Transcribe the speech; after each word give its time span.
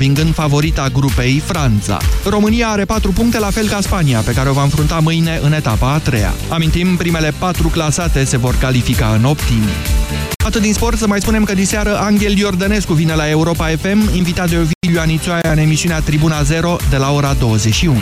învingând 0.00 0.34
favorita 0.34 0.88
grupei 0.92 1.42
Franța. 1.44 1.98
România 2.24 2.68
are 2.68 2.84
4 2.84 3.12
puncte, 3.12 3.38
la 3.38 3.50
fel 3.50 3.68
ca 3.68 3.80
Spania, 3.80 4.20
pe 4.20 4.32
care 4.32 4.48
o 4.48 4.52
va 4.52 4.62
înfrunta 4.62 4.98
mâine 4.98 5.40
în 5.42 5.52
etapa 5.52 5.92
a 5.92 5.98
treia. 5.98 6.34
Amintim, 6.48 6.96
primele 6.96 7.32
4 7.38 7.68
clasate 7.68 8.24
se 8.24 8.36
vor 8.36 8.54
califica 8.54 9.14
în 9.14 9.24
optimi. 9.24 9.68
Atât 10.44 10.60
din 10.60 10.72
sport, 10.72 10.98
să 10.98 11.06
mai 11.06 11.20
spunem 11.20 11.44
că 11.44 11.54
diseară 11.54 11.98
Angel 11.98 12.36
Iordănescu 12.38 12.92
vine 12.92 13.14
la 13.14 13.28
Europa 13.28 13.66
FM, 13.66 14.14
invitat 14.16 14.48
de 14.48 14.56
Ovidiu 14.56 15.00
Anițoaia 15.00 15.50
în 15.50 15.58
emisiunea 15.58 16.00
Tribuna 16.00 16.42
0 16.42 16.76
de 16.90 16.96
la 16.96 17.12
ora 17.12 17.32
21. 17.32 17.98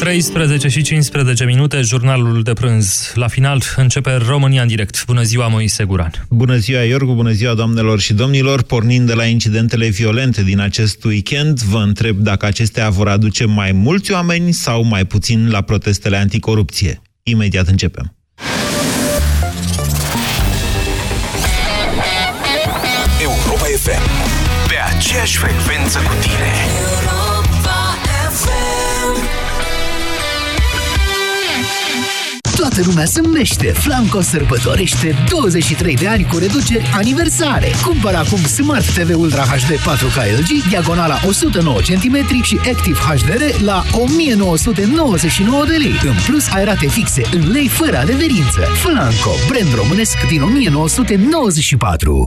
13 0.00 0.68
și 0.68 0.82
15 0.82 1.44
minute, 1.44 1.80
jurnalul 1.80 2.42
de 2.42 2.52
prânz. 2.52 3.12
La 3.14 3.28
final 3.28 3.62
începe 3.76 4.14
România 4.14 4.62
în 4.62 4.68
direct. 4.68 5.04
Bună 5.06 5.22
ziua, 5.22 5.48
Moise 5.48 5.84
Guran. 5.84 6.10
Bună 6.28 6.56
ziua, 6.56 6.82
Iorgu, 6.82 7.12
bună 7.12 7.30
ziua, 7.30 7.54
doamnelor 7.54 8.00
și 8.00 8.12
domnilor. 8.12 8.62
Pornind 8.62 9.06
de 9.06 9.14
la 9.14 9.24
incidentele 9.24 9.88
violente 9.88 10.42
din 10.42 10.60
acest 10.60 11.04
weekend, 11.04 11.60
vă 11.60 11.78
întreb 11.78 12.16
dacă 12.16 12.46
acestea 12.46 12.90
vor 12.90 13.08
aduce 13.08 13.44
mai 13.44 13.72
mulți 13.72 14.12
oameni 14.12 14.52
sau 14.52 14.84
mai 14.84 15.04
puțin 15.04 15.50
la 15.50 15.60
protestele 15.60 16.16
anticorupție. 16.16 17.02
Imediat 17.22 17.66
începem. 17.68 18.16
Europa 23.22 23.64
FM. 23.76 24.08
Pe 24.68 24.96
aceeași 24.96 25.36
frecvență 25.36 25.98
cu 25.98 26.14
tine. 26.20 26.89
Toată 32.60 32.80
lumea 32.84 33.04
se 33.04 33.20
mește. 33.20 33.66
Flanco 33.66 34.20
sărbătorește 34.20 35.14
23 35.28 35.94
de 35.94 36.08
ani 36.08 36.24
cu 36.24 36.38
reduceri 36.38 36.90
aniversare. 36.94 37.68
Cumpără 37.84 38.16
acum 38.16 38.38
Smart 38.38 38.94
TV 38.94 39.18
Ultra 39.18 39.42
HD 39.42 39.70
4K 39.70 40.38
LG, 40.38 40.68
diagonala 40.68 41.20
109 41.26 41.78
cm 41.80 42.42
și 42.42 42.58
Active 42.72 42.98
HDR 42.98 43.62
la 43.64 43.82
1999 43.92 45.64
de 45.64 45.76
lei. 45.76 46.00
În 46.04 46.14
plus, 46.26 46.48
ai 46.48 46.64
rate 46.64 46.86
fixe 46.86 47.22
în 47.32 47.50
lei 47.50 47.68
fără 47.68 47.98
adeverință. 47.98 48.60
Flanco, 48.60 49.32
brand 49.48 49.74
românesc 49.74 50.26
din 50.28 50.42
1994. 50.42 52.26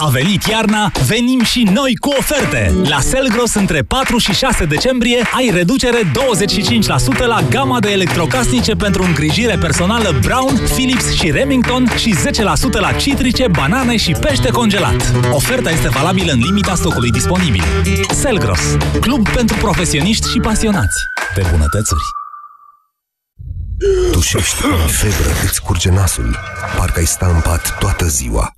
A 0.00 0.08
venit 0.08 0.44
iarna, 0.44 0.92
venim 1.06 1.42
și 1.42 1.68
noi 1.72 1.96
cu 1.96 2.08
oferte! 2.18 2.74
La 2.88 3.00
Selgros 3.00 3.54
între 3.54 3.82
4 3.82 4.18
și 4.18 4.32
6 4.32 4.64
decembrie 4.64 5.22
ai 5.36 5.50
reducere 5.52 5.98
25% 6.02 7.26
la 7.26 7.40
gama 7.50 7.80
de 7.80 7.90
electrocasnice 7.90 8.74
pentru 8.74 9.02
îngrijire 9.02 9.56
personală 9.56 10.18
Brown, 10.20 10.56
Philips 10.74 11.12
și 11.12 11.30
Remington 11.30 11.88
și 11.96 12.14
10% 12.14 12.70
la 12.70 12.92
citrice, 12.92 13.46
banane 13.48 13.96
și 13.96 14.16
pește 14.20 14.48
congelat. 14.48 15.12
Oferta 15.30 15.70
este 15.70 15.88
valabilă 15.88 16.32
în 16.32 16.38
limita 16.38 16.74
stocului 16.74 17.10
disponibil. 17.10 17.62
Selgros, 18.14 18.76
club 19.00 19.28
pentru 19.28 19.56
profesioniști 19.56 20.30
și 20.30 20.38
pasionați 20.38 20.96
de 21.34 21.42
bunătățuri. 21.50 22.02
Tușești, 24.12 24.62
febră, 24.86 25.30
îți 25.44 25.62
curge 25.62 25.90
nasul. 25.90 26.36
Parcă 26.76 26.98
ai 26.98 27.06
sta 27.06 27.26
în 27.26 27.40
pat 27.40 27.78
toată 27.78 28.06
ziua. 28.06 28.57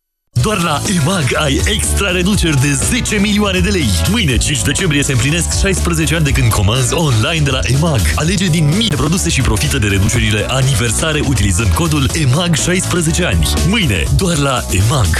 Doar 0.39 0.61
la 0.61 0.81
EMAG 1.01 1.33
ai 1.35 1.61
extra 1.65 2.11
reduceri 2.11 2.61
de 2.61 2.73
10 2.73 3.15
milioane 3.15 3.59
de 3.59 3.69
lei. 3.69 3.89
Mâine, 4.09 4.37
5 4.37 4.61
decembrie, 4.61 5.03
se 5.03 5.11
împlinesc 5.11 5.59
16 5.59 6.15
ani 6.15 6.23
de 6.23 6.31
când 6.31 6.51
comanzi 6.51 6.93
online 6.93 7.43
de 7.43 7.51
la 7.51 7.59
EMAG. 7.63 8.01
Alege 8.15 8.45
din 8.45 8.73
mii 8.77 8.89
de 8.89 8.95
produse 8.95 9.29
și 9.29 9.41
profită 9.41 9.77
de 9.77 9.87
reducerile 9.87 10.45
aniversare 10.47 11.21
utilizând 11.27 11.69
codul 11.69 12.09
EMAG 12.13 12.55
16 12.55 13.25
ani. 13.25 13.47
Mâine, 13.67 14.03
doar 14.17 14.37
la 14.37 14.63
EMAG. 14.69 15.19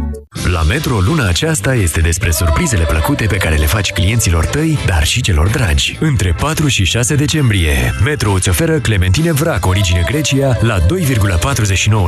La 0.51 0.61
Metro, 0.63 0.99
luna 0.99 1.27
aceasta 1.27 1.75
este 1.75 1.99
despre 1.99 2.31
surprizele 2.31 2.83
plăcute 2.83 3.25
pe 3.25 3.35
care 3.35 3.55
le 3.55 3.65
faci 3.65 3.91
clienților 3.91 4.45
tăi, 4.45 4.77
dar 4.85 5.03
și 5.03 5.21
celor 5.21 5.47
dragi. 5.47 5.97
Între 5.99 6.35
4 6.39 6.67
și 6.67 6.83
6 6.83 7.15
decembrie, 7.15 7.93
Metro 8.03 8.31
îți 8.31 8.49
oferă 8.49 8.79
clementine 8.79 9.31
vrac 9.31 9.65
origine 9.65 10.03
Grecia 10.05 10.57
la 10.61 10.79
2,49 10.79 10.85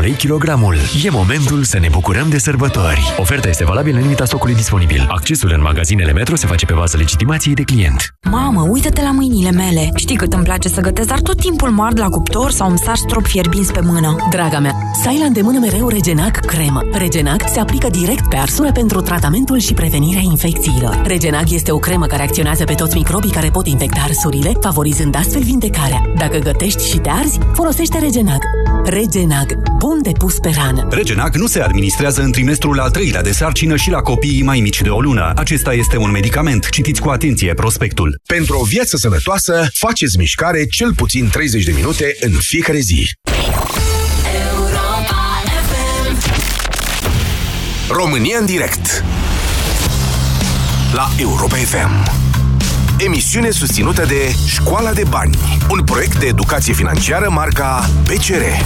lei 0.01 0.11
kilogramul. 0.11 0.75
E 1.03 1.09
momentul 1.09 1.63
să 1.63 1.79
ne 1.79 1.87
bucurăm 1.91 2.29
de 2.29 2.37
sărbători. 2.37 3.13
Oferta 3.17 3.47
este 3.47 3.65
valabilă 3.65 3.95
în 3.95 4.01
limita 4.01 4.25
stocului 4.25 4.55
disponibil. 4.55 5.05
Accesul 5.09 5.51
în 5.55 5.61
magazinele 5.61 6.11
Metro 6.11 6.35
se 6.35 6.47
face 6.47 6.65
pe 6.65 6.73
bază 6.73 6.97
legitimației 6.97 7.53
de 7.53 7.63
client. 7.63 8.15
Mamă, 8.29 8.67
uită-te 8.69 9.01
la 9.01 9.11
mâinile 9.11 9.51
mele. 9.51 9.89
Știi 9.95 10.15
cât 10.15 10.33
îmi 10.33 10.43
place 10.43 10.69
să 10.69 10.81
gătesc, 10.81 11.07
dar 11.07 11.19
tot 11.19 11.39
timpul 11.39 11.69
mă 11.69 11.83
ard 11.83 11.99
la 11.99 12.09
cuptor 12.09 12.51
sau 12.51 12.69
îmi 12.69 12.77
sar 12.77 12.95
strop 12.95 13.25
fierbinți 13.25 13.73
pe 13.73 13.81
mână. 13.83 14.15
Draga 14.29 14.59
mea, 14.59 14.73
să 15.01 15.07
ai 15.07 15.17
la 15.19 15.25
îndemână 15.25 15.59
mereu 15.59 15.87
Regenac 15.87 16.45
cremă. 16.45 16.81
Regenac 16.91 17.43
se 17.53 17.59
aplică 17.59 17.87
direct 17.89 18.32
pe 18.33 18.39
arsură 18.39 18.71
pentru 18.71 19.01
tratamentul 19.01 19.59
și 19.59 19.73
prevenirea 19.73 20.21
infecțiilor. 20.21 21.01
Regenac 21.05 21.51
este 21.51 21.71
o 21.71 21.77
cremă 21.77 22.05
care 22.05 22.21
acționează 22.21 22.63
pe 22.63 22.73
toți 22.73 22.95
microbii 22.95 23.31
care 23.31 23.49
pot 23.49 23.67
infecta 23.67 23.99
arsurile, 23.99 24.51
favorizând 24.61 25.15
astfel 25.15 25.43
vindecarea. 25.43 26.11
Dacă 26.17 26.37
gătești 26.37 26.89
și 26.89 26.97
te 26.97 27.09
arzi, 27.09 27.39
folosește 27.53 27.99
Regenac. 27.99 28.41
Regenac. 28.85 29.53
Bun 29.77 30.01
de 30.01 30.11
pus 30.17 30.39
pe 30.39 30.51
rană. 30.55 30.87
Regenac 30.89 31.35
nu 31.35 31.47
se 31.47 31.59
administrează 31.61 32.21
în 32.21 32.31
trimestrul 32.31 32.79
al 32.79 32.89
treilea 32.89 33.21
de 33.21 33.31
sarcină 33.31 33.75
și 33.75 33.89
la 33.89 33.99
copiii 33.99 34.43
mai 34.43 34.59
mici 34.59 34.81
de 34.81 34.89
o 34.89 35.01
lună. 35.01 35.31
Acesta 35.35 35.73
este 35.73 35.97
un 35.97 36.11
medicament. 36.11 36.69
Citiți 36.69 37.01
cu 37.01 37.09
atenție 37.09 37.53
prospectul. 37.53 38.19
Pentru 38.27 38.57
o 38.59 38.63
viață 38.63 38.97
sănătoasă, 38.97 39.67
faceți 39.73 40.17
mișcare 40.17 40.65
cel 40.65 40.93
puțin 40.93 41.29
30 41.31 41.63
de 41.63 41.71
minute 41.71 42.15
în 42.19 42.31
fiecare 42.31 42.79
zi. 42.79 43.09
România 47.89 48.37
în 48.39 48.45
direct 48.45 49.03
La 50.93 51.09
Europa 51.17 51.55
FM 51.55 52.11
Emisiune 52.97 53.49
susținută 53.49 54.05
de 54.05 54.35
Școala 54.45 54.93
de 54.93 55.03
Bani 55.09 55.37
Un 55.69 55.83
proiect 55.83 56.19
de 56.19 56.25
educație 56.25 56.73
financiară 56.73 57.29
marca 57.29 57.89
PCR 58.03 58.63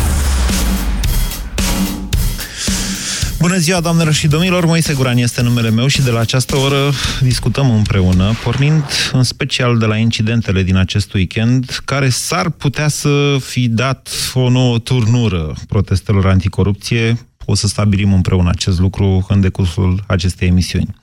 Bună 3.40 3.58
ziua, 3.58 3.80
doamnelor 3.80 4.14
și 4.14 4.28
domnilor! 4.28 4.66
Moise 4.66 4.94
Guran 4.94 5.18
este 5.18 5.42
numele 5.42 5.70
meu 5.70 5.88
și 5.88 6.02
de 6.02 6.12
la 6.12 6.20
această 6.20 6.56
oră 6.56 6.92
discutăm 7.22 7.72
împreună, 7.72 8.36
pornind 8.44 8.84
în 9.12 9.24
special 9.24 9.78
de 9.78 9.86
la 9.86 9.98
incidentele 9.98 10.64
din 10.64 10.76
acest 10.76 11.14
weekend, 11.14 11.80
care 11.86 12.10
s-ar 12.10 12.50
putea 12.50 12.88
să 12.88 13.38
fi 13.40 13.68
dat 13.68 14.10
o 14.34 14.50
nouă 14.50 14.80
turnură 14.80 15.54
protestelor 15.68 16.26
anticorupție, 16.26 17.27
o 17.50 17.56
să 17.56 17.68
stabilim 17.68 18.14
împreună 18.14 18.50
acest 18.50 18.80
lucru 18.80 19.26
în 19.30 19.42
decursul 19.42 20.04
acestei 20.08 20.48
emisiuni. 20.48 20.96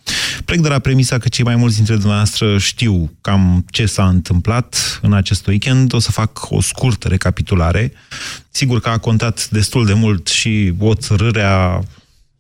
Plec 0.44 0.61
de 0.61 0.69
la 0.69 0.79
premisa 0.79 1.19
că 1.19 1.29
cei 1.29 1.44
mai 1.44 1.56
mulți 1.56 1.76
dintre 1.76 1.94
dumneavoastră 1.94 2.58
știu 2.58 3.11
cam 3.20 3.64
ce 3.70 3.87
s-a 3.87 4.08
întâmplat 4.08 4.99
în 5.02 5.12
acest 5.12 5.46
weekend. 5.46 5.93
O 5.93 5.99
să 5.99 6.11
fac 6.11 6.50
o 6.50 6.61
scurtă 6.61 7.08
recapitulare. 7.08 7.93
Sigur 8.50 8.81
că 8.81 8.88
a 8.88 8.99
contat 8.99 9.49
destul 9.49 9.87
de 9.87 9.93
mult 9.93 10.26
și 10.26 10.73
o 10.79 10.94
țărârea 10.94 11.81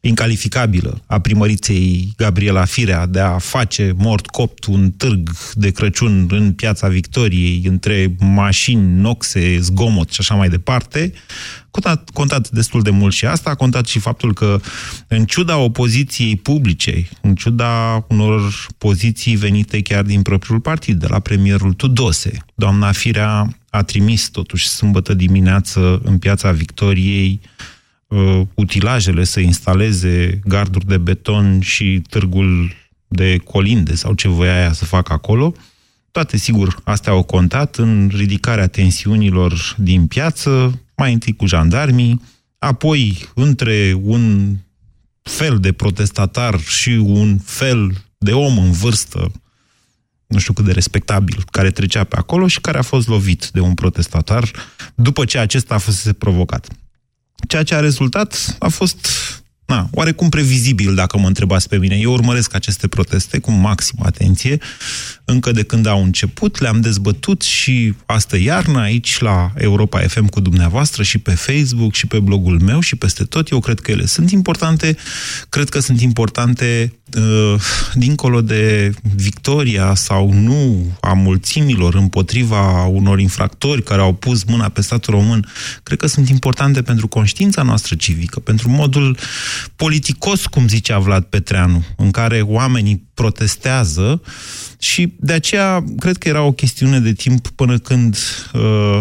incalificabilă 0.06 1.02
a 1.06 1.18
primăriței 1.18 2.12
Gabriela 2.16 2.64
Firea 2.64 3.06
de 3.06 3.20
a 3.20 3.38
face 3.38 3.92
mort 3.96 4.26
copt 4.26 4.64
un 4.64 4.90
târg 4.90 5.30
de 5.52 5.70
Crăciun 5.70 6.26
în 6.30 6.52
piața 6.52 6.88
Victoriei 6.88 7.62
între 7.68 8.14
mașini, 8.18 9.00
noxe, 9.00 9.58
zgomot 9.58 10.10
și 10.10 10.16
așa 10.20 10.34
mai 10.34 10.48
departe, 10.48 11.12
contat, 11.70 12.10
contat 12.10 12.50
destul 12.50 12.82
de 12.82 12.90
mult 12.90 13.12
și 13.12 13.26
asta, 13.26 13.50
a 13.50 13.54
contat 13.54 13.86
și 13.86 13.98
faptul 13.98 14.34
că 14.34 14.60
în 15.08 15.24
ciuda 15.24 15.56
opoziției 15.56 16.36
publice, 16.36 17.08
în 17.20 17.34
ciuda 17.34 18.04
unor 18.08 18.66
poziții 18.78 19.36
venite 19.36 19.82
chiar 19.82 20.02
din 20.02 20.22
propriul 20.22 20.60
partid, 20.60 21.00
de 21.00 21.06
la 21.06 21.18
premierul 21.18 21.72
Tudose, 21.72 22.44
doamna 22.54 22.92
Firea 22.92 23.58
a 23.70 23.82
trimis 23.82 24.28
totuși 24.28 24.68
sâmbătă 24.68 25.14
dimineață 25.14 26.00
în 26.04 26.18
piața 26.18 26.50
Victoriei 26.50 27.40
uh, 27.42 27.73
utilajele 28.54 29.24
să 29.24 29.40
instaleze 29.40 30.40
garduri 30.44 30.86
de 30.86 30.98
beton 30.98 31.60
și 31.60 32.02
târgul 32.08 32.72
de 33.08 33.36
colinde 33.36 33.94
sau 33.94 34.14
ce 34.14 34.28
voia 34.28 34.54
aia 34.56 34.72
să 34.72 34.84
facă 34.84 35.12
acolo. 35.12 35.54
Toate, 36.10 36.36
sigur, 36.36 36.80
astea 36.84 37.12
au 37.12 37.22
contat 37.22 37.76
în 37.76 38.10
ridicarea 38.14 38.66
tensiunilor 38.66 39.74
din 39.78 40.06
piață, 40.06 40.80
mai 40.96 41.12
întâi 41.12 41.36
cu 41.36 41.46
jandarmii, 41.46 42.22
apoi 42.58 43.28
între 43.34 44.00
un 44.02 44.56
fel 45.22 45.58
de 45.58 45.72
protestatar 45.72 46.60
și 46.60 46.90
un 46.90 47.38
fel 47.38 48.04
de 48.18 48.32
om 48.32 48.58
în 48.58 48.70
vârstă, 48.70 49.32
nu 50.26 50.38
știu 50.38 50.52
cât 50.52 50.64
de 50.64 50.72
respectabil, 50.72 51.44
care 51.50 51.70
trecea 51.70 52.04
pe 52.04 52.16
acolo 52.16 52.46
și 52.46 52.60
care 52.60 52.78
a 52.78 52.82
fost 52.82 53.08
lovit 53.08 53.48
de 53.52 53.60
un 53.60 53.74
protestatar 53.74 54.50
după 54.94 55.24
ce 55.24 55.38
acesta 55.38 55.74
a 55.74 55.78
fost 55.78 56.12
provocat. 56.12 56.68
Ceea 57.54 57.66
ce 57.66 57.74
a 57.74 57.80
rezultat 57.80 58.56
a 58.58 58.68
fost 58.68 59.08
na, 59.66 59.88
oarecum 59.92 60.28
previzibil, 60.28 60.94
dacă 60.94 61.18
mă 61.18 61.26
întrebați 61.26 61.68
pe 61.68 61.76
mine. 61.76 61.96
Eu 61.96 62.12
urmăresc 62.12 62.54
aceste 62.54 62.88
proteste 62.88 63.38
cu 63.38 63.50
maximă 63.50 64.02
atenție, 64.06 64.58
încă 65.24 65.52
de 65.52 65.62
când 65.62 65.86
au 65.86 66.02
început, 66.02 66.60
le-am 66.60 66.80
dezbătut 66.80 67.42
și 67.42 67.94
astă 68.06 68.38
iarnă 68.38 68.78
aici 68.78 69.20
la 69.20 69.52
Europa 69.56 70.00
FM 70.00 70.26
cu 70.26 70.40
dumneavoastră 70.40 71.02
și 71.02 71.18
pe 71.18 71.34
Facebook 71.34 71.94
și 71.94 72.06
pe 72.06 72.18
blogul 72.20 72.60
meu 72.60 72.80
și 72.80 72.96
peste 72.96 73.24
tot. 73.24 73.48
Eu 73.48 73.60
cred 73.60 73.80
că 73.80 73.90
ele 73.90 74.06
sunt 74.06 74.30
importante, 74.30 74.96
cred 75.48 75.68
că 75.68 75.80
sunt 75.80 76.00
importante 76.00 76.92
uh, 76.92 77.03
dincolo 77.94 78.40
de 78.40 78.92
victoria 79.14 79.94
sau 79.94 80.32
nu 80.32 80.86
a 81.00 81.12
mulțimilor 81.12 81.94
împotriva 81.94 82.84
unor 82.84 83.20
infractori 83.20 83.82
care 83.82 84.00
au 84.00 84.12
pus 84.12 84.44
mâna 84.44 84.68
pe 84.68 84.80
statul 84.80 85.14
român, 85.14 85.46
cred 85.82 85.98
că 85.98 86.06
sunt 86.06 86.28
importante 86.28 86.82
pentru 86.82 87.08
conștiința 87.08 87.62
noastră 87.62 87.94
civică, 87.94 88.40
pentru 88.40 88.68
modul 88.68 89.16
politicos, 89.76 90.46
cum 90.46 90.68
zicea 90.68 90.98
Vlad 90.98 91.24
Petreanu, 91.24 91.84
în 91.96 92.10
care 92.10 92.40
oamenii 92.40 93.08
protestează 93.14 94.22
și 94.78 95.12
de 95.16 95.32
aceea 95.32 95.84
cred 95.98 96.16
că 96.16 96.28
era 96.28 96.42
o 96.42 96.52
chestiune 96.52 97.00
de 97.00 97.12
timp 97.12 97.48
până 97.48 97.78
când 97.78 98.16
uh, 98.52 98.98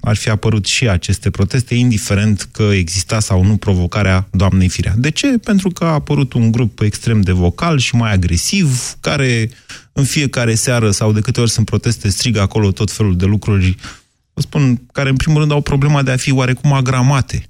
ar 0.00 0.16
fi 0.16 0.28
apărut 0.28 0.66
și 0.66 0.88
aceste 0.88 1.30
proteste, 1.30 1.74
indiferent 1.74 2.48
că 2.52 2.62
exista 2.62 3.20
sau 3.20 3.44
nu 3.44 3.56
provocarea 3.56 4.28
doamnei 4.30 4.68
Firea. 4.68 4.94
De 4.96 5.10
ce? 5.10 5.38
Pentru 5.38 5.68
că 5.68 5.84
a 5.84 5.92
apărut 5.92 6.32
un 6.32 6.50
grup 6.50 6.80
extrem 6.80 7.20
de 7.20 7.32
vocal 7.32 7.78
și 7.78 7.94
mai 7.94 8.12
agresiv, 8.12 8.96
care 9.00 9.50
în 9.92 10.04
fiecare 10.04 10.54
seară 10.54 10.90
sau 10.90 11.12
de 11.12 11.20
câte 11.20 11.40
ori 11.40 11.50
sunt 11.50 11.66
proteste 11.66 12.08
strigă 12.08 12.40
acolo 12.40 12.70
tot 12.70 12.90
felul 12.90 13.16
de 13.16 13.24
lucruri, 13.24 13.76
vă 14.34 14.40
spun, 14.40 14.80
care 14.92 15.08
în 15.08 15.16
primul 15.16 15.38
rând 15.38 15.52
au 15.52 15.60
problema 15.60 16.02
de 16.02 16.10
a 16.10 16.16
fi 16.16 16.32
oarecum 16.32 16.72
agramate 16.72 17.46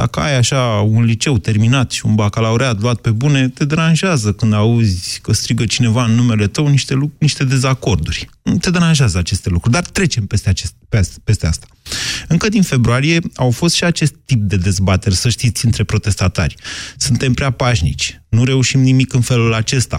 dacă 0.00 0.20
ai 0.20 0.36
așa 0.36 0.60
un 0.88 1.04
liceu 1.04 1.38
terminat 1.38 1.90
și 1.90 2.06
un 2.06 2.14
bacalaureat 2.14 2.80
luat 2.80 3.00
pe 3.00 3.10
bune, 3.10 3.48
te 3.48 3.64
deranjează 3.64 4.32
când 4.32 4.52
auzi 4.52 5.20
că 5.20 5.32
strigă 5.32 5.64
cineva 5.64 6.04
în 6.04 6.14
numele 6.14 6.46
tău 6.46 6.66
niște, 6.66 7.10
niște 7.18 7.44
dezacorduri. 7.44 8.28
Te 8.60 8.70
deranjează 8.70 9.18
aceste 9.18 9.48
lucruri, 9.48 9.74
dar 9.74 9.84
trecem 9.84 10.26
peste, 10.26 10.48
acest, 10.48 10.74
peste, 10.88 11.20
peste 11.24 11.46
asta. 11.46 11.66
Încă 12.28 12.48
din 12.48 12.62
februarie 12.62 13.20
au 13.34 13.50
fost 13.50 13.74
și 13.74 13.84
acest 13.84 14.14
tip 14.24 14.40
de 14.40 14.56
dezbateri, 14.56 15.14
să 15.14 15.28
știți, 15.28 15.64
între 15.64 15.84
protestatari. 15.84 16.54
Suntem 16.96 17.32
prea 17.32 17.50
pașnici, 17.50 18.20
nu 18.28 18.44
reușim 18.44 18.80
nimic 18.80 19.12
în 19.12 19.20
felul 19.20 19.54
acesta. 19.54 19.98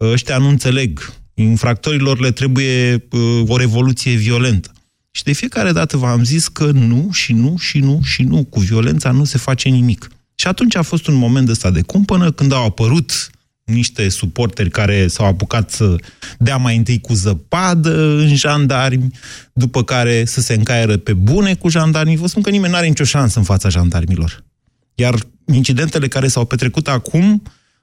Ăștia 0.00 0.38
nu 0.38 0.48
înțeleg, 0.48 1.12
infractorilor 1.34 2.20
le 2.20 2.30
trebuie 2.30 3.06
uh, 3.10 3.42
o 3.46 3.56
revoluție 3.56 4.14
violentă. 4.14 4.70
Și 5.10 5.22
de 5.22 5.32
fiecare 5.32 5.72
dată 5.72 5.96
v-am 5.96 6.24
zis 6.24 6.48
că 6.48 6.64
nu 6.64 7.08
și 7.12 7.32
nu 7.32 7.56
și 7.56 7.78
nu 7.78 8.00
și 8.02 8.22
nu, 8.22 8.44
cu 8.44 8.60
violența 8.60 9.10
nu 9.10 9.24
se 9.24 9.38
face 9.38 9.68
nimic. 9.68 10.08
Și 10.34 10.46
atunci 10.46 10.76
a 10.76 10.82
fost 10.82 11.06
un 11.06 11.14
moment 11.14 11.48
ăsta 11.48 11.70
de 11.70 11.82
cumpănă 11.82 12.32
când 12.32 12.52
au 12.52 12.64
apărut 12.64 13.30
niște 13.64 14.08
suporteri 14.08 14.70
care 14.70 15.06
s-au 15.06 15.26
apucat 15.26 15.70
să 15.70 15.96
dea 16.38 16.56
mai 16.56 16.76
întâi 16.76 17.00
cu 17.00 17.12
zăpadă 17.14 18.00
în 18.00 18.34
jandarmi, 18.34 19.10
după 19.52 19.84
care 19.84 20.24
să 20.24 20.40
se 20.40 20.54
încaieră 20.54 20.96
pe 20.96 21.12
bune 21.12 21.54
cu 21.54 21.68
jandarmii. 21.68 22.16
Vă 22.16 22.26
spun 22.26 22.42
că 22.42 22.50
nimeni 22.50 22.72
nu 22.72 22.78
are 22.78 22.86
nicio 22.86 23.04
șansă 23.04 23.38
în 23.38 23.44
fața 23.44 23.68
jandarmilor. 23.68 24.44
Iar 24.94 25.14
incidentele 25.52 26.08
care 26.08 26.28
s-au 26.28 26.44
petrecut 26.44 26.88
acum 26.88 27.42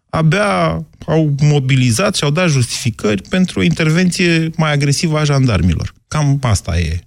abia 0.10 0.86
au 1.06 1.36
mobilizat 1.42 2.16
și 2.16 2.24
au 2.24 2.30
dat 2.30 2.50
justificări 2.50 3.22
pentru 3.22 3.60
o 3.60 3.64
intervenție 3.64 4.50
mai 4.56 4.72
agresivă 4.72 5.20
a 5.20 5.24
jandarmilor. 5.24 5.94
Cam 6.08 6.40
asta 6.42 6.80
e 6.80 7.00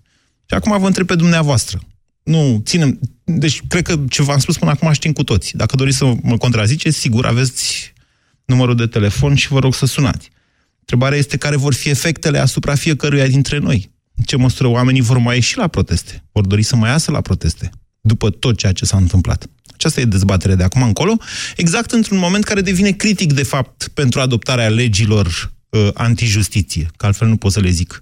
și 0.51 0.57
acum 0.57 0.79
vă 0.81 0.87
întreb 0.87 1.07
pe 1.07 1.15
dumneavoastră. 1.15 1.81
Nu, 2.23 2.63
ținem... 2.65 2.99
Deci, 3.25 3.63
cred 3.69 3.83
că 3.83 4.01
ce 4.09 4.23
v-am 4.23 4.39
spus 4.39 4.59
până 4.59 4.71
acum 4.71 4.93
știm 4.93 5.13
cu 5.13 5.25
toți. 5.25 5.57
Dacă 5.57 5.77
doriți 5.77 5.97
să 5.97 6.15
mă 6.23 6.37
contraziceți, 6.37 6.99
sigur, 6.99 7.27
aveți 7.27 7.93
numărul 8.45 8.77
de 8.77 8.87
telefon 8.87 9.35
și 9.35 9.49
vă 9.49 9.59
rog 9.59 9.75
să 9.75 9.87
sunați. 9.87 10.31
Întrebarea 10.79 11.19
este 11.19 11.37
care 11.37 11.57
vor 11.57 11.75
fi 11.75 11.89
efectele 11.89 12.39
asupra 12.39 12.75
fiecăruia 12.75 13.27
dintre 13.27 13.59
noi. 13.59 13.91
În 14.17 14.25
ce 14.25 14.37
măsură 14.37 14.69
oamenii 14.69 15.01
vor 15.01 15.19
mai 15.19 15.35
ieși 15.35 15.57
la 15.57 15.69
proteste? 15.69 16.25
Vor 16.33 16.47
dori 16.47 16.63
să 16.63 16.77
mai 16.77 16.91
iasă 16.91 17.11
la 17.11 17.21
proteste? 17.21 17.71
După 18.01 18.31
tot 18.31 18.57
ceea 18.57 18.73
ce 18.73 18.85
s-a 18.85 18.97
întâmplat. 18.97 19.47
Aceasta 19.73 20.01
e 20.01 20.05
dezbaterea 20.05 20.57
de 20.57 20.63
acum 20.63 20.83
încolo, 20.83 21.17
exact 21.57 21.91
într-un 21.91 22.19
moment 22.19 22.45
care 22.45 22.61
devine 22.61 22.91
critic, 22.91 23.33
de 23.33 23.43
fapt, 23.43 23.89
pentru 23.95 24.21
adoptarea 24.21 24.69
legilor 24.69 25.53
uh, 25.69 25.89
antijustiție, 25.95 26.91
că 26.97 27.07
altfel 27.07 27.29
nu 27.29 27.37
pot 27.37 27.53
să 27.53 27.61
le 27.61 27.71
zic 27.71 28.01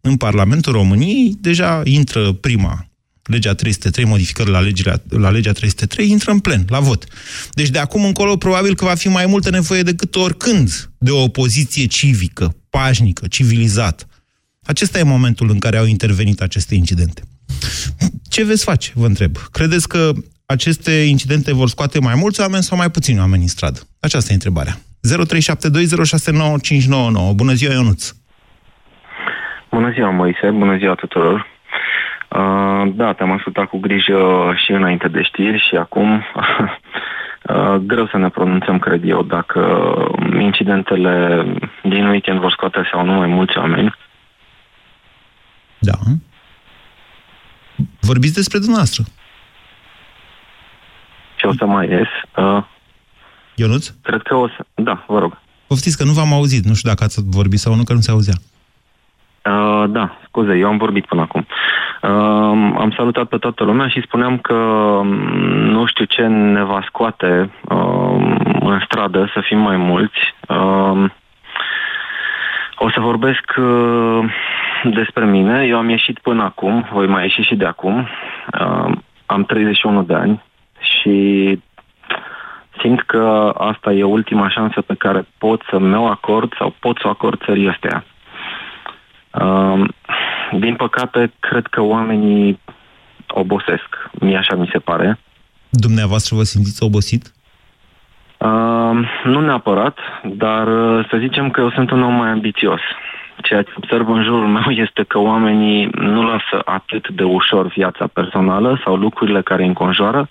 în 0.00 0.16
Parlamentul 0.16 0.72
României 0.72 1.36
deja 1.40 1.80
intră 1.84 2.32
prima 2.32 2.90
legea 3.30 3.54
303, 3.54 4.04
modificări 4.04 4.50
la, 4.50 4.60
legea, 4.60 5.02
la 5.08 5.30
legea 5.30 5.52
303, 5.52 6.10
intră 6.10 6.30
în 6.30 6.38
plen, 6.38 6.64
la 6.68 6.80
vot. 6.80 7.04
Deci 7.52 7.68
de 7.68 7.78
acum 7.78 8.04
încolo 8.04 8.36
probabil 8.36 8.74
că 8.74 8.84
va 8.84 8.94
fi 8.94 9.08
mai 9.08 9.26
multă 9.26 9.50
nevoie 9.50 9.82
decât 9.82 10.16
oricând 10.16 10.90
de 10.98 11.10
o 11.10 11.22
opoziție 11.22 11.86
civică, 11.86 12.56
pașnică, 12.70 13.26
civilizată. 13.28 14.04
Acesta 14.62 14.98
e 14.98 15.02
momentul 15.02 15.50
în 15.50 15.58
care 15.58 15.76
au 15.76 15.86
intervenit 15.86 16.40
aceste 16.40 16.74
incidente. 16.74 17.22
Ce 18.28 18.44
veți 18.44 18.64
face, 18.64 18.92
vă 18.94 19.06
întreb? 19.06 19.36
Credeți 19.50 19.88
că 19.88 20.12
aceste 20.46 20.92
incidente 20.92 21.52
vor 21.52 21.68
scoate 21.68 21.98
mai 21.98 22.14
mulți 22.14 22.40
oameni 22.40 22.62
sau 22.62 22.76
mai 22.76 22.90
puțini 22.90 23.18
oameni 23.18 23.42
în 23.42 23.48
stradă? 23.48 23.88
Aceasta 24.00 24.30
e 24.30 24.34
întrebarea. 24.34 24.80
0372069599. 25.08 25.12
Bună 27.34 27.54
ziua, 27.54 27.72
Ionuț! 27.72 28.12
Bună 29.70 29.90
ziua, 29.90 30.10
Moise, 30.10 30.50
bună 30.50 30.76
ziua 30.76 30.94
tuturor. 30.94 31.46
Uh, 32.28 32.92
da, 32.94 33.12
te-am 33.12 33.30
ascultat 33.30 33.66
cu 33.68 33.78
grijă 33.78 34.52
și 34.64 34.70
înainte 34.72 35.08
de 35.08 35.22
știri 35.22 35.66
și 35.68 35.76
acum. 35.76 36.10
uh, 37.42 37.74
greu 37.74 38.06
să 38.06 38.16
ne 38.16 38.28
pronunțăm, 38.28 38.78
cred 38.78 39.04
eu, 39.04 39.22
dacă 39.22 39.60
incidentele 40.38 41.44
din 41.82 42.06
weekend 42.06 42.40
vor 42.40 42.50
scoate 42.50 42.88
sau 42.92 43.04
nu 43.04 43.12
mai 43.12 43.26
mulți 43.26 43.58
oameni. 43.58 43.94
Da. 45.78 45.92
Vorbiți 48.00 48.34
despre 48.34 48.58
dumneavoastră. 48.58 49.04
Ce 51.36 51.46
o 51.46 51.52
să 51.52 51.64
mai 51.64 51.88
ies? 51.88 52.08
Uh, 52.36 52.64
Ionuț? 53.54 53.88
Cred 54.02 54.22
că 54.22 54.34
o 54.34 54.48
să... 54.48 54.66
Da, 54.74 55.04
vă 55.06 55.18
rog. 55.18 55.38
Poftiți 55.66 55.96
că 55.96 56.04
nu 56.04 56.12
v-am 56.12 56.32
auzit. 56.32 56.64
Nu 56.64 56.74
știu 56.74 56.88
dacă 56.88 57.04
ați 57.04 57.22
vorbit 57.26 57.58
sau 57.58 57.74
nu, 57.74 57.82
că 57.82 57.92
nu 57.92 58.00
se 58.00 58.10
auzea. 58.10 58.34
Uh, 59.44 59.84
da, 59.88 60.18
scuze, 60.26 60.54
eu 60.54 60.68
am 60.68 60.76
vorbit 60.76 61.06
până 61.06 61.20
acum. 61.20 61.46
Uh, 62.02 62.10
am 62.78 62.92
salutat 62.96 63.26
pe 63.26 63.36
toată 63.36 63.64
lumea 63.64 63.88
și 63.88 64.02
spuneam 64.02 64.38
că 64.38 64.54
um, 64.54 65.06
nu 65.70 65.86
știu 65.86 66.04
ce 66.04 66.26
ne 66.26 66.64
va 66.64 66.82
scoate 66.86 67.50
uh, 67.68 68.36
în 68.60 68.80
stradă 68.84 69.30
să 69.34 69.40
fim 69.40 69.58
mai 69.58 69.76
mulți. 69.76 70.18
Uh, 70.48 71.10
o 72.76 72.90
să 72.90 73.00
vorbesc 73.00 73.54
uh, 73.56 74.24
despre 74.84 75.24
mine. 75.24 75.66
Eu 75.66 75.76
am 75.76 75.88
ieșit 75.88 76.18
până 76.18 76.42
acum, 76.42 76.88
voi 76.92 77.06
mai 77.06 77.22
ieși 77.22 77.42
și 77.42 77.54
de 77.54 77.66
acum. 77.66 78.08
Uh, 78.60 78.92
am 79.26 79.44
31 79.44 80.02
de 80.02 80.14
ani 80.14 80.42
și 80.80 81.58
simt 82.80 83.02
că 83.02 83.54
asta 83.58 83.92
e 83.92 84.02
ultima 84.02 84.48
șansă 84.48 84.80
pe 84.80 84.94
care 84.94 85.26
pot 85.38 85.62
să-mi 85.70 85.96
o 85.96 86.06
acord 86.06 86.54
sau 86.58 86.74
pot 86.78 86.98
să 86.98 87.06
o 87.06 87.10
acord 87.10 87.42
țării 87.44 87.68
astea. 87.68 88.04
Uh, 89.30 89.88
din 90.58 90.74
păcate, 90.76 91.32
cred 91.40 91.66
că 91.66 91.82
oamenii 91.82 92.60
obosesc. 93.28 94.10
Mie 94.12 94.36
așa 94.36 94.54
mi 94.54 94.68
se 94.72 94.78
pare. 94.78 95.18
Dumneavoastră 95.68 96.36
vă 96.36 96.42
simțiți 96.42 96.82
obosit? 96.82 97.32
Uh, 98.38 99.08
nu 99.24 99.40
neapărat, 99.40 99.98
dar 100.24 100.66
uh, 100.66 101.06
să 101.10 101.16
zicem 101.18 101.50
că 101.50 101.60
eu 101.60 101.70
sunt 101.70 101.90
un 101.90 102.02
om 102.02 102.14
mai 102.14 102.28
ambițios. 102.28 102.80
Ceea 103.42 103.62
ce 103.62 103.72
observ 103.76 104.08
în 104.08 104.22
jurul 104.22 104.48
meu 104.48 104.70
este 104.86 105.02
că 105.02 105.18
oamenii 105.18 105.86
nu 105.86 106.22
lasă 106.22 106.62
atât 106.64 107.08
de 107.08 107.22
ușor 107.22 107.66
viața 107.66 108.06
personală 108.06 108.80
sau 108.84 108.96
lucrurile 108.96 109.42
care 109.42 109.62
îi 109.62 109.68
înconjoară 109.68 110.28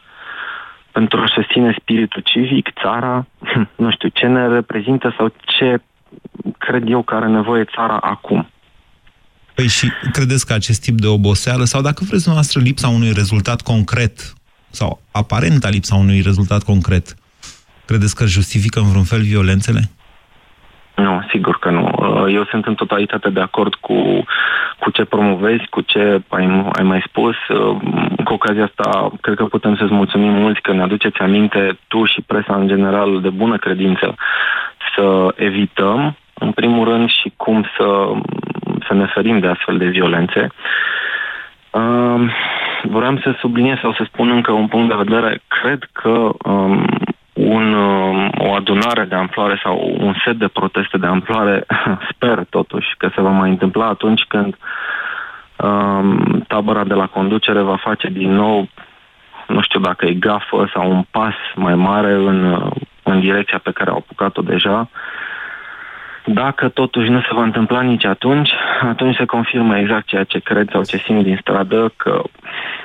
pentru 0.91 1.19
a-și 1.19 1.33
susține 1.33 1.75
spiritul 1.79 2.21
civic, 2.21 2.69
țara, 2.81 3.25
nu 3.83 3.91
știu, 3.91 4.09
ce 4.13 4.27
ne 4.27 4.47
reprezintă 4.47 5.13
sau 5.17 5.33
ce 5.39 5.81
cred 6.57 6.89
eu 6.89 7.01
că 7.01 7.15
are 7.15 7.27
nevoie 7.27 7.63
țara 7.63 7.97
acum. 7.97 8.49
Păi 9.59 9.67
și 9.67 9.87
credeți 10.11 10.45
că 10.45 10.53
acest 10.53 10.81
tip 10.81 10.97
de 10.99 11.07
oboseală, 11.07 11.63
sau 11.63 11.81
dacă 11.81 11.99
vreți 12.07 12.23
dumneavoastră 12.23 12.61
lipsa 12.61 12.87
unui 12.87 13.11
rezultat 13.21 13.61
concret, 13.61 14.15
sau 14.69 15.01
aparenta 15.11 15.69
lipsa 15.69 15.95
unui 15.95 16.21
rezultat 16.21 16.63
concret, 16.63 17.05
credeți 17.85 18.15
că 18.15 18.25
justifică 18.25 18.79
în 18.79 18.89
vreun 18.89 19.03
fel 19.03 19.21
violențele? 19.21 19.81
Nu, 20.95 21.13
sigur 21.31 21.59
că 21.59 21.69
nu. 21.69 21.85
Uh, 21.95 22.33
Eu 22.33 22.45
sunt 22.45 22.65
în 22.65 22.75
totalitate 22.75 23.29
de 23.29 23.39
acord 23.39 23.75
cu, 23.75 24.23
cu 24.79 24.89
ce 24.91 25.03
promovezi, 25.03 25.65
cu 25.69 25.81
ce 25.81 26.21
ai, 26.27 26.45
ai 26.77 26.83
mai 26.83 27.03
spus. 27.07 27.35
Uh, 27.49 27.77
Cu 28.23 28.33
ocazia 28.33 28.63
asta, 28.63 29.11
cred 29.21 29.35
că 29.35 29.43
putem 29.43 29.75
să-ți 29.75 29.93
mulțumim 29.93 30.31
mulți 30.31 30.61
că 30.61 30.73
ne 30.73 30.81
aduceți 30.81 31.19
aminte, 31.19 31.79
tu 31.87 32.05
și 32.05 32.21
presa 32.21 32.55
în 32.55 32.67
general, 32.67 33.21
de 33.21 33.29
bună 33.29 33.57
credință, 33.57 34.15
să 34.95 35.33
evităm, 35.35 36.17
în 36.33 36.51
primul 36.51 36.87
rând, 36.89 37.09
și 37.09 37.33
cum 37.35 37.65
să, 37.77 37.87
să 38.89 38.95
ne 38.95 39.05
ferim 39.05 39.39
de 39.39 39.47
astfel 39.47 39.77
de 39.77 39.85
violențe. 39.85 40.51
Um, 41.71 42.31
vreau 42.83 43.17
să 43.17 43.35
subliniez 43.39 43.77
sau 43.81 43.93
să 43.93 44.03
spun 44.05 44.29
încă 44.29 44.51
un 44.51 44.67
punct 44.67 44.89
de 44.89 45.03
vedere. 45.03 45.41
Cred 45.47 45.89
că 45.91 46.29
um, 46.43 46.85
un, 47.33 47.73
um, 47.73 48.31
o 48.37 48.53
adunare 48.53 49.03
de 49.03 49.15
amploare 49.15 49.59
sau 49.63 49.95
un 49.99 50.13
set 50.25 50.37
de 50.37 50.47
proteste 50.47 50.97
de 50.97 51.05
amploare, 51.05 51.65
sper 52.11 52.45
totuși 52.49 52.87
că 52.97 53.09
se 53.15 53.21
va 53.21 53.29
mai 53.29 53.49
întâmpla 53.49 53.85
atunci 53.85 54.21
când 54.27 54.57
um, 55.55 56.43
tabăra 56.47 56.83
de 56.83 56.93
la 56.93 57.05
conducere 57.05 57.61
va 57.61 57.75
face 57.75 58.07
din 58.07 58.31
nou, 58.31 58.69
nu 59.47 59.61
știu 59.61 59.79
dacă 59.79 60.05
e 60.05 60.13
gafă 60.13 60.69
sau 60.73 60.91
un 60.91 61.03
pas 61.11 61.33
mai 61.55 61.75
mare 61.75 62.11
în, 62.11 62.69
în 63.03 63.19
direcția 63.19 63.59
pe 63.63 63.71
care 63.71 63.89
au 63.89 63.97
apucat-o 63.97 64.41
deja. 64.41 64.89
Dacă 66.25 66.69
totuși 66.69 67.09
nu 67.09 67.21
se 67.21 67.33
va 67.33 67.43
întâmpla 67.43 67.81
nici 67.81 68.05
atunci, 68.05 68.49
atunci 68.81 69.15
se 69.15 69.25
confirmă 69.25 69.77
exact 69.77 70.07
ceea 70.07 70.23
ce 70.23 70.39
cred 70.39 70.69
sau 70.71 70.83
ce 70.83 70.97
simt 70.97 71.23
din 71.23 71.37
stradă, 71.41 71.93
că 71.97 72.21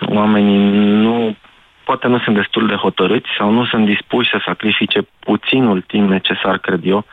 oamenii 0.01 0.59
nu, 0.79 1.37
poate 1.85 2.07
nu 2.09 2.19
sunt 2.19 2.37
destul 2.37 2.67
de 2.67 2.75
hotărâți 2.75 3.29
sau 3.39 3.51
nu 3.51 3.65
sunt 3.65 3.87
dispuși 3.87 4.31
să 4.31 4.43
sacrifice 4.45 5.01
puținul 5.19 5.81
timp 5.87 6.09
necesar, 6.09 6.59
cred 6.59 6.81
eu, 6.85 7.05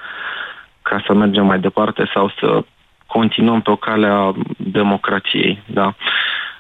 ca 0.82 1.04
să 1.06 1.14
mergem 1.14 1.46
mai 1.46 1.60
departe 1.60 2.10
sau 2.14 2.34
să 2.40 2.64
continuăm 3.06 3.62
pe 3.62 3.72
o 3.72 3.76
calea 3.76 4.34
democrației. 4.58 5.64
Da? 5.66 5.96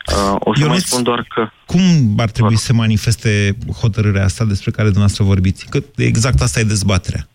Uh, 0.07 0.35
o 0.39 0.55
să 0.55 0.59
mai 0.59 0.67
Ionuț, 0.67 0.81
spun 0.81 1.03
doar 1.03 1.25
că... 1.27 1.49
Cum 1.65 1.79
ar 2.17 2.29
trebui 2.29 2.57
să 2.57 2.65
se 2.65 2.73
manifeste 2.73 3.57
hotărârea 3.81 4.23
asta 4.23 4.45
despre 4.45 4.71
care 4.71 4.83
dumneavoastră 4.83 5.23
vorbiți? 5.23 5.69
Că 5.69 5.79
exact 5.97 6.41
asta 6.41 6.59
e 6.59 6.63
dezbaterea. 6.63 7.27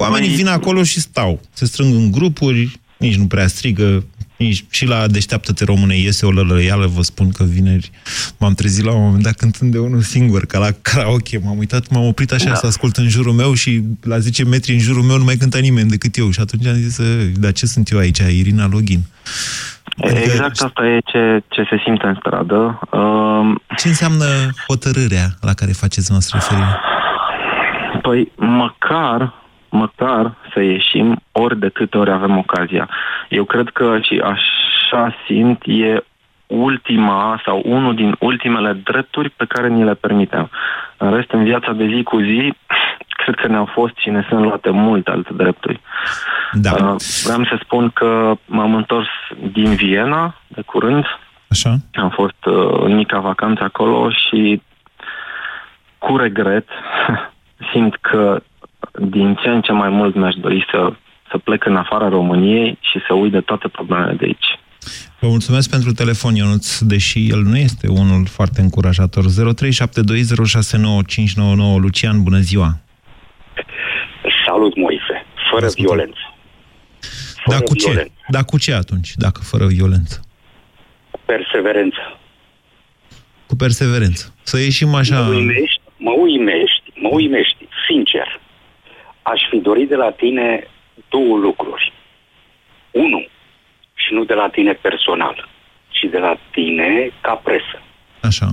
Oamenii 0.00 0.28
Păi- 0.32 0.36
vin 0.36 0.46
acolo 0.46 0.82
și 0.82 1.00
stau. 1.00 1.40
Se 1.52 1.64
strâng 1.64 1.94
în 1.94 2.10
grupuri, 2.10 2.80
nici 2.96 3.16
nu 3.16 3.26
prea 3.26 3.46
strigă, 3.46 4.04
nici 4.36 4.64
și 4.70 4.86
la 4.86 5.06
Deșteaptă-te 5.06 5.64
române 5.64 5.96
iese 5.96 6.26
o 6.26 6.30
lălăială, 6.30 6.86
vă 6.86 7.02
spun 7.02 7.30
că 7.30 7.44
vineri 7.44 7.90
m-am 8.38 8.54
trezit 8.54 8.84
la 8.84 8.92
un 8.94 9.02
moment 9.02 9.22
dat 9.22 9.34
cântând 9.36 9.72
de 9.72 9.78
unul 9.78 10.00
singur, 10.00 10.46
ca 10.46 10.58
la 10.58 10.68
karaoke. 10.82 11.40
M-am 11.44 11.58
uitat, 11.58 11.88
m-am 11.90 12.04
oprit 12.06 12.32
așa 12.32 12.48
Da. 12.48 12.54
să 12.54 12.66
ascult 12.66 12.96
în 12.96 13.08
jurul 13.08 13.32
meu 13.32 13.54
și 13.54 13.82
la 14.02 14.18
10 14.18 14.44
metri 14.44 14.72
în 14.72 14.78
jurul 14.78 15.02
meu 15.02 15.16
nu 15.16 15.24
mai 15.24 15.36
cânta 15.36 15.58
nimeni 15.58 15.88
decât 15.90 16.16
eu. 16.16 16.30
Și 16.30 16.40
atunci 16.40 16.66
am 16.66 16.74
zis, 16.74 16.98
"Ă, 16.98 17.04
dar 17.34 17.52
ce 17.52 17.66
sunt 17.66 17.90
eu 17.90 17.98
aici, 17.98 18.18
Irina 18.18 18.66
Login? 18.72 19.00
Adică- 20.04 20.18
Exact 20.20 20.60
asta 20.60 20.86
e 20.86 20.98
ce, 21.12 21.42
ce 21.48 21.62
se 21.70 21.80
simte 21.84 22.06
în 22.06 22.16
stradă. 22.18 22.80
Uh, 22.92 23.60
Ce 23.76 23.88
înseamnă 23.88 24.24
hotărârea 24.68 25.28
la 25.40 25.52
care 25.52 25.72
faceți 25.72 26.10
noastră 26.10 26.38
referire? 26.40 26.76
Păi 28.02 28.32
măcar, 28.36 29.34
măcar 29.70 30.34
să 30.52 30.60
ieșim 30.60 31.22
ori 31.32 31.58
de 31.58 31.68
câte 31.68 31.98
ori 31.98 32.10
avem 32.10 32.38
ocazia. 32.38 32.88
Eu 33.28 33.44
cred 33.44 33.68
că 33.68 33.98
și 34.02 34.22
așa 34.24 35.16
simt 35.26 35.62
e 35.64 36.04
ultima 36.46 37.40
sau 37.44 37.62
unul 37.64 37.94
din 37.94 38.16
ultimele 38.18 38.72
drepturi 38.72 39.30
pe 39.30 39.44
care 39.48 39.68
ni 39.68 39.84
le 39.84 39.94
permitem. 39.94 40.50
În 40.96 41.14
rest, 41.14 41.30
în 41.30 41.44
viața 41.44 41.72
de 41.72 41.86
zi 41.94 42.02
cu 42.02 42.18
zi, 42.20 42.54
cred 43.22 43.34
că 43.34 43.46
ne-au 43.48 43.64
fost 43.64 43.96
și 43.96 44.10
ne 44.10 44.26
sunt 44.28 44.40
luate 44.40 44.70
multe 44.70 45.10
alte 45.10 45.32
drepturi. 45.32 45.80
Da. 46.52 46.70
Uh, 46.70 46.94
vreau 47.24 47.44
să 47.44 47.58
spun 47.62 47.90
că 47.90 48.34
m-am 48.44 48.74
întors 48.74 49.08
din 49.52 49.74
Viena 49.74 50.34
de 50.46 50.62
curând. 50.62 51.04
Așa. 51.48 51.76
Am 51.94 52.10
fost 52.10 52.44
uh, 52.44 52.80
în 52.82 52.94
mica 52.94 53.18
vacanță 53.18 53.62
acolo 53.62 54.10
și 54.10 54.62
cu 55.98 56.16
regret 56.16 56.68
simt 57.72 57.96
că 58.00 58.42
din 59.00 59.34
ce 59.42 59.48
în 59.48 59.60
ce 59.60 59.72
mai 59.72 59.88
mult 59.88 60.14
mi-aș 60.14 60.34
dori 60.34 60.66
să, 60.70 60.92
să 61.30 61.38
plec 61.38 61.64
în 61.64 61.76
afara 61.76 62.08
României 62.08 62.78
și 62.80 62.98
să 63.06 63.14
uit 63.14 63.32
de 63.32 63.40
toate 63.40 63.68
problemele 63.68 64.12
de 64.12 64.24
aici. 64.24 64.58
Vă 65.20 65.28
mulțumesc 65.28 65.70
pentru 65.70 65.92
telefon, 65.92 66.34
Ionuț, 66.34 66.78
deși 66.78 67.28
el 67.30 67.42
nu 67.42 67.56
este 67.56 67.88
unul 67.88 68.26
foarte 68.26 68.60
încurajator. 68.60 69.24
0372069599 69.24 69.30
Lucian, 71.80 72.22
bună 72.22 72.38
ziua! 72.38 72.78
Salut, 74.46 74.76
Moise. 74.76 75.26
Fără 75.52 75.66
Ascultă. 75.66 75.92
violență. 75.92 76.18
Dar 77.46 77.56
Fără 77.56 77.60
cu 77.60 77.74
ce? 77.74 77.90
violență. 77.90 78.12
Dar 78.28 78.44
cu 78.44 78.58
ce 78.58 78.74
atunci, 78.74 79.10
dacă 79.14 79.40
fără 79.44 79.66
violență? 79.66 80.20
Perseverență. 81.24 82.18
Cu 83.46 83.56
perseverență. 83.56 84.34
Să 84.42 84.58
ieșim 84.58 84.88
Mă 84.88 84.96
așa... 84.96 85.26
uimești, 85.28 85.80
mă 85.96 86.10
uimești, 86.20 86.82
mă 86.94 87.08
uimești, 87.12 87.56
sincer. 87.56 87.59
Aș 89.32 89.40
fi 89.50 89.56
dorit 89.56 89.88
de 89.88 89.94
la 89.94 90.10
tine 90.10 90.66
două 91.08 91.36
lucruri. 91.38 91.92
Unu, 92.90 93.20
și 93.94 94.12
nu 94.12 94.24
de 94.24 94.34
la 94.34 94.48
tine 94.48 94.72
personal, 94.72 95.48
ci 95.88 96.04
de 96.10 96.18
la 96.18 96.38
tine 96.50 97.10
ca 97.20 97.34
presă. 97.34 97.78
Așa. 98.20 98.48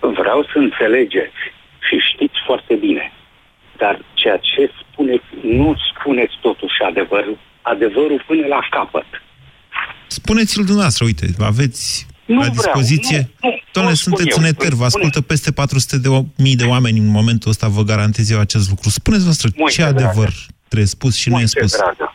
Vreau 0.00 0.42
să 0.42 0.58
înțelegeți 0.58 1.40
și 1.86 1.96
știți 2.12 2.38
foarte 2.46 2.74
bine, 2.74 3.12
dar 3.76 4.04
ceea 4.14 4.36
ce 4.36 4.70
spuneți, 4.80 5.24
nu 5.42 5.74
spuneți 5.90 6.34
totuși 6.40 6.82
adevărul, 6.88 7.38
adevărul 7.62 8.22
până 8.26 8.46
la 8.46 8.66
capăt. 8.70 9.06
Spuneți-l 10.06 10.64
dumneavoastră, 10.64 11.04
uite, 11.04 11.26
aveți 11.38 12.06
Nu 12.34 12.40
la 12.40 12.48
vreau, 12.48 12.52
dispoziție... 12.52 13.18
nu, 13.42 13.48
nu, 13.48 13.58
Doamne, 13.72 13.90
nu 13.90 13.96
spun 13.96 14.12
sunteți 14.16 14.36
eu, 14.38 14.42
în 14.44 14.48
eter, 14.52 14.68
vă 14.68 14.74
spune- 14.74 14.86
ascultă 14.86 15.20
peste 15.20 15.50
400 15.52 15.98
de 15.98 16.08
o- 16.08 16.24
mii 16.36 16.56
de 16.56 16.64
oameni 16.64 16.98
în 16.98 17.06
momentul 17.18 17.50
ăsta, 17.50 17.68
vă 17.68 17.82
garantez 17.82 18.30
eu 18.30 18.40
acest 18.40 18.68
lucru. 18.68 18.88
Spuneți 18.88 19.24
voastră 19.24 19.48
Moise, 19.56 19.74
ce 19.76 19.82
dragă. 19.88 19.96
adevăr 20.04 20.30
trebuie 20.68 20.88
spus 20.96 21.12
și 21.16 21.28
nu 21.28 21.34
e 21.34 21.38
Moise, 21.38 21.58
spus. 21.58 21.76
dragă, 21.76 22.14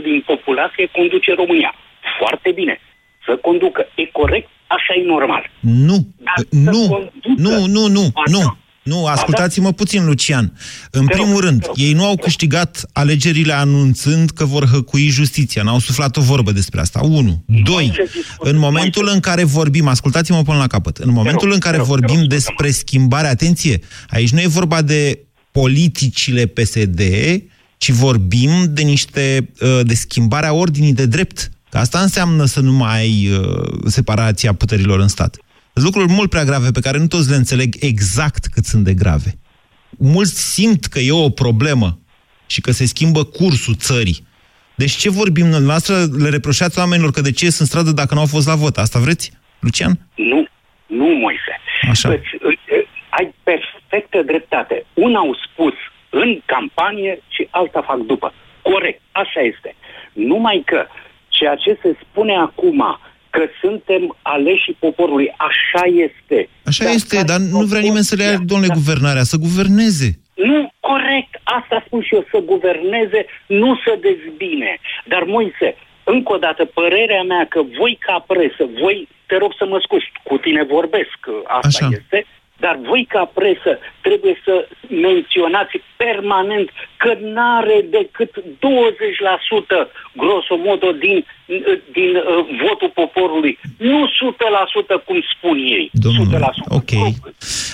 20% 0.00 0.02
din 0.02 0.22
populație 0.26 0.86
conduce 0.92 1.34
România. 1.34 1.74
Foarte 2.18 2.50
bine. 2.52 2.80
Să 3.26 3.36
conducă. 3.36 3.88
E 3.94 4.04
corect, 4.06 4.48
așa 4.66 4.94
e 5.00 5.04
normal. 5.04 5.50
Nu, 5.60 5.96
Dar 6.28 6.38
nu, 6.50 6.72
să 6.72 6.88
conducă. 6.88 7.34
nu, 7.46 7.54
nu, 7.76 7.82
nu, 7.96 8.04
Ba 8.14 8.22
nu. 8.34 8.40
Da. 8.88 8.94
Nu, 8.94 9.02
Ba 9.02 9.10
ascultați-mă 9.10 9.72
puțin, 9.72 10.04
Lucian. 10.04 10.52
În 10.90 11.06
Te 11.06 11.14
rog, 11.14 11.24
primul 11.24 11.40
rând, 11.40 11.60
te 11.60 11.66
rog. 11.66 11.78
ei 11.78 11.92
nu 11.92 12.04
au 12.04 12.16
câștigat 12.16 12.84
alegerile 12.92 13.52
anunțând 13.52 14.30
că 14.30 14.44
vor 14.44 14.66
hăcui 14.66 15.08
justiția. 15.08 15.62
N-au 15.62 15.78
suflat 15.78 16.16
o 16.16 16.20
vorbă 16.20 16.52
despre 16.52 16.80
asta. 16.80 17.00
Unu. 17.02 17.44
Doi. 17.46 17.92
ce 17.94 18.02
discuți, 18.02 18.28
În 18.38 18.58
momentul 18.58 19.10
în 19.12 19.20
care 19.20 19.44
vorbim, 19.44 19.86
ascultați-mă 19.86 20.42
până 20.42 20.58
la 20.58 20.66
capăt, 20.66 20.96
în 20.96 21.10
momentul 21.10 21.44
rog, 21.44 21.54
în 21.54 21.58
care 21.60 21.76
te 21.76 21.82
rog, 21.82 21.88
te 21.88 21.94
vorbim 21.94 22.18
rog, 22.18 22.28
despre 22.28 22.70
schimbare, 22.70 23.26
atenție, 23.26 23.80
aici 24.08 24.30
nu 24.30 24.40
e 24.40 24.46
vorba 24.46 24.82
de 24.82 25.18
politicile 25.50 26.46
PSD, 26.46 27.00
ci 27.78 27.90
vorbim 27.90 28.50
de 28.68 28.82
niște, 28.82 29.50
uh, 29.60 29.80
de 29.82 29.94
schimbarea 29.94 30.52
ordinii 30.52 30.92
de 30.92 31.06
drept. 31.06 31.50
Că 31.70 31.78
asta 31.78 32.00
înseamnă 32.00 32.44
să 32.44 32.60
nu 32.60 32.72
mai 32.72 32.98
ai 32.98 33.28
uh, 33.32 33.68
separația 33.86 34.52
puterilor 34.52 35.00
în 35.00 35.08
stat. 35.08 35.36
Sunt 35.78 35.90
lucruri 35.90 36.16
mult 36.18 36.30
prea 36.30 36.44
grave 36.44 36.70
pe 36.70 36.80
care 36.80 36.98
nu 36.98 37.06
toți 37.06 37.30
le 37.30 37.36
înțeleg 37.36 37.70
exact 37.80 38.46
cât 38.54 38.64
sunt 38.64 38.84
de 38.84 38.94
grave. 38.94 39.30
Mulți 39.98 40.52
simt 40.54 40.84
că 40.84 40.98
e 40.98 41.12
o 41.12 41.30
problemă 41.30 41.98
și 42.46 42.60
că 42.60 42.70
se 42.70 42.86
schimbă 42.86 43.24
cursul 43.24 43.74
țării. 43.74 44.26
Deci 44.74 44.94
ce 45.02 45.10
vorbim? 45.10 45.46
Noastră 45.46 45.94
le 46.22 46.28
reproșați 46.28 46.78
oamenilor 46.78 47.10
că 47.10 47.20
de 47.20 47.32
ce 47.32 47.50
sunt 47.50 47.60
în 47.60 47.66
stradă 47.66 47.90
dacă 47.92 48.14
nu 48.14 48.20
au 48.20 48.26
fost 48.26 48.46
la 48.46 48.54
vot. 48.54 48.76
Asta 48.76 48.98
vreți, 48.98 49.32
Lucian? 49.58 49.92
Nu, 50.14 50.46
nu, 50.86 51.06
Moise. 51.24 51.54
Așa. 51.90 52.08
Îți, 52.08 52.32
îți, 52.40 52.88
ai 53.08 53.34
perfectă 53.42 54.22
dreptate. 54.22 54.84
Una 54.94 55.18
au 55.18 55.36
spus 55.46 55.74
în 56.10 56.40
campanie 56.44 57.22
și 57.28 57.48
alta 57.50 57.82
fac 57.86 57.98
după. 57.98 58.32
Corect, 58.62 59.00
așa 59.12 59.40
este. 59.40 59.74
Numai 60.12 60.62
că 60.66 60.86
ceea 61.28 61.54
ce 61.54 61.78
se 61.82 61.96
spune 62.02 62.34
acum 62.36 62.98
că 63.30 63.42
suntem 63.60 64.16
aleși 64.22 64.72
poporului, 64.78 65.34
așa 65.36 65.84
este. 66.06 66.48
Așa 66.64 66.84
dar 66.84 66.92
este, 66.92 67.22
dar 67.26 67.38
nu 67.38 67.58
vrea 67.58 67.80
nimeni 67.80 68.10
să 68.10 68.14
le 68.16 68.24
ia, 68.24 68.38
domnule, 68.44 68.74
guvernarea, 68.74 69.22
să 69.22 69.36
guverneze. 69.36 70.10
Nu, 70.34 70.72
corect, 70.80 71.32
asta 71.58 71.82
spun 71.86 72.02
și 72.02 72.14
eu, 72.14 72.24
să 72.30 72.38
guverneze, 72.52 73.26
nu 73.46 73.70
să 73.84 73.98
dezbine. 74.06 74.78
Dar, 75.04 75.22
Moise, 75.22 75.68
încă 76.04 76.32
o 76.32 76.36
dată, 76.46 76.64
părerea 76.64 77.22
mea 77.22 77.46
că 77.48 77.60
voi 77.78 77.98
ca 78.06 78.24
presă, 78.26 78.62
voi, 78.80 79.08
te 79.26 79.36
rog 79.36 79.52
să 79.58 79.64
mă 79.66 79.78
scuzi, 79.82 80.12
cu 80.22 80.36
tine 80.36 80.62
vorbesc, 80.64 81.18
asta 81.60 81.84
Așa. 81.84 81.88
este, 81.98 82.26
dar 82.60 82.78
voi 82.88 83.04
ca 83.08 83.30
presă 83.34 83.72
trebuie 84.00 84.40
să 84.44 84.68
menționați 84.88 85.74
permanent 85.96 86.68
că 86.96 87.16
n-are 87.20 87.78
decât 87.90 88.30
20% 88.36 88.40
grosomodo 90.16 90.92
din, 90.92 91.24
din 91.92 92.10
uh, 92.16 92.22
votul 92.64 92.90
poporului. 92.94 93.58
Nu 93.78 94.06
100% 94.06 95.04
cum 95.04 95.18
spun 95.36 95.56
ei. 95.58 95.90
Domnule, 95.92 96.38
100%. 96.38 96.42
ok. 96.68 96.92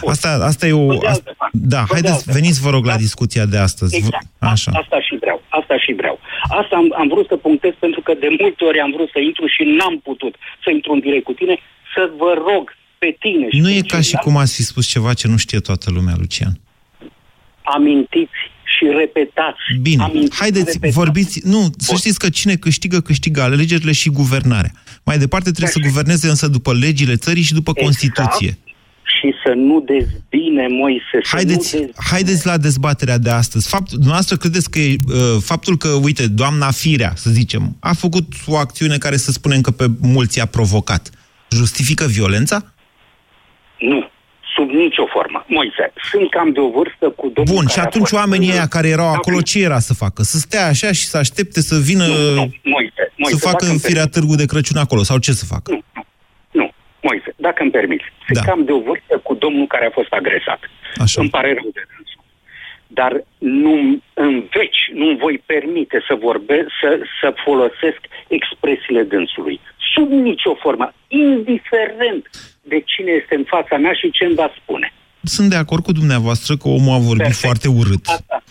Asta, 0.07 0.29
asta 0.43 0.67
e 0.67 0.73
o... 0.73 0.87
Pe 0.87 0.97
de 1.01 1.07
Asta, 1.07 1.23
altă 1.27 1.35
parte. 1.39 1.57
da, 1.75 1.79
Pe 1.79 1.85
de 1.87 1.93
haideți, 1.93 2.13
altă 2.29 2.31
veniți, 2.39 2.61
vă 2.63 2.71
rog, 2.71 2.85
la 2.85 2.91
Da. 2.97 2.97
discuția 3.07 3.45
de 3.45 3.59
astăzi. 3.59 3.97
Exact. 3.97 4.27
Vă- 4.39 4.47
Așa. 4.55 4.71
Asta 4.75 5.01
și 5.01 5.17
vreau. 5.21 5.43
Asta 5.49 5.79
și 5.79 5.93
vreau. 5.93 6.19
Asta 6.61 6.77
am, 6.77 6.95
am 6.99 7.09
vrut 7.09 7.27
să 7.27 7.37
punctez 7.37 7.73
pentru 7.79 8.01
că 8.01 8.13
de 8.15 8.29
multe 8.41 8.65
ori 8.65 8.81
am 8.81 8.91
vrut 8.97 9.09
să 9.13 9.19
intru 9.19 9.47
și 9.47 9.63
n-am 9.63 10.01
putut 10.09 10.35
să 10.65 10.71
intru 10.71 10.93
în 10.93 11.01
direct 11.01 11.25
cu 11.25 11.33
tine, 11.33 11.57
să 11.95 12.11
vă 12.17 12.33
rog 12.49 12.65
pe 13.05 13.17
tine 13.23 13.47
și 13.51 13.59
Nu 13.59 13.69
pe 13.69 13.75
e 13.75 13.81
ca 13.81 13.81
și 13.81 13.87
ceilalți, 13.91 14.17
cum 14.27 14.37
ați 14.37 14.55
fi 14.55 14.63
spus 14.63 14.87
ceva 14.87 15.13
ce 15.15 15.29
nu 15.29 15.37
știe 15.37 15.59
toată 15.59 15.91
lumea, 15.91 16.15
Lucian. 16.19 16.55
amintiți 17.77 18.41
și 18.75 18.85
repetați. 18.97 19.59
Bine, 19.81 20.03
amintiți, 20.03 20.37
haideți, 20.37 20.73
repetați. 20.73 20.95
vorbiți... 20.95 21.41
Nu, 21.45 21.71
să 21.79 21.95
știți 21.95 22.19
că 22.19 22.29
cine 22.29 22.55
câștigă, 22.57 23.01
câștigă 23.01 23.41
alegerile 23.43 23.93
și 23.93 24.09
guvernarea. 24.11 24.73
Mai 25.05 25.19
departe 25.19 25.51
trebuie 25.51 25.73
să 25.73 25.87
guverneze 25.89 26.29
însă 26.29 26.49
după 26.49 26.73
legile 26.73 27.17
țării 27.17 27.43
și 27.43 27.53
după 27.53 27.73
Exact. 27.77 27.87
Constituție. 27.87 28.59
Și 29.21 29.33
să 29.45 29.53
nu 29.57 29.81
dezbine, 29.81 30.67
Moise, 30.69 31.19
să 31.23 31.29
Haideți, 31.37 31.75
nu 31.75 31.81
dezbine. 31.81 32.07
haideți 32.11 32.47
la 32.47 32.57
dezbaterea 32.57 33.19
de 33.19 33.31
astăzi. 33.31 33.69
Fapt, 33.69 33.91
dumneavoastră 33.91 34.37
credeți 34.37 34.71
că 34.71 34.79
e, 34.79 34.97
uh, 35.09 35.15
faptul 35.41 35.77
că, 35.77 35.89
uite, 35.89 36.27
doamna 36.27 36.71
Firea, 36.71 37.13
să 37.17 37.31
zicem, 37.31 37.77
a 37.81 37.93
făcut 37.93 38.33
o 38.47 38.57
acțiune 38.57 38.99
care 38.99 39.17
să 39.17 39.31
spunem 39.33 39.61
că 39.61 39.71
pe 39.71 39.87
mulți 40.01 40.41
a 40.41 40.47
provocat, 40.47 41.11
justifică 41.51 42.05
violența? 42.05 42.74
Nu, 43.91 44.01
sub 44.57 44.69
nicio 44.71 45.07
formă. 45.15 45.45
Moise, 45.49 45.93
sunt 46.11 46.31
cam 46.31 46.53
de 46.53 46.61
o 46.61 46.71
vârstă 46.79 47.07
cu 47.21 47.27
domnul 47.35 47.55
Bun, 47.55 47.65
care 47.65 47.73
și 47.75 47.79
a 47.79 47.83
atunci 47.83 48.09
fost- 48.09 48.21
oamenii 48.23 48.51
ăia 48.53 48.67
care 48.77 48.89
erau 48.89 49.11
Da, 49.11 49.13
acolo, 49.19 49.41
ce 49.41 49.59
era 49.69 49.79
să 49.79 49.95
facă? 49.95 50.23
Să 50.23 50.37
stea 50.39 50.67
așa 50.67 50.93
și 50.99 51.05
să 51.13 51.17
aștepte 51.19 51.61
să 51.61 51.77
vină, 51.91 52.07
Nu, 52.07 52.35
nu, 52.35 52.45
Moise, 52.75 53.03
Moise, 53.17 53.37
să 53.39 53.47
facă 53.49 53.57
dacă 53.61 53.65
în 53.65 53.71
îmi 53.71 53.81
firea 53.89 54.07
târgu 54.07 54.35
de 54.35 54.47
Crăciun 54.47 54.77
acolo, 54.85 55.03
sau 55.03 55.19
ce 55.19 55.33
să 55.33 55.45
facă? 55.55 55.69
Nu, 56.51 56.67
Moise, 57.03 57.31
dacă 57.37 57.63
îmi 57.63 57.71
permiți, 57.79 58.05
sunt 58.27 58.39
Da. 58.39 58.45
cam 58.51 58.65
de 58.65 58.73
o 58.73 58.81
vârstă 58.81 59.15
cu 59.23 59.35
domnul 59.35 59.67
care 59.67 59.87
a 59.87 59.91
fost 59.99 60.13
agresat. 60.13 60.61
Așa. 61.05 61.21
Îmi 61.21 61.31
pare 61.31 61.49
rău 61.59 61.71
de 61.79 61.83
dânsul. 61.91 62.23
Dar 62.87 63.13
nu 63.39 63.75
în 64.15 64.33
veci 64.59 64.81
nu 64.95 65.17
voi 65.25 65.43
permite 65.47 65.99
să 66.09 66.15
vorbesc, 66.29 66.67
să, 66.83 66.91
să 67.21 67.29
folosesc 67.45 68.01
expresiile 68.39 69.03
dânsului. 69.03 69.61
Sub 69.95 70.11
nicio 70.11 70.55
formă, 70.63 70.93
indiferent 71.09 72.23
de 72.63 72.83
cine 72.85 73.11
este 73.11 73.35
în 73.35 73.45
fața 73.45 73.77
mea 73.77 73.93
și 73.93 74.11
ce 74.11 74.25
îmi 74.25 74.35
va 74.35 74.51
spune. 74.63 74.93
Sunt 75.23 75.51
de 75.51 75.57
acord 75.57 75.83
cu 75.85 75.93
dumneavoastră 75.93 76.57
că 76.57 76.69
omul 76.69 76.95
a 76.95 76.99
vorbit 76.99 77.17
Perfect. 77.33 77.45
foarte 77.47 77.69
urât. 77.69 78.07
Asta, 78.07 78.43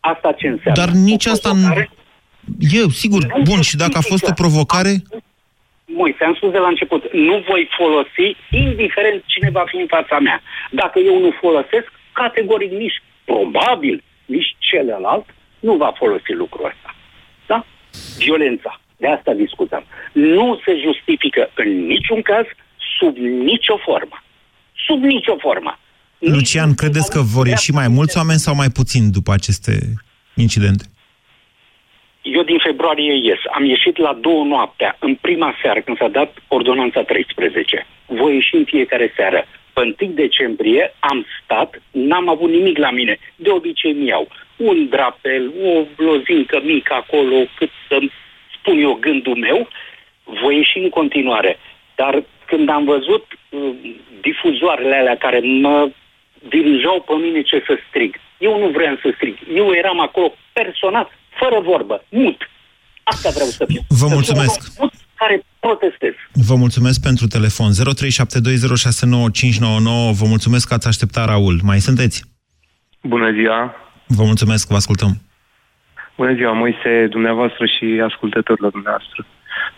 asta 0.00 0.32
ce 0.32 0.46
înseamnă? 0.48 0.80
Dar 0.84 0.90
nici 0.94 1.26
O 1.26 1.30
asta 1.30 1.48
nu... 1.52 1.60
provocare? 1.60 1.90
Eu, 2.80 2.88
sigur, 2.88 3.22
Nu 3.36 3.42
bun, 3.42 3.60
și 3.60 3.76
dacă 3.76 3.90
a 3.96 4.00
fost 4.00 4.22
o 4.22 4.26
justifică. 4.26 4.42
provocare, 4.42 4.92
Moise, 6.00 6.24
am 6.24 6.34
spus 6.34 6.50
de 6.50 6.58
la 6.58 6.68
început, 6.68 7.02
nu 7.12 7.44
voi 7.48 7.68
folosi, 7.78 8.26
indiferent 8.50 9.22
cine 9.26 9.50
va 9.50 9.64
fi 9.70 9.76
în 9.76 9.86
fața 9.86 10.18
mea. 10.18 10.42
Dacă 10.70 10.98
eu 10.98 11.20
nu 11.20 11.30
folosesc, 11.40 11.88
categoric 12.12 12.70
nici 12.70 13.02
probabil, 13.24 14.02
nici 14.26 14.56
celălalt 14.58 15.26
nu 15.60 15.74
va 15.76 15.92
folosi 15.96 16.32
lucrul 16.32 16.64
ăsta. 16.72 16.94
Da? 17.46 17.66
Violența. 18.18 18.80
De 19.00 19.06
asta 19.06 19.32
discutăm. 19.32 19.84
Nu 20.12 20.60
se 20.64 20.72
justifică 20.86 21.50
în 21.54 21.86
niciun 21.86 22.22
caz, 22.22 22.46
sub 22.98 23.16
nicio 23.50 23.76
formă. 23.76 24.22
Sub 24.86 25.02
nicio 25.02 25.36
formă. 25.36 25.78
Lucian, 26.18 26.74
credeți 26.74 27.10
că 27.10 27.20
vor 27.34 27.46
ieși 27.46 27.72
mai 27.72 27.88
mulți 27.88 28.16
oameni 28.16 28.38
sau 28.38 28.54
mai 28.54 28.70
puțini 28.78 29.10
după 29.10 29.32
aceste 29.32 29.72
incidente? 30.34 30.84
Eu 32.22 32.42
din 32.42 32.58
februarie 32.58 33.14
ies. 33.28 33.38
Am 33.56 33.64
ieșit 33.64 33.96
la 33.96 34.18
două 34.20 34.44
noaptea, 34.44 34.96
în 34.98 35.14
prima 35.14 35.54
seară, 35.62 35.80
când 35.80 35.96
s-a 35.96 36.08
dat 36.08 36.36
ordonanța 36.48 37.02
13. 37.02 37.86
Voi 38.06 38.34
ieși 38.34 38.54
în 38.54 38.64
fiecare 38.64 39.12
seară. 39.16 39.44
Pe 39.72 39.94
1 40.04 40.12
decembrie 40.12 40.94
am 40.98 41.26
stat, 41.42 41.82
n-am 41.90 42.28
avut 42.28 42.50
nimic 42.50 42.78
la 42.78 42.90
mine. 42.90 43.18
De 43.36 43.50
obicei 43.50 43.92
mi 43.92 44.06
iau 44.06 44.28
un 44.56 44.88
drapel, 44.88 45.52
o 45.64 45.84
blozincă 45.96 46.60
mică 46.64 46.92
acolo, 46.94 47.36
cât 47.56 47.70
să-mi 47.88 48.12
spun 48.60 48.76
eu 48.86 48.92
gândul 49.06 49.36
meu. 49.46 49.68
Voi 50.42 50.56
ieși 50.56 50.78
în 50.84 50.88
continuare. 50.88 51.52
Dar 52.00 52.22
când 52.50 52.68
am 52.68 52.84
văzut 52.84 53.24
uh, 53.32 53.60
difuzoarele 54.20 54.96
alea 54.96 55.16
care 55.16 55.40
mă 55.66 55.90
dirijau 56.48 56.96
pe 57.08 57.14
mine 57.24 57.40
ce 57.42 57.62
să 57.66 57.74
strig, 57.88 58.12
eu 58.38 58.58
nu 58.62 58.68
vreau 58.76 58.94
să 59.02 59.08
strig. 59.16 59.34
Eu 59.54 59.66
eram 59.82 60.00
acolo 60.00 60.28
personat, 60.52 61.08
fără 61.40 61.58
vorbă, 61.60 62.04
mut. 62.08 62.40
Asta 63.02 63.28
vreau 63.36 63.48
să 63.48 63.64
fiu. 63.68 63.80
Vă 63.88 63.94
Să 63.94 64.04
fiu 64.06 64.14
mulțumesc. 64.14 64.58
un 64.60 64.66
om 64.66 64.72
mut 64.80 64.92
care 65.14 65.42
protestez. 65.60 66.14
Vă 66.32 66.54
mulțumesc 66.54 67.00
pentru 67.02 67.26
telefon. 67.26 67.70
0372069599. 67.72 67.74
Vă 70.20 70.26
mulțumesc 70.34 70.68
că 70.68 70.74
ați 70.74 70.86
așteptat, 70.88 71.26
Raul. 71.26 71.60
Mai 71.62 71.78
sunteți? 71.80 72.24
Bună 73.02 73.30
ziua! 73.32 73.74
Vă 74.06 74.22
mulțumesc, 74.24 74.68
vă 74.68 74.74
ascultăm. 74.74 75.12
Bună 76.20 76.34
ziua, 76.34 76.52
Moise, 76.52 77.06
dumneavoastră 77.10 77.64
și 77.66 78.02
ascultătorilor 78.04 78.70
dumneavoastră. 78.70 79.26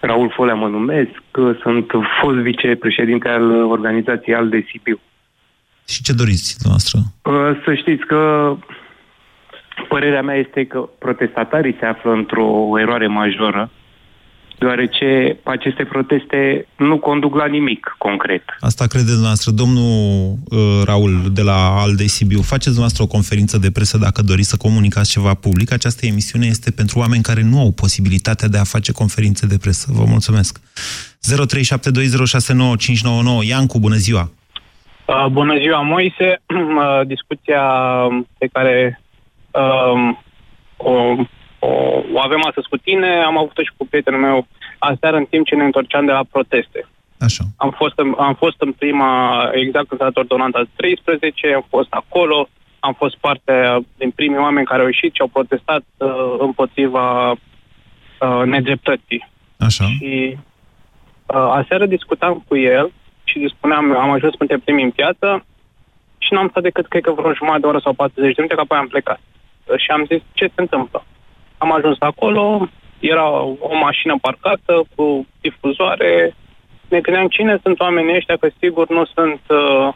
Raul 0.01 0.31
Folea 0.31 0.55
mă 0.55 0.69
numesc, 0.69 1.21
sunt 1.61 1.91
fost 2.21 2.37
vicepreședinte 2.37 3.29
al 3.29 3.51
organizației 3.51 4.35
ALDE 4.35 4.65
Sibiu. 4.71 5.01
Și 5.89 6.03
ce 6.03 6.13
doriți 6.13 6.57
dumneavoastră? 6.59 6.99
Uh, 7.23 7.63
Să 7.65 7.75
știți 7.75 8.05
că 8.07 8.21
părerea 9.89 10.23
mea 10.23 10.37
este 10.37 10.65
că 10.65 10.89
protestatarii 10.99 11.77
se 11.79 11.87
află 11.87 12.13
într-o 12.13 12.79
eroare 12.79 13.07
majoră, 13.07 13.71
deoarece 14.63 15.37
aceste 15.43 15.85
proteste 15.85 16.67
nu 16.77 16.99
conduc 16.99 17.35
la 17.35 17.47
nimic 17.47 17.95
concret. 17.99 18.43
Asta 18.61 18.87
credeți 18.87 19.19
dumneavoastră. 19.21 19.51
Domnul 19.51 20.33
uh, 20.33 20.83
Raul 20.85 21.31
de 21.33 21.43
la 21.43 21.81
ALDE 21.83 22.07
Sibiu, 22.07 22.41
faceți 22.41 22.75
dumneavoastră 22.77 23.03
o 23.03 23.15
conferință 23.17 23.59
de 23.59 23.71
presă 23.71 23.99
dacă 23.99 24.23
doriți 24.23 24.49
să 24.49 24.57
comunicați 24.57 25.11
ceva 25.11 25.35
public. 25.35 25.73
Această 25.73 26.07
emisiune 26.07 26.47
este 26.47 26.71
pentru 26.71 26.99
oameni 26.99 27.23
care 27.23 27.43
nu 27.43 27.59
au 27.61 27.71
posibilitatea 27.83 28.49
de 28.49 28.59
a 28.59 28.73
face 28.75 28.93
conferințe 28.93 29.47
de 29.47 29.59
presă. 29.65 29.87
Vă 29.99 30.05
mulțumesc. 30.15 30.61
0372069599. 30.61 30.65
Iancu, 33.49 33.79
bună 33.79 33.99
ziua! 34.07 34.31
Uh, 35.07 35.27
bună 35.31 35.59
ziua, 35.59 35.81
Moise. 35.81 36.41
Uh, 36.83 37.01
discuția 37.07 37.63
pe 38.39 38.47
care 38.53 39.01
um, 39.51 40.19
o, 40.77 40.93
o, 41.69 42.03
o 42.13 42.19
avem 42.21 42.43
astăzi 42.49 42.69
cu 42.69 42.77
tine, 42.77 43.11
am 43.31 43.39
avut-o 43.39 43.63
și 43.63 43.73
cu 43.77 43.87
prietenul 43.87 44.21
meu 44.21 44.47
aseară 44.79 45.17
în 45.17 45.25
timp 45.25 45.47
ce 45.47 45.55
ne 45.55 45.65
întorceam 45.65 46.05
de 46.07 46.13
la 46.13 46.25
proteste. 46.31 46.87
Așa. 47.19 47.45
Am 47.57 47.71
fost 47.71 47.99
în, 47.99 48.15
am 48.19 48.35
fost 48.35 48.57
în 48.59 48.73
prima, 48.73 49.13
exact 49.53 49.87
când 49.89 50.01
s-a 50.01 50.07
dat 50.07 50.17
ordonanța 50.17 50.63
13, 50.77 51.55
am 51.55 51.67
fost 51.69 51.91
acolo, 51.91 52.49
am 52.81 52.93
fost 52.93 53.17
parte 53.17 53.55
din 53.99 54.11
primii 54.11 54.39
oameni 54.39 54.67
care 54.67 54.81
au 54.81 54.87
ieșit 54.87 55.15
și 55.15 55.21
au 55.21 55.27
protestat 55.27 55.83
uh, 55.97 56.09
împotriva 56.39 57.31
uh, 57.31 58.43
nedreptății. 58.45 59.29
Așa. 59.59 59.85
Și 59.85 60.37
uh, 61.27 61.49
aseară 61.61 61.87
discutam 61.87 62.45
cu 62.49 62.57
el 62.57 62.93
și 63.25 63.39
îi 63.39 63.55
spuneam, 63.57 63.97
am 63.97 64.11
ajuns 64.11 64.35
printre 64.35 64.59
primii 64.59 64.85
în 64.85 64.91
piață 64.91 65.45
și 66.19 66.33
n-am 66.33 66.49
stat 66.49 66.63
decât, 66.63 66.87
cred 66.87 67.03
că 67.03 67.13
vreo 67.13 67.35
jumătate 67.35 67.61
de 67.61 67.67
oră 67.67 67.79
sau 67.79 67.93
40 67.93 68.35
de 68.35 68.43
minute, 68.43 68.55
că 68.55 68.61
apoi 68.61 68.79
am 68.79 68.89
plecat. 68.89 69.21
Uh, 69.67 69.79
Și 69.79 69.91
am 69.91 70.05
zis, 70.11 70.21
ce 70.33 70.45
se 70.45 70.61
întâmplă? 70.61 71.05
Am 71.63 71.73
ajuns 71.73 71.97
acolo, 72.01 72.69
era 72.99 73.29
o 73.69 73.75
mașină 73.81 74.15
parcată 74.21 74.83
cu 74.95 75.27
difuzoare, 75.41 76.35
ne 76.89 77.01
gândeam 77.01 77.29
cine 77.29 77.61
sunt 77.63 77.81
oamenii 77.81 78.17
ăștia, 78.17 78.37
că 78.37 78.49
sigur 78.61 78.89
nu 78.89 79.05
sunt 79.05 79.41
uh, 79.49 79.89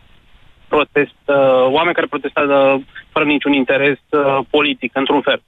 protest, 0.68 1.22
uh, 1.26 1.66
oameni 1.76 1.94
care 1.94 2.06
protestează 2.06 2.82
fără 3.12 3.24
niciun 3.24 3.52
interes 3.52 3.98
uh, 4.10 4.38
politic, 4.50 4.90
într-un 4.94 5.20
fel. 5.20 5.42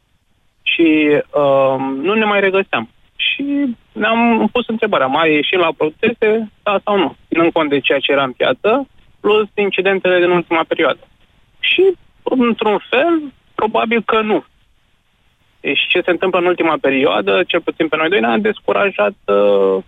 Și 0.63 0.79
și 0.79 0.89
uh, 1.13 1.77
nu 2.03 2.15
ne 2.15 2.25
mai 2.25 2.41
regăseam. 2.41 2.89
Și 3.17 3.77
ne-am 3.93 4.49
pus 4.53 4.69
întrebarea, 4.69 5.07
mai 5.07 5.33
ieșit 5.33 5.59
la 5.59 5.73
proteste, 5.77 6.51
da 6.63 6.81
sau 6.85 6.97
nu, 6.99 7.17
ținând 7.29 7.53
cont 7.53 7.69
de 7.71 7.81
ceea 7.81 7.99
ce 7.99 8.13
era 8.13 8.23
în 8.23 8.33
piață, 8.33 8.89
plus 9.21 9.49
incidentele 9.55 10.19
din 10.21 10.31
ultima 10.31 10.65
perioadă. 10.69 11.07
Și, 11.61 11.95
într-un 12.23 12.79
fel, 12.91 13.33
probabil 13.55 14.03
că 14.03 14.21
nu. 14.21 14.45
Deci 15.61 15.81
ce 15.89 16.01
se 16.05 16.11
întâmplă 16.11 16.39
în 16.39 16.47
ultima 16.47 16.77
perioadă, 16.81 17.43
cel 17.47 17.61
puțin 17.61 17.89
pe 17.89 17.97
noi 17.97 18.09
doi, 18.09 18.21
ne-a 18.21 18.39
descurajat 18.39 19.15
uh, 19.25 19.83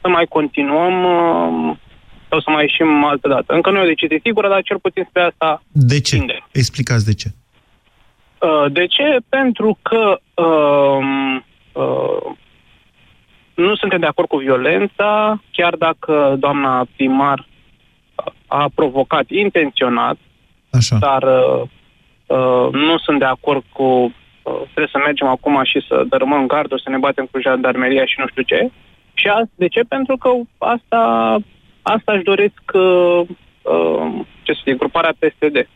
să 0.00 0.08
mai 0.08 0.26
continuăm 0.28 1.04
uh, 1.04 1.76
sau 2.28 2.40
să 2.40 2.50
mai 2.50 2.62
ieșim 2.62 3.04
altă 3.04 3.28
dată. 3.28 3.54
Încă 3.54 3.70
nu 3.70 3.78
e 3.78 3.82
o 3.82 3.86
decizie 3.86 4.20
sigură, 4.24 4.48
dar 4.48 4.62
cel 4.62 4.78
puțin 4.78 5.06
spre 5.08 5.22
asta 5.22 5.62
De 5.72 6.00
ce? 6.00 6.16
tinde. 6.16 6.44
Explicați 6.52 7.04
de 7.04 7.14
ce. 7.14 7.28
Uh, 8.40 8.72
de 8.72 8.86
ce? 8.86 9.16
Pentru 9.28 9.78
că 9.82 10.20
uh, 10.34 11.40
uh, 11.72 12.36
nu 13.54 13.76
suntem 13.76 14.00
de 14.00 14.06
acord 14.06 14.28
cu 14.28 14.36
violența, 14.36 15.42
chiar 15.52 15.74
dacă 15.74 16.36
doamna 16.38 16.86
primar 16.96 17.46
a 18.46 18.70
provocat 18.74 19.30
intenționat, 19.30 20.16
Așa. 20.70 20.96
dar 20.96 21.22
uh, 21.22 21.62
uh, 22.26 22.72
nu 22.72 22.98
sunt 22.98 23.18
de 23.18 23.24
acord 23.24 23.62
cu 23.72 23.82
uh, 23.82 24.10
trebuie 24.62 24.88
să 24.92 24.98
mergem 24.98 25.26
acum 25.26 25.60
și 25.64 25.84
să 25.88 26.04
dărâmăm 26.08 26.46
garduri, 26.46 26.82
să 26.82 26.90
ne 26.90 26.98
batem 26.98 27.28
cu 27.30 27.40
jandarmeria 27.40 28.04
și 28.04 28.14
nu 28.18 28.26
știu 28.28 28.42
ce. 28.42 28.70
Și 29.14 29.28
a, 29.28 29.42
de 29.54 29.68
ce? 29.68 29.80
Pentru 29.80 30.16
că 30.16 30.30
asta, 30.58 31.02
asta 31.82 32.12
își 32.12 32.22
doresc 32.22 32.62
uh, 32.72 33.20
uh, 33.62 34.24
ce 34.42 34.52
să 34.52 34.60
zic, 34.64 34.76
gruparea 34.76 35.14
PSD. 35.18 35.68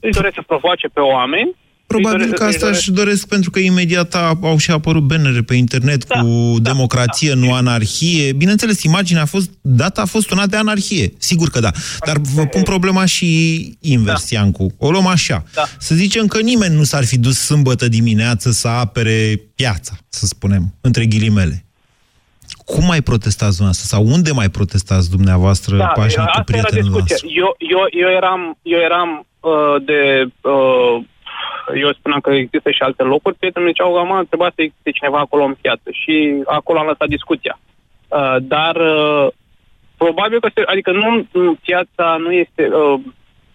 Își 0.00 0.16
doresc 0.18 0.34
să 0.34 0.42
provoace 0.46 0.88
pe 0.88 1.00
oameni 1.00 1.54
Probabil 1.86 2.20
Își 2.20 2.30
că 2.30 2.36
doresc- 2.38 2.56
asta 2.56 2.68
își 2.68 2.78
își 2.78 2.90
doresc 2.90 3.28
pentru 3.28 3.50
că 3.50 3.58
imediat 3.58 4.14
a- 4.14 4.38
au 4.42 4.56
și 4.58 4.70
apărut 4.70 5.02
bannere 5.02 5.42
pe 5.42 5.54
internet 5.54 6.06
Da, 6.06 6.20
cu 6.20 6.56
democrație, 6.60 7.34
nu 7.34 7.52
anarhie. 7.54 8.32
Bineînțeles, 8.32 8.82
imaginea 8.82 9.22
a 9.22 9.26
fost 9.26 9.50
dată, 9.60 10.00
a 10.00 10.04
fost 10.04 10.30
una 10.30 10.46
de 10.46 10.56
anarhie. 10.56 11.12
Sigur 11.18 11.48
că 11.50 11.60
da. 11.60 11.70
Dar 12.06 12.16
vă 12.34 12.46
pun 12.46 12.62
problema 12.62 13.04
și 13.04 13.28
invers, 13.80 14.30
Iancu. 14.30 14.74
O 14.78 14.90
luăm 14.90 15.06
așa. 15.06 15.44
Da. 15.54 15.62
Să 15.78 15.94
zicem 15.94 16.26
că 16.26 16.40
nimeni 16.40 16.74
nu 16.74 16.82
s-ar 16.82 17.04
fi 17.04 17.18
dus 17.18 17.38
sâmbătă 17.38 17.88
dimineață 17.88 18.50
să 18.50 18.68
apere 18.68 19.40
piața, 19.54 19.92
să 20.08 20.26
spunem, 20.26 20.74
între 20.80 21.06
ghilimele. 21.06 21.64
Cum 22.64 22.84
mai 22.84 23.02
protestați 23.02 23.56
dumneavoastră? 23.56 23.96
Sau 23.96 24.06
unde 24.06 24.32
mai 24.32 24.48
protestați 24.48 25.10
dumneavoastră, 25.10 25.76
Da, 25.76 25.84
pașnic, 25.84 26.14
cu 26.16 26.20
asta 26.22 26.32
era 26.34 26.42
prietenul 26.44 26.82
discuția. 26.92 27.16
nostru? 27.20 27.28
Eu, 27.40 27.56
eu, 27.58 28.08
eu 28.08 28.16
eram, 28.16 28.58
eu 28.62 28.78
eram 28.78 29.26
uh, 29.40 29.84
de... 29.84 30.00
Uh, 30.48 31.04
eu 31.74 31.92
spuneam 31.92 32.20
că 32.20 32.30
există 32.30 32.70
și 32.70 32.82
alte 32.82 33.02
locuri, 33.02 33.34
prietenii 33.34 33.68
ziceau 33.68 33.94
că 33.94 34.02
mă, 34.02 34.24
trebuia 34.24 34.52
să 34.54 34.62
existe 34.62 34.90
cineva 34.90 35.18
acolo 35.18 35.44
în 35.44 35.54
piață 35.60 35.90
și 35.90 36.42
acolo 36.46 36.78
am 36.78 36.86
lăsat 36.86 37.08
discuția. 37.08 37.58
Uh, 38.08 38.36
dar 38.40 38.76
uh, 38.76 39.26
probabil 39.96 40.40
că, 40.40 40.48
se, 40.54 40.62
adică 40.66 40.90
nu, 40.92 41.26
nu, 41.32 41.54
piața 41.62 42.16
nu 42.16 42.32
este 42.32 42.68
uh, 42.68 43.00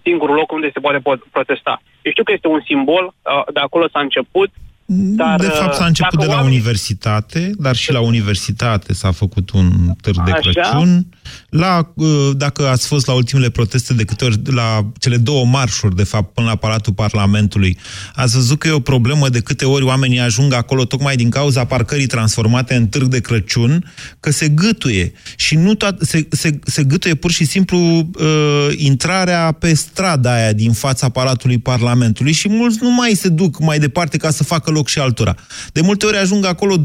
singurul 0.04 0.36
loc 0.36 0.52
unde 0.52 0.70
se 0.74 0.80
poate 0.80 1.00
po- 1.00 1.32
protesta. 1.32 1.82
Eu 2.02 2.12
știu 2.12 2.24
că 2.24 2.32
este 2.32 2.48
un 2.48 2.62
simbol, 2.66 3.06
uh, 3.06 3.44
de 3.54 3.60
acolo 3.60 3.88
s-a 3.88 4.00
început, 4.00 4.50
dar... 4.94 5.40
de 5.40 5.48
fapt, 5.48 5.74
s-a 5.74 5.82
uh, 5.82 5.88
început 5.88 6.14
dacă 6.14 6.26
de 6.26 6.32
la 6.32 6.38
oamenii- 6.38 6.58
universitate, 6.58 7.52
dar 7.58 7.76
și 7.76 7.92
la 7.92 8.00
universitate 8.00 8.94
s-a 8.94 9.12
făcut 9.12 9.52
un 9.52 9.94
târg 10.02 10.24
de 10.24 10.32
Așa. 10.32 10.40
Crăciun. 10.40 11.08
La, 11.50 11.92
uh, 11.96 12.30
dacă 12.38 12.68
ați 12.68 12.88
fost 12.88 13.08
la 13.08 13.14
ultimele 13.14 13.50
proteste 13.50 13.94
de 13.94 14.04
câte 14.04 14.26
ori, 14.26 14.40
la 14.46 14.92
cele 15.00 15.18
două 15.18 15.46
marșuri, 15.46 15.96
de 15.96 16.04
fapt, 16.04 16.34
până 16.34 16.48
la 16.48 16.56
Palatul 16.56 16.94
Parlamentului, 16.94 17.78
ați 18.16 18.36
văzut 18.36 18.60
că 18.60 18.68
e 18.68 18.72
o 18.72 18.80
problemă 18.80 19.30
de 19.30 19.40
câte 19.40 19.66
ori 19.66 19.84
oamenii 19.84 20.20
ajung 20.20 20.54
acolo 20.54 20.86
tocmai 20.86 21.16
din 21.16 21.30
cauza 21.30 21.66
parcării 21.66 22.06
transformate 22.06 22.76
în 22.76 22.88
târg 22.88 23.08
de 23.08 23.20
Crăciun, 23.20 23.92
că 24.20 24.32
se 24.32 24.48
gâtuie. 24.48 25.14
Și 25.36 25.56
nu 25.56 25.74
toat, 25.74 26.02
se, 26.02 26.28
se, 26.30 26.60
se 26.64 26.84
gâtuie 26.84 27.16
pur 27.16 27.32
și 27.32 27.46
simplu 27.46 27.78
uh, 27.78 28.68
intrarea 28.76 29.52
pe 29.52 29.74
strada 29.74 30.34
aia 30.34 30.54
din 30.54 30.72
fața 30.72 31.10
Palatului 31.10 31.58
Parlamentului 31.58 32.32
și 32.32 32.50
mulți 32.50 32.78
nu 32.82 32.92
mai 32.92 33.12
se 33.14 33.30
duc 33.30 33.60
mai 33.60 33.80
departe 33.80 34.18
ca 34.18 34.30
să 34.30 34.44
facă 34.44 34.72
loc 34.72 34.81
și 34.88 35.00
altora. 35.00 35.36
De 35.72 35.82
multe 35.82 36.06
ori 36.06 36.18
ajung 36.18 36.46
acolo 36.46 36.78
25-30 36.78 36.82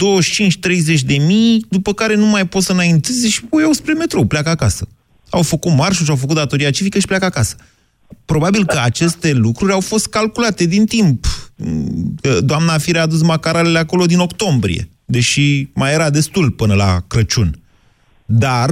de 1.07 1.17
mii, 1.17 1.65
după 1.69 1.93
care 1.93 2.15
nu 2.15 2.27
mai 2.27 2.47
pot 2.47 2.63
să 2.63 2.73
înainteze 2.73 3.29
și 3.29 3.41
o 3.51 3.61
iau 3.61 3.73
spre 3.73 3.93
metrou, 3.93 4.27
pleacă 4.27 4.49
acasă. 4.49 4.89
Au 5.31 5.43
făcut 5.43 5.73
marșul 5.73 6.05
și 6.05 6.11
au 6.11 6.17
făcut 6.17 6.37
datoria 6.37 6.71
civică 6.71 6.99
și 6.99 7.07
pleacă 7.07 7.25
acasă. 7.25 7.57
Probabil 8.25 8.67
că 8.67 8.79
aceste 8.83 9.33
lucruri 9.33 9.73
au 9.73 9.81
fost 9.81 10.07
calculate 10.07 10.65
din 10.65 10.87
timp. 10.87 11.27
Că 12.21 12.41
Doamna 12.41 12.79
Fire 12.79 12.99
a 12.99 13.03
adus 13.03 13.23
macaralele 13.23 13.79
acolo 13.79 14.07
din 14.07 14.19
octombrie, 14.19 14.89
deși 15.05 15.69
mai 15.75 15.93
era 15.93 16.11
destul 16.11 16.51
până 16.51 16.75
la 16.75 17.05
Crăciun. 17.07 17.61
Dar, 18.27 18.71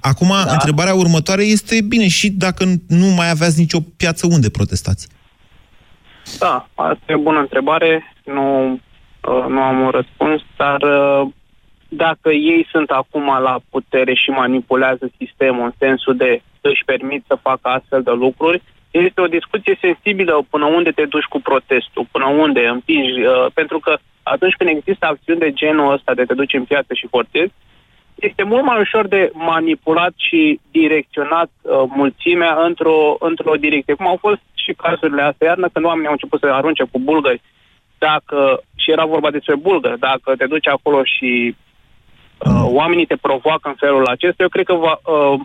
acum, 0.00 0.28
da. 0.28 0.52
întrebarea 0.52 0.94
următoare 0.94 1.42
este, 1.42 1.80
bine, 1.80 2.08
și 2.08 2.30
dacă 2.30 2.80
nu 2.86 3.06
mai 3.06 3.30
aveați 3.30 3.58
nicio 3.58 3.80
piață, 3.80 4.26
unde 4.26 4.48
protestați? 4.48 5.06
Da, 6.38 6.66
asta 6.74 7.04
e 7.06 7.14
o 7.14 7.18
bună 7.18 7.38
întrebare. 7.38 8.14
Nu, 8.24 8.72
uh, 8.72 9.44
nu 9.48 9.62
am 9.62 9.80
un 9.80 9.90
răspuns, 9.90 10.42
dar 10.56 10.82
uh, 10.82 11.28
dacă 11.88 12.30
ei 12.30 12.66
sunt 12.70 12.90
acum 12.90 13.24
la 13.24 13.60
putere 13.70 14.14
și 14.14 14.30
manipulează 14.30 15.10
sistemul 15.18 15.64
în 15.64 15.72
sensul 15.78 16.16
de 16.16 16.42
își 16.60 16.84
permit 16.84 17.24
să 17.26 17.38
facă 17.42 17.68
astfel 17.68 18.02
de 18.02 18.10
lucruri, 18.10 18.62
este 18.90 19.20
o 19.20 19.26
discuție 19.26 19.78
sensibilă 19.80 20.46
până 20.50 20.66
unde 20.66 20.90
te 20.90 21.04
duci 21.04 21.24
cu 21.24 21.40
protestul, 21.40 22.06
până 22.10 22.26
unde 22.26 22.66
împingi, 22.66 23.20
uh, 23.20 23.46
pentru 23.54 23.78
că 23.78 23.98
atunci 24.22 24.54
când 24.54 24.70
există 24.70 25.06
acțiuni 25.06 25.40
de 25.40 25.52
genul 25.52 25.92
ăsta 25.92 26.14
de 26.14 26.24
te 26.24 26.34
duci 26.34 26.54
în 26.54 26.64
piață 26.64 26.94
și 26.94 27.06
forțezi, 27.10 27.52
este 28.14 28.42
mult 28.42 28.64
mai 28.64 28.80
ușor 28.80 29.06
de 29.06 29.30
manipulat 29.34 30.12
și 30.16 30.60
direcționat 30.70 31.50
uh, 31.62 31.82
mulțimea 31.86 32.64
într-o, 32.64 33.16
într-o 33.18 33.54
direcție. 33.54 33.94
Cum 33.94 34.06
au 34.06 34.16
fost 34.20 34.40
și 34.64 34.72
cazurile 34.82 35.22
astea 35.22 35.48
iarnă, 35.48 35.68
când 35.72 35.84
oamenii 35.84 36.06
au 36.06 36.16
început 36.16 36.40
să 36.40 36.46
arunce 36.46 36.84
cu 36.92 36.98
bulgări, 36.98 37.40
dacă, 37.98 38.62
și 38.82 38.90
era 38.90 39.04
vorba 39.04 39.30
despre 39.30 39.54
bulgări, 39.56 39.98
dacă 39.98 40.28
te 40.36 40.46
duci 40.46 40.68
acolo 40.68 41.00
și 41.04 41.30
uh, 42.38 42.64
oamenii 42.80 43.06
te 43.06 43.16
provoacă 43.16 43.68
în 43.68 43.78
felul 43.84 44.06
acesta, 44.06 44.42
eu 44.42 44.48
cred 44.48 44.66
că 44.66 44.74
va, 44.74 44.94
uh, 45.04 45.40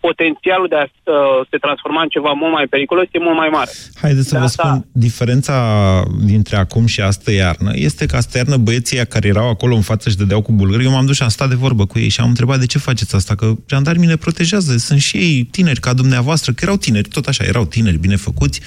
potențialul 0.00 0.68
de 0.68 0.76
a 0.76 0.82
uh, 0.84 1.46
se 1.50 1.56
transforma 1.56 2.02
în 2.02 2.08
ceva 2.08 2.32
mult 2.32 2.52
mai 2.52 2.66
periculos 2.74 3.04
e 3.12 3.18
mult 3.18 3.36
mai 3.36 3.48
mare. 3.52 3.70
Haideți 4.02 4.28
să 4.28 4.34
De 4.34 4.38
vă 4.38 4.44
asta- 4.44 4.66
spun, 4.68 4.86
diferența 4.92 5.56
dintre 6.24 6.56
acum 6.56 6.86
și 6.86 7.00
astă 7.00 7.30
iarnă 7.32 7.70
este 7.74 8.06
că 8.06 8.16
astă 8.16 8.36
iarnă 8.38 8.56
băieții 8.56 8.96
ăia 8.96 9.04
care 9.04 9.28
erau 9.28 9.48
acolo 9.48 9.74
în 9.74 9.80
față 9.82 10.10
și 10.10 10.16
dădeau 10.16 10.42
cu 10.42 10.52
bulgări, 10.52 10.84
eu 10.84 10.90
m-am 10.90 11.06
dus 11.06 11.16
și 11.16 11.22
am 11.22 11.28
stat 11.28 11.48
de 11.48 11.54
vorbă 11.54 11.86
cu 11.86 11.98
ei 11.98 12.08
și 12.08 12.20
am 12.20 12.28
întrebat 12.28 12.58
de 12.58 12.66
ce 12.66 12.78
faceți 12.78 13.14
asta, 13.14 13.34
că 13.34 13.52
jandarmii 13.68 14.06
ne 14.08 14.16
protejează, 14.16 14.76
sunt 14.76 15.00
și 15.00 15.16
ei 15.16 15.44
tineri 15.50 15.80
ca 15.80 15.92
dumneavoastră, 15.92 16.52
că 16.52 16.60
erau 16.62 16.76
tineri, 16.76 17.08
tot 17.08 17.26
așa, 17.26 17.44
erau 17.44 17.64
tineri, 17.64 17.96
bine 17.98 18.16
făcuți. 18.16 18.60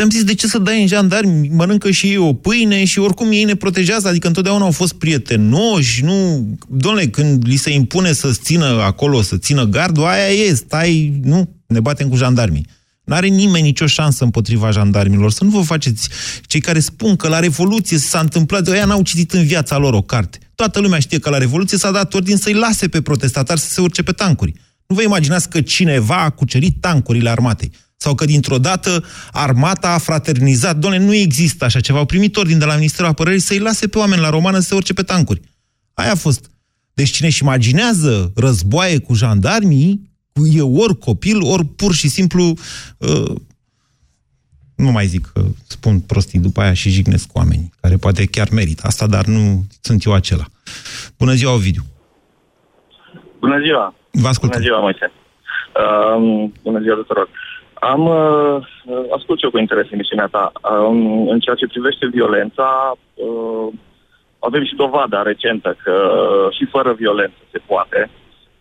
Și 0.00 0.06
am 0.06 0.12
zis, 0.12 0.24
de 0.24 0.34
ce 0.34 0.46
să 0.46 0.58
dai 0.58 0.80
în 0.80 0.86
jandarmi? 0.86 1.48
Mănâncă 1.48 1.90
și 1.90 2.06
ei 2.06 2.16
o 2.16 2.34
pâine 2.34 2.84
și 2.84 2.98
oricum 2.98 3.30
ei 3.30 3.44
ne 3.44 3.54
protejează, 3.54 4.08
adică 4.08 4.26
întotdeauna 4.26 4.64
au 4.64 4.70
fost 4.70 4.92
prietenoși, 4.92 6.04
nu... 6.04 6.46
Domnule, 6.68 7.06
când 7.06 7.46
li 7.46 7.56
se 7.56 7.70
impune 7.70 8.12
să 8.12 8.30
țină 8.32 8.66
acolo, 8.66 9.22
să 9.22 9.36
țină 9.36 9.64
gardul, 9.64 10.04
aia 10.04 10.28
e, 10.28 10.54
stai, 10.54 11.20
nu, 11.22 11.56
ne 11.66 11.80
batem 11.80 12.08
cu 12.08 12.16
jandarmii. 12.16 12.66
Nu 13.04 13.14
are 13.14 13.26
nimeni 13.26 13.64
nicio 13.64 13.86
șansă 13.86 14.24
împotriva 14.24 14.70
jandarmilor. 14.70 15.30
Să 15.30 15.44
nu 15.44 15.50
vă 15.50 15.60
faceți 15.60 16.08
cei 16.42 16.60
care 16.60 16.80
spun 16.80 17.16
că 17.16 17.28
la 17.28 17.38
Revoluție 17.38 17.98
s-a 17.98 18.20
întâmplat, 18.20 18.68
ăia 18.68 18.84
n-au 18.84 19.02
citit 19.02 19.32
în 19.32 19.44
viața 19.44 19.78
lor 19.78 19.94
o 19.94 20.02
carte. 20.02 20.38
Toată 20.54 20.80
lumea 20.80 20.98
știe 20.98 21.18
că 21.18 21.30
la 21.30 21.38
Revoluție 21.38 21.78
s-a 21.78 21.90
dat 21.90 22.14
ordin 22.14 22.36
să-i 22.36 22.54
lase 22.54 22.88
pe 22.88 23.00
protestatari 23.00 23.60
să 23.60 23.68
se 23.68 23.80
urce 23.80 24.02
pe 24.02 24.12
tancuri. 24.12 24.52
Nu 24.86 24.94
vă 24.94 25.02
imaginați 25.02 25.48
că 25.48 25.60
cineva 25.60 26.22
a 26.22 26.30
cucerit 26.30 26.76
tancurile 26.80 27.30
armatei. 27.30 27.72
Sau 28.02 28.14
că 28.14 28.24
dintr-o 28.24 28.58
dată 28.58 29.04
armata 29.32 29.92
a 29.92 29.98
fraternizat. 29.98 30.76
Doamne, 30.76 30.98
nu 30.98 31.14
există 31.14 31.64
așa 31.64 31.80
ceva. 31.80 31.98
Au 31.98 32.04
primit 32.04 32.36
ordin 32.36 32.58
de 32.58 32.64
la 32.64 32.74
Ministerul 32.74 33.10
Apărării 33.10 33.40
să-i 33.40 33.58
lase 33.58 33.88
pe 33.88 33.98
oameni 33.98 34.20
la 34.20 34.30
romană 34.30 34.58
să 34.58 34.66
se 34.66 34.74
urce 34.74 34.92
pe 34.92 35.02
tancuri. 35.02 35.40
Aia 35.94 36.12
a 36.12 36.14
fost. 36.14 36.50
Deci 36.94 37.10
cine 37.10 37.26
își 37.26 37.42
imaginează 37.42 38.32
războaie 38.36 38.98
cu 38.98 39.14
jandarmii, 39.14 40.10
e 40.52 40.62
ori 40.62 40.98
copil, 40.98 41.42
ori 41.42 41.64
pur 41.64 41.94
și 41.94 42.08
simplu... 42.08 42.54
Uh, 42.98 43.34
nu 44.74 44.90
mai 44.90 45.06
zic 45.06 45.30
că 45.32 45.42
spun 45.66 46.00
prostii 46.00 46.38
după 46.38 46.60
aia 46.60 46.72
și 46.72 46.90
jignesc 46.90 47.26
cu 47.26 47.38
oamenii, 47.38 47.72
care 47.80 47.96
poate 47.96 48.26
chiar 48.26 48.48
merită 48.52 48.82
asta, 48.86 49.06
dar 49.06 49.24
nu 49.24 49.64
sunt 49.80 50.04
eu 50.04 50.12
acela. 50.12 50.44
Bună 51.18 51.32
ziua, 51.32 51.52
Ovidiu! 51.52 51.82
Bună 53.40 53.60
ziua! 53.64 53.94
Vă 54.10 54.28
ascultăm. 54.28 54.60
Bună 54.60 54.70
ziua, 54.70 54.80
Moise! 54.80 55.12
Um, 56.16 56.52
bună 56.62 56.80
ziua 56.80 56.94
tuturor! 56.94 57.28
Am, 57.80 58.06
uh, 58.06 58.56
ascult 59.16 59.42
eu 59.42 59.50
cu 59.50 59.58
interes 59.58 59.86
emisiunea 59.90 60.26
ta. 60.26 60.52
Um, 60.70 61.28
în 61.28 61.40
ceea 61.40 61.56
ce 61.56 61.66
privește 61.66 62.06
violența, 62.06 62.68
uh, 63.14 63.68
avem 64.38 64.64
și 64.64 64.74
dovada 64.74 65.22
recentă 65.22 65.76
că 65.84 65.92
uh, 65.92 66.56
și 66.56 66.64
fără 66.70 66.92
violență 66.92 67.40
se 67.52 67.60
poate. 67.66 68.10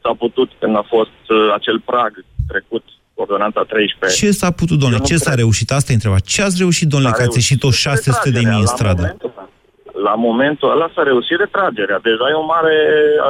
S-a 0.01 0.13
putut 0.17 0.49
când 0.59 0.75
a 0.75 0.85
fost 0.87 1.19
uh, 1.29 1.53
acel 1.53 1.79
prag 1.79 2.11
trecut, 2.47 2.83
ordonanța 3.13 3.61
13. 3.63 4.25
Ce 4.25 4.31
s-a 4.31 4.51
putut, 4.51 4.77
domnule? 4.79 4.93
Eu 4.93 4.99
nu 4.99 5.05
Ce 5.13 5.15
s-a 5.23 5.31
cred. 5.31 5.39
reușit? 5.43 5.71
Asta 5.71 5.91
e 5.91 5.99
întrebat. 5.99 6.21
Ce 6.21 6.41
ați 6.41 6.57
reușit, 6.63 6.87
domnule, 6.87 7.11
S-a 7.11 7.17
că 7.17 7.23
ați 7.23 7.37
ieșit 7.37 7.63
o 7.63 7.71
600 7.71 8.29
de 8.37 8.39
mii 8.49 8.61
în 8.63 8.67
La 8.69 8.73
stradă? 8.75 9.01
momentul, 9.01 9.31
la 10.07 10.13
momentul 10.27 10.71
ăla 10.71 10.89
s-a 10.95 11.03
reușit 11.03 11.37
retragerea. 11.37 11.99
Deja 12.09 12.25
e 12.29 12.43
o 12.43 12.51
mare 12.55 12.75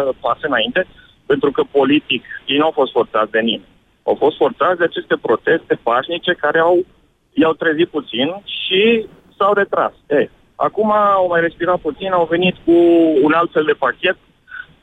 uh, 0.08 0.15
pas 0.19 0.38
înainte, 0.41 0.82
pentru 1.25 1.52
că 1.52 1.62
politic 1.71 2.23
ei 2.45 2.58
nu 2.58 2.65
au 2.69 2.71
fost 2.80 2.91
forțați 2.91 3.32
de 3.32 3.39
nimeni. 3.39 3.78
Au 4.10 4.15
fost 4.15 4.38
forțați 4.38 4.80
de 4.80 4.84
aceste 4.84 5.15
proteste 5.22 5.80
pașnice 5.84 6.34
care 6.34 6.60
au, 6.60 6.86
i-au 7.34 7.54
trezit 7.54 7.88
puțin 7.88 8.28
și 8.58 9.06
s-au 9.38 9.54
retras. 9.54 9.93
E, 10.08 10.30
acum 10.56 10.91
au 10.91 11.28
mai 11.28 11.41
respirat 11.41 11.80
puțin, 11.80 12.12
au 12.12 12.26
venit 12.30 12.56
cu 12.65 12.76
un 13.22 13.32
alt 13.32 13.52
fel 13.52 13.63
de 13.63 13.80
pachet, 13.86 14.17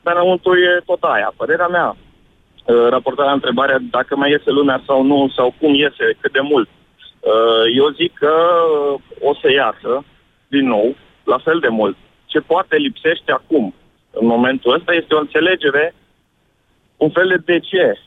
dar 0.01 0.15
înăuntru 0.15 0.53
e 0.55 0.81
tot 0.85 1.01
aia. 1.03 1.33
Părerea 1.37 1.67
mea, 1.67 1.87
uh, 1.95 2.87
raportarea 2.89 3.31
la 3.31 3.39
întrebarea 3.39 3.77
dacă 3.89 4.15
mai 4.15 4.31
iese 4.31 4.51
lumea 4.51 4.83
sau 4.85 5.03
nu, 5.03 5.31
sau 5.35 5.53
cum 5.59 5.73
iese, 5.73 6.17
cât 6.21 6.31
de 6.31 6.43
mult. 6.51 6.69
Uh, 7.19 7.63
eu 7.75 7.87
zic 7.89 8.13
că 8.13 8.33
o 9.21 9.33
să 9.41 9.51
iasă 9.51 10.03
din 10.47 10.67
nou, 10.67 10.95
la 11.23 11.37
fel 11.37 11.59
de 11.59 11.67
mult. 11.67 11.97
Ce 12.25 12.39
poate 12.39 12.75
lipsește 12.75 13.31
acum, 13.31 13.73
în 14.11 14.25
momentul 14.27 14.73
ăsta, 14.73 14.93
este 14.93 15.15
o 15.15 15.19
înțelegere, 15.19 15.93
un 16.97 17.09
fel 17.09 17.27
de 17.27 17.53
de 17.53 17.59
ce 17.59 17.97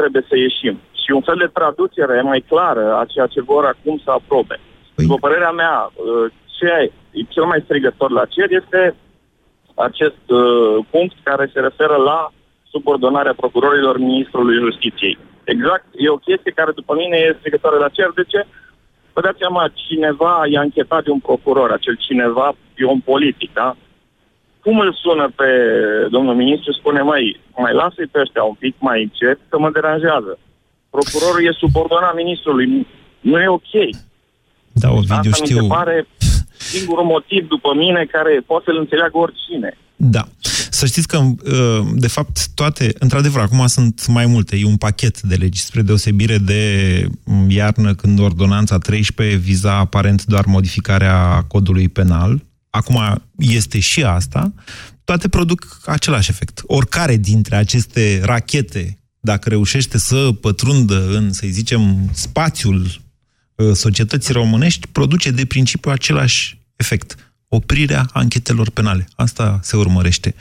trebuie 0.00 0.24
să 0.28 0.36
ieșim 0.36 0.76
și 1.02 1.10
un 1.18 1.24
fel 1.28 1.38
de 1.44 1.54
traducere 1.58 2.16
mai 2.30 2.40
clară 2.50 2.84
a 3.00 3.04
ceea 3.12 3.28
ce 3.34 3.48
vor 3.50 3.64
acum 3.64 3.96
să 4.04 4.10
aprobe. 4.10 4.56
Păi... 4.94 5.04
După 5.04 5.16
părerea 5.26 5.52
mea, 5.62 5.76
uh, 5.90 6.26
ce 6.56 6.72
e 7.18 7.20
cel 7.34 7.44
mai 7.52 7.60
strigător 7.66 8.10
la 8.18 8.24
cer 8.34 8.48
este 8.60 8.80
acest 9.74 10.24
uh, 10.26 10.76
punct 10.90 11.16
care 11.22 11.50
se 11.52 11.60
referă 11.60 11.96
la 12.10 12.20
subordonarea 12.72 13.38
procurorilor 13.42 13.98
Ministrului 13.98 14.56
Justiției. 14.66 15.18
Exact, 15.44 15.86
e 16.04 16.08
o 16.08 16.24
chestie 16.28 16.52
care 16.58 16.72
după 16.80 16.94
mine 16.94 17.16
e 17.16 17.36
strigătoare 17.38 17.78
la 17.78 17.88
cer. 17.88 18.10
De 18.14 18.24
ce? 18.32 18.40
Vă 19.12 19.20
dați 19.20 19.38
seama, 19.38 19.72
cineva 19.74 20.42
i-a 20.52 20.60
închetat 20.60 21.04
de 21.04 21.10
un 21.10 21.18
procuror, 21.18 21.70
acel 21.70 21.96
cineva 22.06 22.52
e 22.76 22.84
un 22.84 23.00
politic, 23.00 23.52
da? 23.52 23.76
Cum 24.64 24.78
îl 24.78 24.90
sună 25.02 25.26
pe 25.40 25.50
domnul 26.10 26.34
ministru, 26.34 26.72
spune, 26.72 27.00
mai, 27.02 27.40
mai 27.56 27.72
lasă-i 27.80 28.12
pe 28.12 28.20
ăștia 28.24 28.42
un 28.42 28.56
pic 28.64 28.74
mai 28.78 29.02
încet, 29.02 29.38
că 29.48 29.58
mă 29.58 29.70
deranjează. 29.70 30.32
Procurorul 30.90 31.46
e 31.46 31.62
subordonat 31.62 32.14
ministrului, 32.14 32.86
nu 33.20 33.36
e 33.40 33.48
ok. 33.48 33.72
Da, 34.72 34.88
Ovidiu, 34.90 35.30
Asta 35.32 35.44
știu... 35.44 35.56
mi 35.56 35.62
se 35.62 35.74
pare 35.74 36.06
singurul 36.74 37.04
motiv 37.04 37.48
după 37.48 37.70
mine 37.76 38.02
care 38.14 38.42
poate 38.46 38.64
să-l 38.66 38.78
înțeleagă 38.78 39.16
oricine. 39.18 39.70
Da. 39.96 40.24
Să 40.70 40.86
știți 40.86 41.08
că, 41.08 41.18
uh, 41.18 41.86
de 41.94 42.08
fapt, 42.08 42.36
toate, 42.54 42.92
într-adevăr, 42.98 43.40
acum 43.40 43.66
sunt 43.66 44.06
mai 44.06 44.26
multe. 44.26 44.56
E 44.56 44.64
un 44.64 44.76
pachet 44.76 45.20
de 45.20 45.34
legi, 45.34 45.60
spre 45.60 45.82
deosebire 45.82 46.38
de 46.38 46.62
mm, 47.24 47.50
iarnă, 47.50 47.94
când 47.94 48.20
ordonanța 48.20 48.78
13 48.78 49.36
viza 49.36 49.76
aparent 49.76 50.24
doar 50.24 50.44
modificarea 50.46 51.44
codului 51.48 51.88
penal. 51.88 52.42
Acum 52.70 53.22
este 53.38 53.78
și 53.78 54.04
asta. 54.04 54.52
Toate 55.04 55.28
produc 55.28 55.80
același 55.84 56.30
efect. 56.30 56.62
Oricare 56.66 57.16
dintre 57.16 57.56
aceste 57.56 58.20
rachete, 58.24 58.98
dacă 59.20 59.48
reușește 59.48 59.98
să 59.98 60.32
pătrundă 60.40 61.16
în, 61.16 61.32
să 61.32 61.46
zicem, 61.50 62.10
spațiul 62.12 63.00
uh, 63.54 63.74
societății 63.74 64.32
românești, 64.32 64.86
produce 64.86 65.30
de 65.30 65.44
principiu 65.44 65.90
același 65.90 66.58
efect 66.76 67.30
oprirea 67.52 68.06
anchetelor 68.12 68.70
penale. 68.70 69.08
Asta 69.16 69.60
se 69.62 69.76
urmărește. 69.76 70.34
0372069599, 70.34 70.38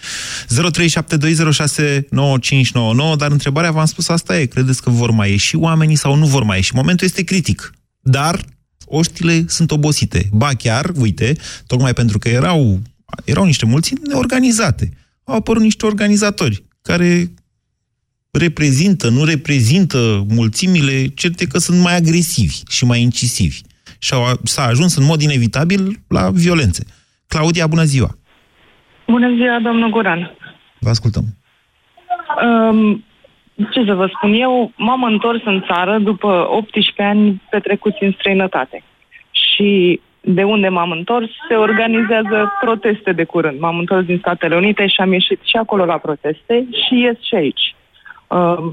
dar 3.18 3.32
întrebarea, 3.32 3.72
v-am 3.72 3.86
spus, 3.86 4.08
asta 4.08 4.40
e. 4.40 4.46
Credeți 4.46 4.82
că 4.82 4.90
vor 4.90 5.12
mai 5.12 5.30
ieși 5.30 5.56
oamenii 5.56 5.96
sau 5.96 6.16
nu 6.16 6.26
vor 6.26 6.44
mai 6.44 6.58
ieși? 6.58 6.76
Momentul 6.76 7.08
este 7.08 7.24
critic. 7.24 7.74
Dar 8.00 8.46
oștile 8.90 9.44
sunt 9.48 9.72
obosite. 9.72 10.30
Ba 10.32 10.50
chiar, 10.58 10.92
uite, 10.96 11.36
tocmai 11.68 11.94
pentru 11.94 12.18
că 12.18 12.30
erau, 12.30 12.80
erau 13.26 13.46
niște 13.46 13.66
mulțimi 13.66 14.00
neorganizate. 14.04 14.90
Au 15.24 15.36
apărut 15.36 15.62
niște 15.62 15.86
organizatori 15.86 16.64
care 16.82 17.32
reprezintă, 18.32 19.10
nu 19.10 19.24
reprezintă 19.24 20.26
mulțimile, 20.30 21.08
certe 21.08 21.48
că 21.48 21.58
sunt 21.58 21.82
mai 21.82 21.96
agresivi 21.96 22.62
și 22.70 22.86
mai 22.86 23.02
incisivi. 23.02 23.62
Și 24.00 24.14
s-a 24.44 24.64
ajuns 24.64 24.96
în 24.96 25.06
mod 25.06 25.22
inevitabil 25.22 26.00
la 26.08 26.30
violențe. 26.30 26.86
Claudia, 27.28 27.68
bună 27.68 27.84
ziua! 27.84 28.18
Bună 29.08 29.28
ziua, 29.36 29.60
domnul 29.64 29.90
Guran! 29.90 30.38
Vă 30.80 30.90
ascultăm. 30.90 31.24
Um, 32.44 33.04
ce 33.72 33.84
să 33.86 33.94
vă 33.94 34.10
spun, 34.16 34.34
eu 34.34 34.72
m-am 34.76 35.04
întors 35.04 35.42
în 35.46 35.64
țară 35.68 35.98
după 35.98 36.48
18 36.52 37.04
ani 37.04 37.42
petrecuți 37.50 38.04
în 38.04 38.12
străinătate. 38.12 38.84
Și 39.32 40.00
de 40.22 40.44
unde 40.44 40.68
m-am 40.68 40.92
întors, 40.92 41.30
se 41.48 41.56
organizează 41.56 42.52
proteste 42.62 43.12
de 43.12 43.24
curând. 43.24 43.60
M-am 43.60 43.78
întors 43.78 44.06
din 44.06 44.18
Statele 44.18 44.56
Unite 44.56 44.88
și 44.88 45.02
am 45.02 45.12
ieșit 45.12 45.40
și 45.44 45.56
acolo 45.56 45.86
la 45.86 45.98
proteste 45.98 46.66
și 46.72 47.00
ies 47.00 47.22
și 47.22 47.36
aici. 47.36 47.76
Uh, 48.28 48.72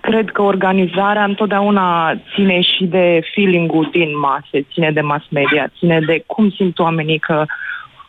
cred 0.00 0.30
că 0.30 0.42
organizarea 0.42 1.24
întotdeauna 1.24 2.14
ține 2.34 2.60
și 2.60 2.84
de 2.84 3.20
feeling-ul 3.34 3.88
din 3.92 4.18
mase, 4.18 4.66
ține 4.72 4.90
de 4.90 5.00
mass 5.00 5.24
media, 5.30 5.70
ține 5.78 6.00
de 6.00 6.22
cum 6.26 6.50
simt 6.50 6.78
oamenii 6.78 7.18
că 7.18 7.44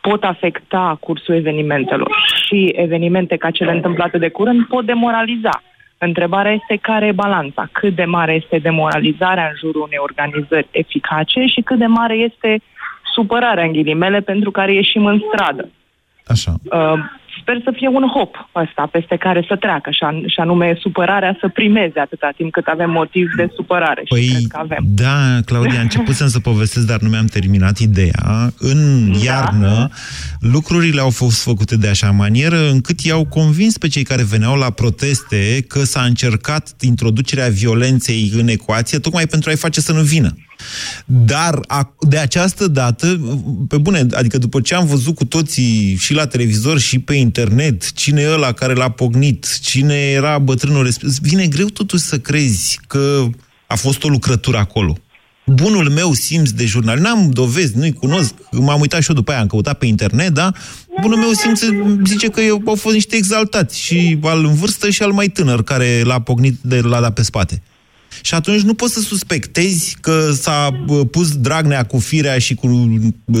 pot 0.08 0.24
afecta 0.24 0.96
cursul 1.00 1.34
evenimentelor. 1.34 2.10
Și 2.44 2.72
evenimente 2.76 3.36
ca 3.36 3.50
cele 3.50 3.72
întâmplate 3.72 4.18
de 4.18 4.28
curând 4.28 4.66
pot 4.66 4.84
demoraliza. 4.86 5.62
Întrebarea 5.98 6.52
este 6.52 6.76
care 6.80 7.06
e 7.06 7.12
balanța, 7.12 7.68
cât 7.72 7.94
de 7.94 8.04
mare 8.04 8.32
este 8.34 8.58
demoralizarea 8.58 9.46
în 9.46 9.56
jurul 9.58 9.82
unei 9.82 9.98
organizări 9.98 10.68
eficace 10.70 11.40
și 11.40 11.60
cât 11.60 11.78
de 11.78 11.86
mare 11.86 12.14
este 12.14 12.60
supărarea 13.14 13.64
în 13.64 13.72
ghilimele 13.72 14.20
pentru 14.20 14.50
care 14.50 14.72
ieșim 14.72 15.06
în 15.06 15.22
stradă. 15.28 15.68
Așa. 16.26 16.52
Uh, 17.46 17.56
sper 17.56 17.60
să 17.64 17.72
fie 17.76 17.88
un 17.88 18.06
hop 18.14 18.48
ăsta 18.54 18.88
peste 18.92 19.16
care 19.16 19.44
să 19.48 19.56
treacă, 19.56 19.90
și 20.26 20.40
anume 20.40 20.76
supărarea 20.80 21.36
să 21.40 21.48
primeze 21.48 21.98
atâta 22.00 22.30
timp 22.36 22.52
cât 22.52 22.66
avem 22.66 22.90
motiv 22.90 23.28
de 23.36 23.48
supărare. 23.54 24.02
Păi, 24.08 24.22
și 24.22 24.30
cred 24.30 24.42
că 24.48 24.58
avem. 24.60 24.82
da, 24.84 25.40
Claudia, 25.44 25.80
început 25.88 26.14
să 26.14 26.40
povestesc, 26.40 26.86
dar 26.86 27.00
nu 27.00 27.08
mi-am 27.08 27.26
terminat 27.26 27.78
ideea. 27.78 28.52
În 28.58 29.12
da. 29.12 29.18
iarnă, 29.24 29.88
lucrurile 30.40 31.00
au 31.00 31.10
fost 31.10 31.42
făcute 31.42 31.76
de 31.76 31.88
așa 31.88 32.10
manieră 32.10 32.68
încât 32.70 33.00
i-au 33.00 33.24
convins 33.24 33.78
pe 33.78 33.88
cei 33.88 34.02
care 34.02 34.24
veneau 34.24 34.56
la 34.56 34.70
proteste 34.70 35.64
că 35.68 35.78
s-a 35.78 36.02
încercat 36.02 36.74
introducerea 36.80 37.48
violenței 37.48 38.30
în 38.34 38.48
ecuație 38.48 38.98
tocmai 38.98 39.26
pentru 39.26 39.50
a-i 39.50 39.56
face 39.56 39.80
să 39.80 39.92
nu 39.92 40.00
vină. 40.00 40.30
Dar 41.06 41.60
de 42.00 42.18
această 42.18 42.68
dată, 42.68 43.20
pe 43.68 43.78
bune, 43.78 44.06
adică 44.12 44.38
după 44.38 44.60
ce 44.60 44.74
am 44.74 44.86
văzut 44.86 45.14
cu 45.14 45.24
toții 45.24 45.96
și 45.98 46.12
la 46.12 46.26
televizor 46.26 46.78
și 46.78 46.98
pe 46.98 47.14
internet, 47.14 47.92
cine 47.92 48.20
e 48.20 48.32
ăla 48.32 48.52
care 48.52 48.72
l-a 48.72 48.90
pognit, 48.90 49.58
cine 49.60 49.94
era 49.94 50.38
bătrânul 50.38 50.84
respectiv, 50.84 51.18
vine 51.22 51.46
greu 51.46 51.66
totuși 51.66 52.02
să 52.02 52.18
crezi 52.18 52.80
că 52.86 53.24
a 53.66 53.74
fost 53.74 54.04
o 54.04 54.08
lucrătură 54.08 54.58
acolo. 54.58 54.96
Bunul 55.46 55.90
meu 55.90 56.12
simț 56.12 56.50
de 56.50 56.64
jurnal, 56.64 56.98
n-am 56.98 57.30
dovezi, 57.30 57.76
nu-i 57.76 57.92
cunosc, 57.92 58.34
m-am 58.50 58.80
uitat 58.80 59.02
și 59.02 59.08
eu 59.08 59.14
după 59.14 59.30
aia, 59.30 59.40
am 59.40 59.46
căutat 59.46 59.78
pe 59.78 59.86
internet, 59.86 60.28
da? 60.28 60.52
Bunul 61.00 61.18
meu 61.18 61.32
simț 61.32 61.60
zice 62.06 62.28
că 62.28 62.40
au 62.66 62.74
fost 62.74 62.94
niște 62.94 63.16
exaltați, 63.16 63.80
și 63.80 64.18
al 64.22 64.44
în 64.44 64.54
vârstă 64.54 64.90
și 64.90 65.02
al 65.02 65.12
mai 65.12 65.28
tânăr, 65.28 65.62
care 65.62 66.02
l-a 66.04 66.20
pognit 66.20 66.58
de 66.60 66.80
l-a 66.80 67.00
dat 67.00 67.12
pe 67.12 67.22
spate. 67.22 67.62
Și 68.22 68.34
atunci 68.34 68.60
nu 68.60 68.74
poți 68.74 68.92
să 68.92 69.00
suspectezi 69.00 69.96
că 70.00 70.30
s-a 70.30 70.68
pus 71.10 71.36
Dragnea 71.36 71.82
cu 71.84 71.98
firea 71.98 72.38
și 72.38 72.54
cu 72.54 72.66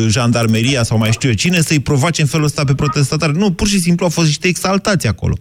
jandarmeria 0.08 0.82
sau 0.82 0.98
mai 0.98 1.10
știu 1.12 1.28
eu 1.28 1.34
cine 1.34 1.56
să-i 1.56 1.80
provoace 1.80 2.20
în 2.20 2.28
felul 2.28 2.46
ăsta 2.46 2.64
pe 2.64 2.74
protestatari. 2.74 3.36
Nu, 3.36 3.52
pur 3.52 3.66
și 3.66 3.78
simplu 3.78 4.04
au 4.04 4.10
fost 4.10 4.26
niște 4.26 4.48
exaltați 4.48 5.06
acolo. 5.06 5.34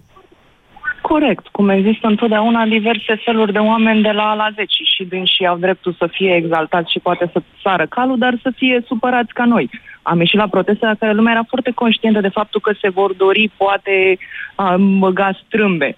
Corect, 1.01 1.47
cum 1.47 1.69
există 1.69 2.07
întotdeauna 2.07 2.65
diverse 2.65 3.21
feluri 3.25 3.51
de 3.51 3.57
oameni 3.57 4.01
de 4.01 4.11
la 4.11 4.23
A 4.23 4.33
la 4.33 4.49
10 4.55 4.65
și 4.95 5.03
din 5.03 5.25
și 5.25 5.45
au 5.45 5.57
dreptul 5.57 5.95
să 5.97 6.07
fie 6.11 6.35
exaltați 6.35 6.91
și 6.91 6.99
poate 6.99 7.29
să 7.33 7.41
sară 7.63 7.85
calul, 7.89 8.17
dar 8.17 8.39
să 8.41 8.51
fie 8.55 8.83
supărați 8.87 9.33
ca 9.33 9.45
noi. 9.45 9.69
Am 10.01 10.19
ieșit 10.19 10.39
la 10.39 10.47
proteste 10.47 10.85
la 10.85 10.95
care 10.95 11.13
lumea 11.13 11.33
era 11.33 11.45
foarte 11.47 11.71
conștientă 11.71 12.21
de 12.21 12.27
faptul 12.27 12.61
că 12.61 12.71
se 12.81 12.89
vor 12.89 13.13
dori 13.13 13.51
poate 13.57 14.17
a, 14.55 14.75
băga 14.77 15.39
strâmbe 15.45 15.97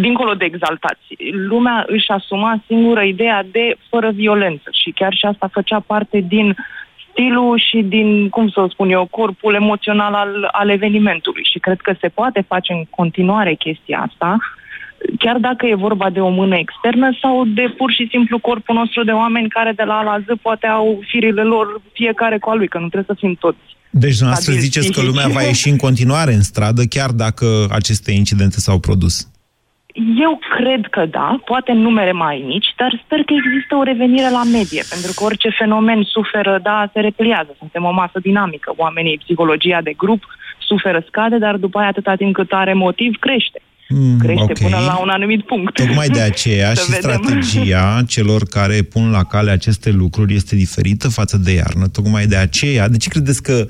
dincolo 0.00 0.34
de 0.34 0.44
exaltații. 0.44 1.16
Lumea 1.48 1.84
își 1.88 2.08
asuma 2.08 2.62
singură 2.66 3.02
ideea 3.02 3.44
de 3.50 3.76
fără 3.88 4.10
violență 4.10 4.70
și 4.82 4.90
chiar 4.90 5.14
și 5.14 5.24
asta 5.24 5.50
făcea 5.52 5.80
parte 5.86 6.24
din 6.28 6.56
stilul 7.10 7.62
și 7.68 7.82
din, 7.82 8.28
cum 8.28 8.48
să 8.48 8.60
o 8.60 8.68
spun 8.68 8.90
eu, 8.90 9.06
corpul 9.10 9.54
emoțional 9.54 10.14
al, 10.14 10.48
al 10.52 10.68
evenimentului. 10.70 11.48
Și 11.52 11.58
cred 11.58 11.80
că 11.80 11.94
se 12.00 12.08
poate 12.08 12.44
face 12.48 12.72
în 12.72 12.84
continuare 12.90 13.54
chestia 13.54 14.08
asta, 14.08 14.36
chiar 15.18 15.36
dacă 15.36 15.66
e 15.66 15.74
vorba 15.74 16.10
de 16.10 16.20
o 16.20 16.28
mână 16.28 16.56
externă 16.56 17.16
sau 17.20 17.44
de 17.44 17.74
pur 17.76 17.92
și 17.92 18.08
simplu 18.10 18.38
corpul 18.38 18.74
nostru 18.74 19.04
de 19.04 19.10
oameni 19.10 19.48
care 19.48 19.72
de 19.76 19.82
la 19.82 19.94
A 19.94 20.02
la 20.02 20.18
Z 20.18 20.40
poate 20.42 20.66
au 20.66 21.00
firile 21.06 21.42
lor 21.42 21.80
fiecare 21.92 22.38
cu 22.38 22.50
al 22.50 22.58
lui, 22.58 22.68
că 22.68 22.78
nu 22.78 22.88
trebuie 22.88 23.16
să 23.16 23.20
fim 23.26 23.34
toți. 23.34 23.58
Deci 23.90 24.16
dumneavoastră 24.16 24.54
ziceți 24.54 24.92
că 24.92 25.02
lumea 25.02 25.28
va 25.28 25.42
ieși 25.42 25.68
în 25.68 25.76
continuare 25.76 26.32
în 26.32 26.42
stradă, 26.42 26.82
chiar 26.84 27.10
dacă 27.10 27.66
aceste 27.70 28.12
incidente 28.12 28.60
s-au 28.60 28.78
produs. 28.78 29.31
Eu 30.26 30.38
cred 30.56 30.86
că 30.90 31.06
da, 31.10 31.40
poate 31.44 31.70
în 31.70 31.78
numere 31.78 32.12
mai 32.12 32.44
mici, 32.46 32.74
dar 32.76 33.02
sper 33.04 33.18
că 33.18 33.32
există 33.40 33.74
o 33.74 33.82
revenire 33.82 34.30
la 34.30 34.42
medie, 34.42 34.82
pentru 34.90 35.12
că 35.16 35.24
orice 35.24 35.48
fenomen 35.58 36.02
suferă, 36.02 36.58
da, 36.62 36.90
se 36.92 37.00
repliază. 37.00 37.54
Suntem 37.58 37.84
o 37.84 37.92
masă 37.92 38.18
dinamică. 38.22 38.72
Oamenii, 38.76 39.18
psihologia 39.24 39.80
de 39.82 39.92
grup 39.96 40.22
suferă, 40.58 41.04
scade, 41.06 41.38
dar 41.38 41.56
după 41.56 41.78
aia 41.78 41.88
atâta 41.88 42.14
timp 42.14 42.34
cât 42.34 42.52
are 42.52 42.72
motiv, 42.72 43.16
crește. 43.18 43.60
Mm, 43.88 44.18
Crește 44.18 44.42
ok. 44.42 44.58
până 44.58 44.78
la 44.86 44.98
un 45.02 45.08
anumit 45.08 45.42
punct. 45.44 45.74
Tocmai 45.74 46.08
de 46.08 46.20
aceea 46.20 46.74
Să 46.74 46.82
și 46.82 46.90
vedem. 47.00 47.20
strategia 47.22 48.02
celor 48.08 48.42
care 48.50 48.82
pun 48.82 49.10
la 49.10 49.24
cale 49.24 49.50
aceste 49.50 49.90
lucruri 49.90 50.34
este 50.34 50.56
diferită 50.56 51.08
față 51.08 51.36
de 51.36 51.52
iarnă. 51.52 51.88
Tocmai 51.88 52.26
de 52.26 52.36
aceea, 52.36 52.88
de 52.88 52.96
ce 52.96 53.08
credeți 53.08 53.42
că 53.42 53.66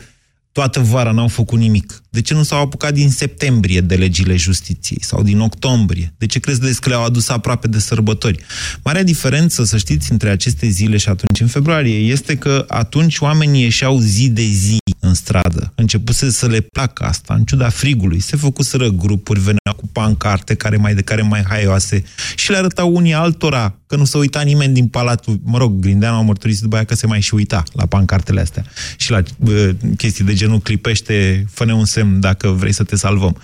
toată 0.52 0.80
vara 0.80 1.10
n-au 1.10 1.28
făcut 1.28 1.58
nimic? 1.58 2.02
De 2.10 2.20
ce 2.20 2.34
nu 2.34 2.42
s-au 2.42 2.60
apucat 2.60 2.92
din 2.94 3.10
septembrie 3.10 3.80
de 3.80 3.94
legile 3.94 4.36
justiției 4.36 5.02
sau 5.02 5.22
din 5.22 5.40
octombrie? 5.40 6.12
De 6.18 6.26
ce 6.26 6.38
credeți 6.38 6.80
că 6.80 6.88
le-au 6.88 7.04
adus 7.04 7.28
aproape 7.28 7.68
de 7.68 7.78
sărbători? 7.78 8.44
Marea 8.82 9.02
diferență, 9.02 9.64
să 9.64 9.76
știți, 9.76 10.12
între 10.12 10.30
aceste 10.30 10.68
zile 10.68 10.96
și 10.96 11.08
atunci 11.08 11.40
în 11.40 11.46
februarie 11.46 11.98
este 11.98 12.36
că 12.36 12.64
atunci 12.68 13.18
oamenii 13.18 13.62
ieșeau 13.62 13.98
zi 13.98 14.28
de 14.28 14.42
zi 14.42 14.78
în 15.12 15.18
stradă. 15.18 15.72
Începuse 15.74 16.30
să 16.30 16.46
le 16.46 16.60
placă 16.60 17.04
asta, 17.04 17.34
în 17.34 17.44
ciuda 17.44 17.68
frigului. 17.68 18.20
Se 18.20 18.36
făcuseră 18.36 18.88
grupuri, 18.88 19.40
veneau 19.40 19.74
cu 19.76 19.86
pancarte 19.92 20.54
care 20.54 20.76
mai 20.76 20.94
de 20.94 21.02
care 21.02 21.22
mai 21.22 21.42
haioase 21.48 22.04
și 22.36 22.50
le 22.50 22.56
arătau 22.56 22.94
unii 22.94 23.14
altora 23.14 23.74
că 23.86 23.96
nu 23.96 24.04
se 24.04 24.18
uita 24.18 24.40
nimeni 24.40 24.74
din 24.74 24.88
palatul. 24.88 25.40
Mă 25.44 25.58
rog, 25.58 25.78
Grindeanu 25.78 26.16
a 26.16 26.20
mărturisit 26.20 26.62
după 26.62 26.74
aia 26.74 26.84
că 26.84 26.94
se 26.94 27.06
mai 27.06 27.20
și 27.20 27.34
uita 27.34 27.62
la 27.72 27.86
pancartele 27.86 28.40
astea 28.40 28.64
și 28.96 29.10
la 29.10 29.22
uh, 29.38 29.68
chestii 29.96 30.24
de 30.24 30.34
genul 30.34 30.60
clipește, 30.60 31.46
fă 31.50 31.72
un 31.72 31.84
semn 31.84 32.20
dacă 32.20 32.48
vrei 32.48 32.72
să 32.72 32.84
te 32.84 32.96
salvăm. 32.96 33.36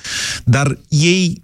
Dar 0.44 0.78
ei 0.88 1.42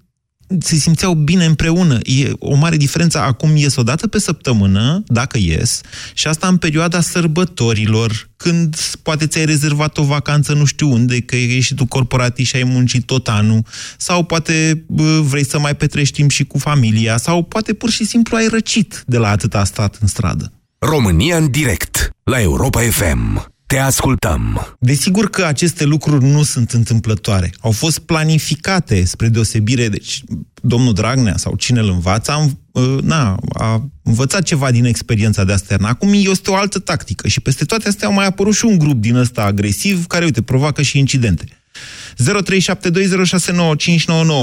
se 0.60 0.76
simțeau 0.76 1.14
bine 1.14 1.44
împreună. 1.44 1.98
E 2.02 2.32
o 2.38 2.54
mare 2.54 2.76
diferență. 2.76 3.18
Acum 3.18 3.56
ies 3.56 3.76
o 3.76 3.82
dată 3.82 4.06
pe 4.08 4.18
săptămână, 4.18 5.02
dacă 5.06 5.38
ies, 5.38 5.80
și 6.14 6.26
asta 6.26 6.46
în 6.46 6.56
perioada 6.56 7.00
sărbătorilor, 7.00 8.28
când 8.36 8.76
poate 9.02 9.26
ți-ai 9.26 9.44
rezervat 9.44 9.98
o 9.98 10.02
vacanță 10.02 10.52
nu 10.52 10.64
știu 10.64 10.92
unde, 10.92 11.20
că 11.20 11.36
ești 11.36 11.74
tu 11.74 11.86
corporatist 11.86 12.48
și 12.48 12.56
ai 12.56 12.64
muncit 12.64 13.04
tot 13.04 13.28
anul, 13.28 13.62
sau 13.96 14.24
poate 14.24 14.84
bă, 14.86 15.20
vrei 15.20 15.44
să 15.44 15.58
mai 15.58 15.76
petrești 15.76 16.14
timp 16.14 16.30
și 16.30 16.44
cu 16.44 16.58
familia, 16.58 17.16
sau 17.16 17.42
poate 17.42 17.72
pur 17.72 17.90
și 17.90 18.04
simplu 18.04 18.36
ai 18.36 18.46
răcit 18.46 19.02
de 19.06 19.18
la 19.18 19.28
atâta 19.28 19.64
stat 19.64 19.96
în 20.00 20.06
stradă. 20.06 20.52
România 20.78 21.36
în 21.36 21.50
direct 21.50 22.10
la 22.22 22.40
Europa 22.40 22.80
FM. 22.80 23.53
Te 23.74 23.80
ascultăm. 23.80 24.76
Desigur 24.78 25.30
că 25.30 25.44
aceste 25.44 25.84
lucruri 25.84 26.24
nu 26.24 26.42
sunt 26.42 26.70
întâmplătoare. 26.70 27.52
Au 27.60 27.70
fost 27.70 27.98
planificate 27.98 29.04
spre 29.04 29.28
deosebire, 29.28 29.88
deci 29.88 30.22
domnul 30.62 30.94
Dragnea 30.94 31.36
sau 31.36 31.56
cine 31.56 31.80
îl 31.80 31.88
învață, 31.88 32.30
a, 32.30 32.34
înv- 32.34 32.56
na, 33.00 33.36
a 33.52 33.88
învățat 34.02 34.42
ceva 34.42 34.70
din 34.70 34.84
experiența 34.84 35.44
de 35.44 35.52
asternă. 35.52 35.88
Acum 35.88 36.10
este 36.12 36.50
o 36.50 36.54
altă 36.54 36.78
tactică 36.78 37.28
și 37.28 37.40
peste 37.40 37.64
toate 37.64 37.88
astea 37.88 38.08
au 38.08 38.14
mai 38.14 38.26
apărut 38.26 38.54
și 38.54 38.64
un 38.64 38.78
grup 38.78 39.00
din 39.00 39.14
ăsta 39.14 39.42
agresiv 39.42 40.06
care, 40.06 40.24
uite, 40.24 40.42
provoacă 40.42 40.82
și 40.82 40.98
incidente. 40.98 41.44
0372069599 41.44 41.50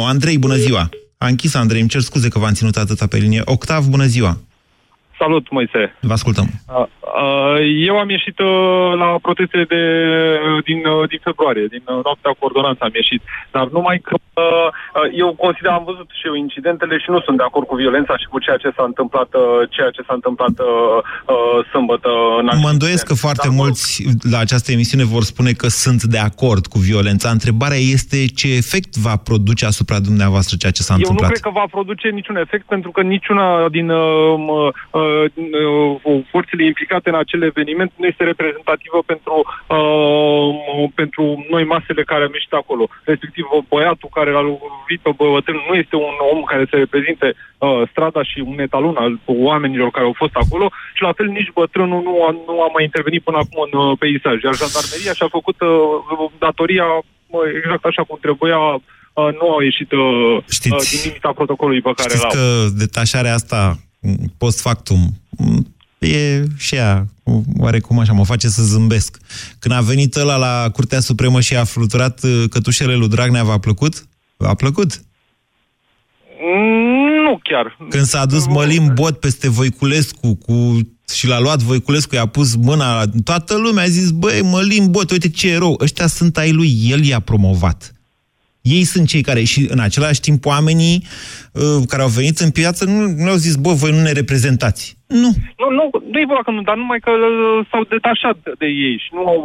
Andrei, 0.05 0.37
bună 0.37 0.55
ziua! 0.55 0.89
A 1.17 1.27
închis 1.27 1.53
Andrei, 1.53 1.79
îmi 1.79 1.89
cer 1.89 2.01
scuze 2.01 2.27
că 2.27 2.39
v-am 2.39 2.53
ținut 2.53 2.77
atâta 2.77 3.07
pe 3.07 3.17
linie. 3.17 3.41
Octav, 3.45 3.85
bună 3.85 4.05
ziua! 4.05 4.41
Salut, 5.23 5.45
Moise. 5.57 5.81
Vă 6.09 6.13
ascultăm. 6.19 6.47
Uh, 6.49 6.85
uh, 7.23 7.57
Eu 7.89 7.95
am 8.03 8.09
ieșit 8.17 8.37
uh, 8.39 8.47
la 9.01 9.09
protestele 9.27 9.65
de, 9.73 9.81
uh, 10.47 10.63
din, 10.69 10.79
uh, 10.93 11.07
din 11.11 11.21
februarie, 11.27 11.65
din 11.75 11.83
uh, 11.85 11.99
noaptea 12.07 12.31
cu 12.37 12.43
ordonanța 12.49 12.83
am 12.85 12.95
ieșit. 13.01 13.21
Dar 13.55 13.65
numai 13.77 13.97
că 14.07 14.13
uh, 14.17 14.67
uh, 14.97 15.07
eu 15.23 15.29
consider, 15.45 15.71
am 15.71 15.85
văzut 15.91 16.09
și 16.19 16.25
eu 16.29 16.35
incidentele 16.45 16.95
și 17.03 17.09
nu 17.15 17.19
sunt 17.25 17.37
de 17.41 17.47
acord 17.49 17.65
cu 17.67 17.75
violența 17.83 18.13
și 18.21 18.27
cu 18.33 18.37
ceea 18.45 18.59
ce 18.63 18.69
s-a 18.75 18.85
întâmplat, 18.91 19.29
uh, 19.33 19.41
ceea 19.75 19.91
ce 19.95 20.01
s-a 20.07 20.15
întâmplat 20.19 20.55
uh, 20.59 20.67
uh, 21.33 21.57
sâmbătă. 21.71 22.09
În 22.39 22.45
Mă 22.65 22.71
îndoiesc 22.75 23.05
că 23.11 23.15
foarte 23.25 23.49
mulți 23.59 23.85
la 24.33 24.39
această 24.45 24.69
emisiune 24.71 25.05
vor 25.15 25.23
spune 25.31 25.51
că 25.61 25.67
sunt 25.83 26.01
de 26.15 26.21
acord 26.29 26.63
cu 26.73 26.77
violența. 26.89 27.27
Întrebarea 27.37 27.81
este 27.95 28.17
ce 28.39 28.47
efect 28.61 28.91
va 29.07 29.15
produce 29.29 29.63
asupra 29.65 29.97
dumneavoastră 30.09 30.53
ceea 30.61 30.75
ce 30.77 30.81
s-a 30.87 30.93
Eu 30.93 30.99
nu 30.99 31.03
întâmplat. 31.03 31.29
cred 31.31 31.43
că 31.47 31.59
va 31.61 31.65
produce 31.77 32.07
niciun 32.19 32.35
efect 32.45 32.65
pentru 32.75 32.91
că 32.95 33.01
niciuna 33.15 33.45
din 33.77 33.89
uh, 33.89 33.99
m- 34.47 34.69
uh, 34.91 35.01
din, 35.01 35.10
uh, 36.13 36.21
forțele 36.31 36.63
implicate 36.65 37.09
în 37.09 37.15
acel 37.15 37.41
eveniment 37.51 37.91
nu 37.95 38.05
este 38.11 38.23
reprezentativă 38.23 38.99
pentru, 39.05 39.35
uh, 39.75 40.47
m- 40.65 40.91
pentru 40.95 41.23
noi 41.49 41.63
masele 41.73 42.03
care 42.11 42.23
am 42.23 42.33
ieșit 42.33 42.53
acolo. 42.53 42.83
Respectiv 43.03 43.45
băiatul 43.69 44.09
care 44.17 44.31
l-a 44.31 44.41
lovit 44.51 44.99
pe 45.03 45.11
bătrân 45.17 45.59
nu 45.69 45.75
este 45.83 45.95
un 45.95 46.15
om 46.31 46.41
care 46.51 46.63
să 46.69 46.75
reprezinte 46.75 47.27
uh, 47.57 47.81
strada 47.91 48.23
și 48.23 48.39
un 48.51 48.59
etalon 48.59 48.95
al 48.95 49.19
oamenilor 49.25 49.89
care 49.91 50.05
au 50.05 50.15
fost 50.23 50.35
acolo 50.43 50.65
și 50.95 51.01
la 51.07 51.13
fel 51.17 51.27
nici 51.27 51.51
bătrânul 51.59 52.01
nu 52.07 52.13
a, 52.27 52.29
nu 52.49 52.61
a 52.61 52.69
mai 52.73 52.83
intervenit 52.83 53.23
până 53.23 53.37
acum 53.37 53.59
în 53.71 53.73
uh, 53.79 53.97
peisaj. 53.99 54.37
Iar 54.43 54.55
jandarmeria 54.61 55.13
și-a 55.13 55.27
făcut 55.37 55.57
uh, 55.61 56.29
datoria 56.45 56.85
uh, 56.95 57.41
exact 57.57 57.83
așa 57.85 58.03
cum 58.07 58.17
trebuia 58.21 58.59
uh, 58.59 59.29
nu 59.39 59.45
au 59.55 59.59
ieșit 59.69 59.91
uh, 59.91 60.37
Știți- 60.57 60.73
uh, 60.75 60.89
din 60.91 60.99
limita 61.05 61.31
protocolului 61.39 61.81
pe 61.81 61.91
care 61.95 62.09
Știți 62.09 62.23
l-au. 62.23 62.31
că 62.35 62.43
detașarea 62.83 63.33
asta, 63.33 63.59
post 64.37 64.59
factum, 64.61 65.21
e 65.99 66.43
și 66.57 66.75
ea, 66.75 67.07
oarecum 67.57 67.99
așa, 67.99 68.13
mă 68.13 68.25
face 68.25 68.47
să 68.47 68.63
zâmbesc. 68.63 69.17
Când 69.59 69.75
a 69.75 69.81
venit 69.81 70.15
ăla 70.15 70.35
la 70.35 70.69
Curtea 70.73 70.99
Supremă 70.99 71.41
și 71.41 71.55
a 71.55 71.63
fluturat 71.63 72.23
uh, 72.23 72.43
cătușele 72.49 72.95
lui 72.95 73.07
Dragnea, 73.09 73.43
v-a 73.43 73.57
plăcut? 73.57 74.07
V-a 74.37 74.53
plăcut? 74.53 75.01
Mm, 76.41 77.23
Nu 77.23 77.39
chiar. 77.43 77.77
Când 77.89 78.03
s-a 78.05 78.25
dus 78.25 78.47
Mălim 78.47 78.91
Bot 78.93 79.19
peste 79.19 79.49
Voiculescu 79.49 80.35
cu, 80.35 80.79
și 81.13 81.27
l-a 81.27 81.39
luat 81.39 81.61
Voiculescu, 81.61 82.15
i-a 82.15 82.25
pus 82.25 82.55
mâna, 82.55 82.93
la- 83.03 83.11
toată 83.23 83.57
lumea 83.57 83.83
a 83.83 83.87
zis, 83.87 84.11
băi, 84.11 84.41
Mălim 84.41 84.91
Bot, 84.91 85.11
uite 85.11 85.29
ce 85.29 85.49
erou, 85.49 85.79
ăștia 85.81 86.07
sunt 86.07 86.37
ai 86.37 86.51
lui, 86.51 86.77
el 86.89 87.03
i-a 87.05 87.19
promovat. 87.19 87.93
Ei 88.61 88.83
sunt 88.83 89.07
cei 89.07 89.21
care, 89.21 89.43
și 89.43 89.67
în 89.69 89.79
același 89.79 90.19
timp, 90.19 90.45
oamenii 90.45 91.05
uh, 91.51 91.83
care 91.87 92.01
au 92.01 92.07
venit 92.07 92.39
în 92.39 92.49
piață 92.49 92.85
nu, 92.85 93.07
nu 93.07 93.29
au 93.29 93.35
zis, 93.35 93.55
bă, 93.55 93.73
voi 93.73 93.91
nu 93.91 94.01
ne 94.01 94.11
reprezentați. 94.11 94.97
Nu. 95.11 95.29
Nu, 95.61 95.67
nu, 95.77 95.83
nu 96.11 96.19
e 96.19 96.25
vorba 96.31 96.43
că 96.43 96.51
nu, 96.51 96.61
dar 96.61 96.75
numai 96.75 96.99
că 96.99 97.11
uh, 97.11 97.65
s-au 97.69 97.83
detașat 97.83 98.37
de 98.57 98.65
ei 98.65 98.97
și 99.03 99.09
nu 99.13 99.23
au, 99.33 99.39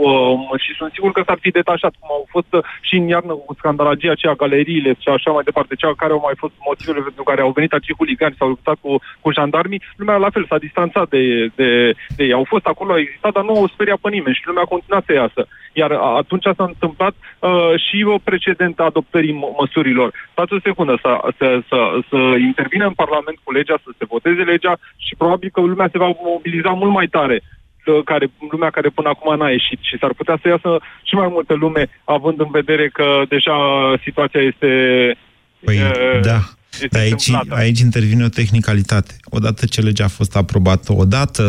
uh, 0.52 0.60
și 0.60 0.74
sunt 0.78 0.92
sigur 0.92 1.12
că 1.12 1.22
s-ar 1.26 1.38
fi 1.40 1.50
detașat, 1.50 1.92
cum 1.98 2.08
au 2.12 2.24
fost 2.28 2.50
uh, 2.54 2.62
și 2.80 2.94
în 2.96 3.08
iarnă 3.08 3.32
cu 3.32 3.54
scandalagia 3.58 4.10
aceea, 4.10 4.34
galeriile 4.42 4.90
și 4.98 5.08
așa 5.08 5.30
mai 5.30 5.42
departe, 5.44 5.74
cea 5.74 5.92
care 5.96 6.12
au 6.12 6.22
mai 6.24 6.36
fost 6.36 6.54
motivele 6.68 7.00
pentru 7.08 7.22
care 7.22 7.40
au 7.40 7.50
venit 7.50 7.72
acei 7.72 7.94
huligani, 7.98 8.34
s-au 8.38 8.48
luptat 8.48 8.76
cu, 8.80 8.92
cu 9.20 9.32
jandarmii, 9.32 9.82
lumea 9.96 10.16
la 10.16 10.30
fel 10.30 10.44
s-a 10.48 10.58
distanțat 10.58 11.08
de, 11.08 11.22
de, 11.54 11.68
de 12.16 12.24
ei. 12.24 12.32
Au 12.32 12.44
fost 12.52 12.66
acolo, 12.66 12.92
au 12.92 12.98
existat, 12.98 13.32
dar 13.32 13.44
nu 13.44 13.54
au 13.56 13.66
speriat 13.68 13.98
pe 14.02 14.10
nimeni 14.10 14.34
și 14.34 14.46
lumea 14.46 14.62
a 14.62 14.72
continuat 14.74 15.04
să 15.06 15.12
iasă. 15.12 15.46
Iar 15.72 15.90
a- 15.92 16.16
atunci 16.22 16.46
s-a 16.56 16.64
întâmplat 16.72 17.14
uh, 17.38 17.72
și 17.86 18.04
o 18.14 18.18
precedentă 18.24 18.82
adoptării 18.82 19.32
mă- 19.32 19.54
măsurilor. 19.58 20.08
Stați 20.32 20.52
o 20.52 20.60
secundă, 20.62 20.98
să, 21.02 21.10
să, 21.38 21.60
să, 21.68 21.78
să 22.08 22.16
intervină 22.50 22.86
în 22.86 22.92
Parlament 23.02 23.38
cu 23.42 23.52
legea, 23.52 23.76
să 23.84 23.90
se 23.98 24.04
voteze 24.04 24.42
legea 24.42 24.74
și 24.96 25.16
probabil 25.16 25.50
că 25.56 25.62
lumea 25.72 25.88
se 25.92 26.02
va 26.04 26.10
mobiliza 26.32 26.72
mult 26.82 26.92
mai 26.98 27.08
tare 27.16 27.36
uh, 27.42 28.04
care, 28.10 28.26
lumea 28.50 28.70
care 28.76 28.88
până 28.88 29.08
acum 29.08 29.36
n-a 29.36 29.50
ieșit 29.50 29.80
și 29.88 29.98
s-ar 30.00 30.12
putea 30.20 30.36
să 30.42 30.48
iasă 30.48 30.70
și 31.08 31.14
mai 31.14 31.28
multă 31.36 31.54
lume, 31.54 31.82
având 32.04 32.40
în 32.40 32.50
vedere 32.50 32.86
că 32.88 33.06
deja 33.28 33.56
situația 34.06 34.42
este... 34.50 34.70
Păi, 35.64 35.76
uh, 35.76 36.20
da. 36.30 36.40
este 36.70 36.88
Dar 36.90 37.02
aici, 37.02 37.26
întâmplată. 37.26 37.60
aici 37.62 37.80
intervine 37.88 38.24
o 38.24 38.36
tehnicalitate. 38.40 39.14
Odată 39.36 39.66
ce 39.66 39.80
legea 39.80 40.04
a 40.04 40.16
fost 40.18 40.36
aprobată, 40.36 40.92
odată 40.92 41.44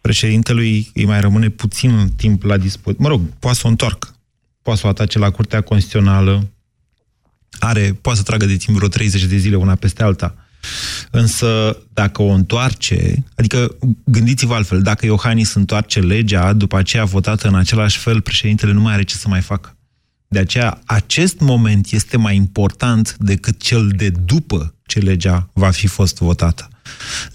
președintelui 0.00 0.90
îi 0.94 1.06
mai 1.06 1.20
rămâne 1.20 1.48
puțin 1.48 1.92
timp 2.16 2.42
la 2.42 2.56
dispoziție. 2.56 3.04
Mă 3.04 3.10
rog, 3.12 3.20
poate 3.38 3.56
să 3.56 3.62
o 3.66 3.68
întoarcă. 3.68 4.08
Poate 4.62 4.80
să 4.80 4.86
o 4.86 4.90
atace 4.90 5.18
la 5.18 5.30
Curtea 5.30 5.60
Constituțională. 5.60 6.50
Are, 7.58 7.98
poate 8.02 8.18
să 8.18 8.24
tragă 8.24 8.46
de 8.46 8.56
timp 8.56 8.76
vreo 8.76 8.88
30 8.88 9.24
de 9.24 9.36
zile 9.36 9.56
una 9.56 9.74
peste 9.74 10.02
alta. 10.02 10.34
Însă, 11.10 11.78
dacă 11.92 12.22
o 12.22 12.28
întoarce, 12.28 13.24
adică 13.36 13.76
gândiți-vă 14.04 14.54
altfel, 14.54 14.82
dacă 14.82 15.06
Iohannis 15.06 15.54
întoarce 15.54 16.00
legea, 16.00 16.52
după 16.52 16.76
aceea 16.76 17.04
votată 17.04 17.48
în 17.48 17.54
același 17.54 17.98
fel, 17.98 18.20
președintele 18.20 18.72
nu 18.72 18.80
mai 18.80 18.92
are 18.92 19.02
ce 19.02 19.14
să 19.14 19.28
mai 19.28 19.40
facă. 19.40 19.74
De 20.28 20.38
aceea, 20.38 20.78
acest 20.86 21.40
moment 21.40 21.86
este 21.90 22.16
mai 22.16 22.36
important 22.36 23.16
decât 23.18 23.60
cel 23.60 23.88
de 23.96 24.12
după 24.24 24.74
ce 24.86 24.98
legea 24.98 25.48
va 25.52 25.70
fi 25.70 25.86
fost 25.86 26.18
votată. 26.18 26.68
0372069599. 27.30 27.34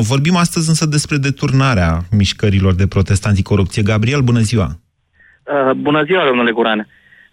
Vorbim 0.00 0.36
astăzi 0.36 0.68
însă 0.68 0.86
despre 0.86 1.16
deturnarea 1.16 2.04
mișcărilor 2.10 2.74
de 2.74 2.86
protest 2.86 3.26
anticorupție. 3.26 3.82
Gabriel, 3.82 4.20
bună 4.20 4.40
ziua! 4.40 4.80
Uh, 5.44 5.72
bună 5.76 6.04
ziua, 6.04 6.24
domnule 6.24 6.50
Guran. 6.50 6.86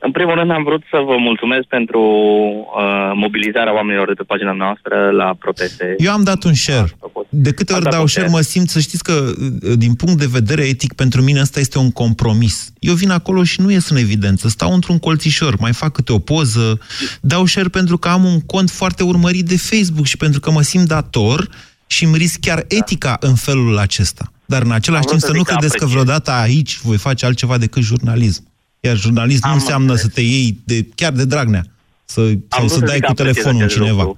Uh, 0.06 0.12
În 0.12 0.12
primul 0.12 0.36
rând 0.36 0.52
am 0.52 0.64
vrut 0.64 0.84
să 0.90 0.98
vă 1.06 1.16
mulțumesc 1.18 1.66
pentru 1.68 2.02
uh, 2.02 3.12
mobilizarea 3.16 3.74
oamenilor 3.74 4.08
de 4.08 4.14
pe 4.14 4.24
pagina 4.24 4.52
noastră 4.52 5.10
la 5.12 5.36
proteste. 5.40 5.96
Eu 5.98 6.12
am 6.12 6.24
dat 6.24 6.44
un 6.44 6.54
share. 6.54 6.90
De 7.30 7.52
câte 7.52 7.74
ori 7.74 7.84
dat 7.84 7.92
dau 7.92 8.02
un 8.02 8.08
share, 8.08 8.28
share. 8.28 8.42
mă 8.42 8.50
simt 8.50 8.70
să 8.70 8.80
știți 8.80 9.04
că, 9.04 9.32
din 9.76 9.94
punct 9.94 10.20
de 10.20 10.26
vedere 10.32 10.64
etic, 10.64 10.94
pentru 10.94 11.22
mine 11.22 11.40
ăsta 11.40 11.60
este 11.60 11.78
un 11.78 11.92
compromis. 11.92 12.72
Eu 12.80 12.94
vin 12.94 13.10
acolo 13.10 13.44
și 13.44 13.62
nu 13.62 13.72
ies 13.72 13.90
în 13.90 13.98
evidență. 13.98 14.48
Stau 14.48 14.74
într-un 14.74 15.00
colțișor, 15.00 15.54
mai 15.60 15.74
fac 15.74 15.92
câte 15.92 16.12
o 16.12 16.20
poză, 16.20 16.80
dau 17.22 17.46
share 17.46 17.68
pentru 17.68 17.98
că 17.98 18.08
am 18.08 18.24
un 18.24 18.40
cont 18.42 18.70
foarte 18.70 19.04
urmărit 19.04 19.46
de 19.46 19.58
Facebook 19.58 20.06
și 20.06 20.18
pentru 20.18 20.40
că 20.40 20.52
mă 20.52 20.62
simt 20.62 20.88
dator 20.88 21.50
și 21.88 22.04
îmi 22.04 22.18
risc 22.18 22.40
chiar 22.40 22.66
etica 22.68 23.18
în 23.20 23.36
felul 23.36 23.78
acesta. 23.78 24.32
Dar 24.46 24.62
în 24.62 24.72
același 24.72 25.04
Am 25.04 25.10
timp 25.10 25.22
vrut 25.22 25.22
să 25.22 25.26
să 25.26 25.32
nu 25.32 25.38
zic 25.38 25.48
că 25.48 25.54
credeți 25.54 25.78
că 25.78 25.84
apreciez. 25.84 26.04
vreodată 26.04 26.32
aici 26.32 26.80
voi 26.80 26.98
face 26.98 27.26
altceva 27.26 27.58
decât 27.58 27.84
jurnalism. 27.84 28.44
Iar 28.86 28.96
jurnalism 28.96 29.42
nu 29.46 29.52
Am 29.52 29.58
înseamnă 29.60 29.94
să 29.94 30.08
te 30.16 30.22
iei 30.22 30.58
de, 30.66 30.76
chiar 30.96 31.12
de 31.12 31.26
dragnea, 31.26 31.64
să, 32.06 32.22
sau 32.22 32.66
vrut 32.66 32.70
să 32.70 32.80
să 32.80 32.86
dai 32.86 32.96
zic 32.96 33.06
că 33.06 33.12
cu 33.12 33.12
apreciez 33.12 33.34
telefonul 33.34 33.60
în 33.60 33.66
acest 33.66 33.80
cineva. 33.82 34.04
lucru. 34.04 34.18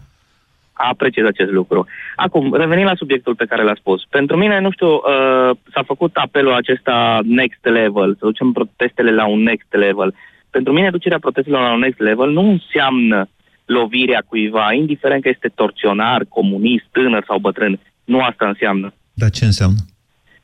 Apreciez 0.74 1.26
acest 1.26 1.52
lucru. 1.52 1.88
Acum, 2.16 2.54
revenind 2.54 2.88
la 2.88 2.96
subiectul 2.96 3.36
pe 3.36 3.46
care 3.46 3.64
l-a 3.64 3.76
spus. 3.76 4.04
Pentru 4.10 4.38
mine, 4.38 4.60
nu 4.60 4.72
știu, 4.72 4.92
uh, 4.94 5.52
s-a 5.74 5.84
făcut 5.86 6.16
apelul 6.16 6.54
acesta 6.54 7.20
next 7.24 7.66
level, 7.66 8.16
să 8.20 8.26
ducem 8.26 8.52
protestele 8.52 9.12
la 9.12 9.26
un 9.28 9.42
next 9.44 9.74
level. 9.74 10.14
Pentru 10.50 10.74
mine, 10.74 10.90
ducerea 10.90 11.20
protestelor 11.20 11.62
la 11.62 11.74
un 11.74 11.80
next 11.80 12.00
level 12.00 12.30
nu 12.32 12.50
înseamnă 12.50 13.30
lovirea 13.66 14.24
cuiva, 14.28 14.74
indiferent 14.74 15.22
că 15.22 15.30
este 15.30 15.52
torționar, 15.56 16.26
comunist, 16.30 16.86
tânăr 16.92 17.24
sau 17.28 17.38
bătrân. 17.40 17.80
Nu 18.04 18.20
asta 18.20 18.48
înseamnă. 18.48 18.94
Dar 19.14 19.30
ce 19.30 19.46
înseamnă? 19.46 19.78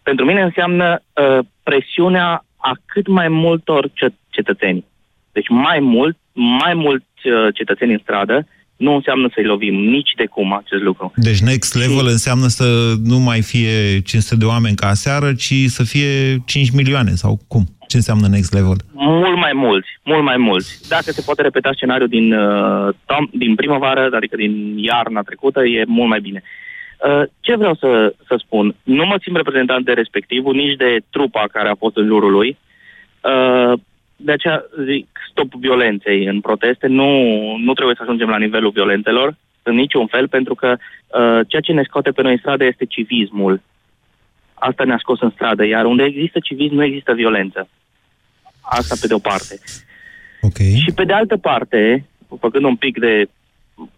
Pentru 0.04 0.26
mine 0.26 0.42
înseamnă 0.42 1.02
uh, 1.14 1.40
presiunea 1.64 2.46
a 2.70 2.74
cât 2.86 3.08
mai 3.08 3.28
multor 3.28 3.90
ce- 3.94 4.14
cetățeni. 4.30 4.86
Deci 5.32 5.50
mai 5.50 5.80
mult, 5.80 6.18
mai 6.34 6.74
mulți 6.74 7.22
uh, 7.24 7.54
cetățeni 7.54 7.92
în 7.92 8.00
stradă, 8.04 8.48
nu 8.76 8.94
înseamnă 8.94 9.30
să-i 9.34 9.44
lovim 9.44 9.76
nici 9.76 10.12
de 10.16 10.26
cum 10.26 10.54
acest 10.54 10.84
lucru. 10.84 11.12
Deci 11.16 11.40
next 11.40 11.76
level 11.76 12.06
înseamnă 12.06 12.48
să 12.48 12.94
nu 13.04 13.18
mai 13.20 13.42
fie 13.42 14.02
500 14.02 14.36
de 14.36 14.46
oameni 14.46 14.76
ca 14.76 14.88
aseară, 14.88 15.34
ci 15.34 15.54
să 15.68 15.84
fie 15.84 16.38
5 16.46 16.70
milioane 16.72 17.12
sau 17.12 17.40
cum? 17.48 17.64
Ce 17.88 17.96
înseamnă 17.96 18.28
next 18.28 18.54
level? 18.54 18.78
Mult 18.94 19.38
mai 19.38 19.54
mulți, 19.54 19.90
mult 20.04 20.24
mai 20.24 20.38
mulți. 20.38 20.90
Dacă 20.90 21.12
se 21.12 21.22
poate 21.26 21.42
repeta 21.42 21.70
scenariul 21.74 22.08
din, 22.08 22.34
uh, 22.34 22.94
tom, 23.06 23.28
din 23.32 23.56
primăvară, 23.56 24.10
adică 24.16 24.36
din 24.36 24.78
iarna 24.78 25.22
trecută, 25.22 25.60
e 25.66 25.84
mult 25.88 26.10
mai 26.10 26.20
bine. 26.20 26.42
Uh, 26.44 26.73
ce 27.40 27.56
vreau 27.56 27.76
să, 27.76 28.14
să 28.28 28.36
spun? 28.38 28.76
Nu 28.84 29.06
mă 29.06 29.18
simt 29.22 29.36
reprezentant 29.36 29.86
de 29.86 29.94
respectivul, 29.94 30.56
nici 30.56 30.76
de 30.76 30.98
trupa 31.10 31.46
care 31.52 31.70
a 31.70 31.76
fost 31.76 31.98
în 31.98 32.06
jurul 32.06 32.32
lui. 32.32 32.58
Uh, 33.22 33.80
de 34.16 34.32
aceea 34.32 34.64
zic 34.86 35.08
stop 35.30 35.54
violenței 35.54 36.26
în 36.26 36.42
proteste. 36.42 36.88
Nu, 36.88 37.10
nu 37.58 37.74
trebuie 37.74 37.96
să 37.96 38.02
ajungem 38.04 38.30
la 38.30 38.38
nivelul 38.38 38.72
violențelor 38.72 39.36
în 39.64 39.76
niciun 39.76 40.08
fel, 40.08 40.28
pentru 40.28 40.56
că 40.56 40.76
uh, 40.78 41.40
ceea 41.48 41.62
ce 41.62 41.72
ne 41.72 41.84
scoate 41.84 42.12
pe 42.12 42.22
noi 42.22 42.32
în 42.32 42.38
stradă 42.38 42.64
este 42.66 42.86
civismul. 42.86 43.62
Asta 44.54 44.84
ne-a 44.84 44.98
scos 44.98 45.22
în 45.22 45.30
stradă, 45.30 45.66
iar 45.66 45.86
unde 45.86 46.04
există 46.04 46.40
civism 46.40 46.74
nu 46.76 46.84
există 46.84 47.14
violență. 47.14 47.68
Asta 48.62 48.96
pe 49.02 49.08
de 49.08 49.14
o 49.14 49.20
parte. 49.20 49.60
Okay. 50.42 50.82
Și 50.84 50.92
pe 50.96 51.04
de 51.04 51.14
altă 51.14 51.38
parte, 51.38 52.06
făcând 52.40 52.64
un 52.64 52.76
pic 52.76 53.00
de 53.00 53.26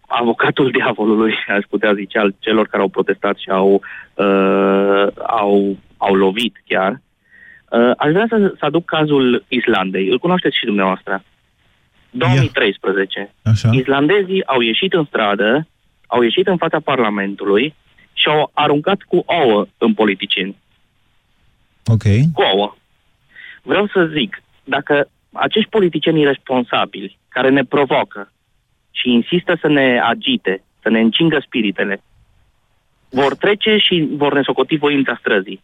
avocatul 0.06 0.70
diavolului, 0.70 1.34
aș 1.48 1.64
putea 1.68 1.94
zice, 1.94 2.18
al 2.18 2.34
celor 2.38 2.66
care 2.66 2.82
au 2.82 2.88
protestat 2.88 3.36
și 3.36 3.50
au, 3.50 3.82
uh, 4.14 5.06
au, 5.26 5.76
au 5.96 6.14
lovit 6.14 6.62
chiar, 6.66 7.00
uh, 7.70 7.90
aș 7.96 8.10
vrea 8.12 8.26
să, 8.28 8.54
să 8.58 8.64
aduc 8.64 8.84
cazul 8.84 9.44
Islandei. 9.48 10.08
Îl 10.08 10.18
cunoașteți 10.18 10.56
și 10.56 10.64
dumneavoastră. 10.64 11.22
2013. 12.10 13.34
Așa. 13.42 13.70
Islandezii 13.72 14.46
au 14.46 14.60
ieșit 14.60 14.92
în 14.92 15.04
stradă, 15.04 15.66
au 16.06 16.22
ieșit 16.22 16.46
în 16.46 16.56
fața 16.56 16.80
Parlamentului 16.80 17.74
și 18.12 18.28
au 18.28 18.50
aruncat 18.54 19.02
cu 19.02 19.24
ouă 19.26 19.66
în 19.78 19.94
politicieni. 19.94 20.56
Ok. 21.84 22.02
Cu 22.32 22.42
ouă. 22.42 22.76
Vreau 23.62 23.86
să 23.86 24.10
zic, 24.12 24.42
dacă 24.64 25.08
acești 25.32 25.70
politicieni 25.70 26.20
irresponsabili 26.20 27.18
care 27.28 27.50
ne 27.50 27.64
provocă 27.64 28.32
și 28.98 29.06
insistă 29.18 29.52
să 29.60 29.68
ne 29.68 30.00
agite, 30.12 30.62
să 30.82 30.88
ne 30.88 31.00
încingă 31.00 31.38
spiritele, 31.46 32.02
vor 33.08 33.34
trece 33.34 33.76
și 33.76 34.08
vor 34.22 34.34
ne 34.34 34.42
socoti 34.42 34.76
voința 34.76 35.16
străzii. 35.20 35.62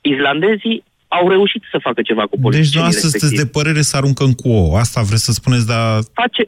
Islandezii 0.00 0.84
au 1.08 1.28
reușit 1.28 1.62
să 1.70 1.78
facă 1.82 2.02
ceva 2.02 2.22
cu 2.22 2.28
Deci 2.36 2.40
politicienii 2.40 2.72
dumneavoastră 2.72 3.08
sunteți 3.08 3.24
respectivi. 3.24 3.52
de 3.52 3.58
părere 3.58 3.82
să 3.82 3.96
aruncăm 3.96 4.32
cu 4.32 4.48
ouă. 4.48 4.78
Asta 4.78 5.00
vreți 5.02 5.24
să 5.24 5.32
spuneți, 5.32 5.66
dar 5.66 6.02
Face, 6.12 6.42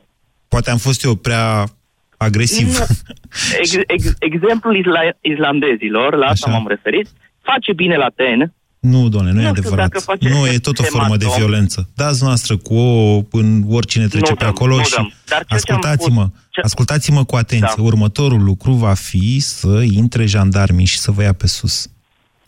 poate 0.48 0.70
am 0.70 0.76
fost 0.76 1.04
eu 1.04 1.14
prea 1.14 1.64
agresiv. 2.16 2.68
Nu. 2.78 2.84
Ex, 3.62 3.70
ex, 3.86 4.02
exemplul 4.18 4.76
isla, 4.76 5.00
islandezilor, 5.20 6.14
la 6.14 6.26
asta 6.26 6.50
m-am 6.50 6.68
referit, 6.68 7.08
face 7.42 7.72
bine 7.72 7.96
la 7.96 8.08
ten, 8.08 8.52
Nu, 8.90 9.08
doamne, 9.08 9.32
nu, 9.32 9.40
e 9.40 9.42
Nu 9.42 9.48
știu 9.48 9.60
adevărat. 9.60 9.88
dacă 9.90 9.98
face 10.04 10.28
Nu, 10.28 10.46
e 10.46 10.58
tot 10.58 10.78
o 10.78 10.82
formă 10.82 11.16
de 11.16 11.24
hematom. 11.24 11.46
violență. 11.46 11.88
Dați 11.94 12.22
noastră 12.22 12.56
cu 12.56 12.74
ouă 12.74 13.22
în 13.30 13.64
oricine 13.68 14.06
trece 14.06 14.28
Nu 14.30 14.34
pe 14.36 14.44
dăm, 14.44 14.52
acolo 14.52 14.76
nu 14.76 14.82
și 14.84 14.90
dăm. 14.94 15.12
Dar 15.26 15.44
ceea 15.48 15.60
ce 15.60 15.72
am 15.72 15.78
ascultați-mă, 15.78 16.22
spus- 16.30 16.40
ce- 16.50 16.60
ascultați-mă 16.60 17.24
cu 17.24 17.36
atenție. 17.36 17.72
Da. 17.76 17.82
Următorul 17.82 18.42
lucru 18.42 18.72
va 18.72 18.94
fi 18.94 19.40
să 19.40 19.84
intre 19.90 20.26
jandarmii 20.26 20.84
și 20.86 20.98
să 20.98 21.10
vă 21.10 21.22
ia 21.22 21.32
pe 21.32 21.46
sus. 21.46 21.86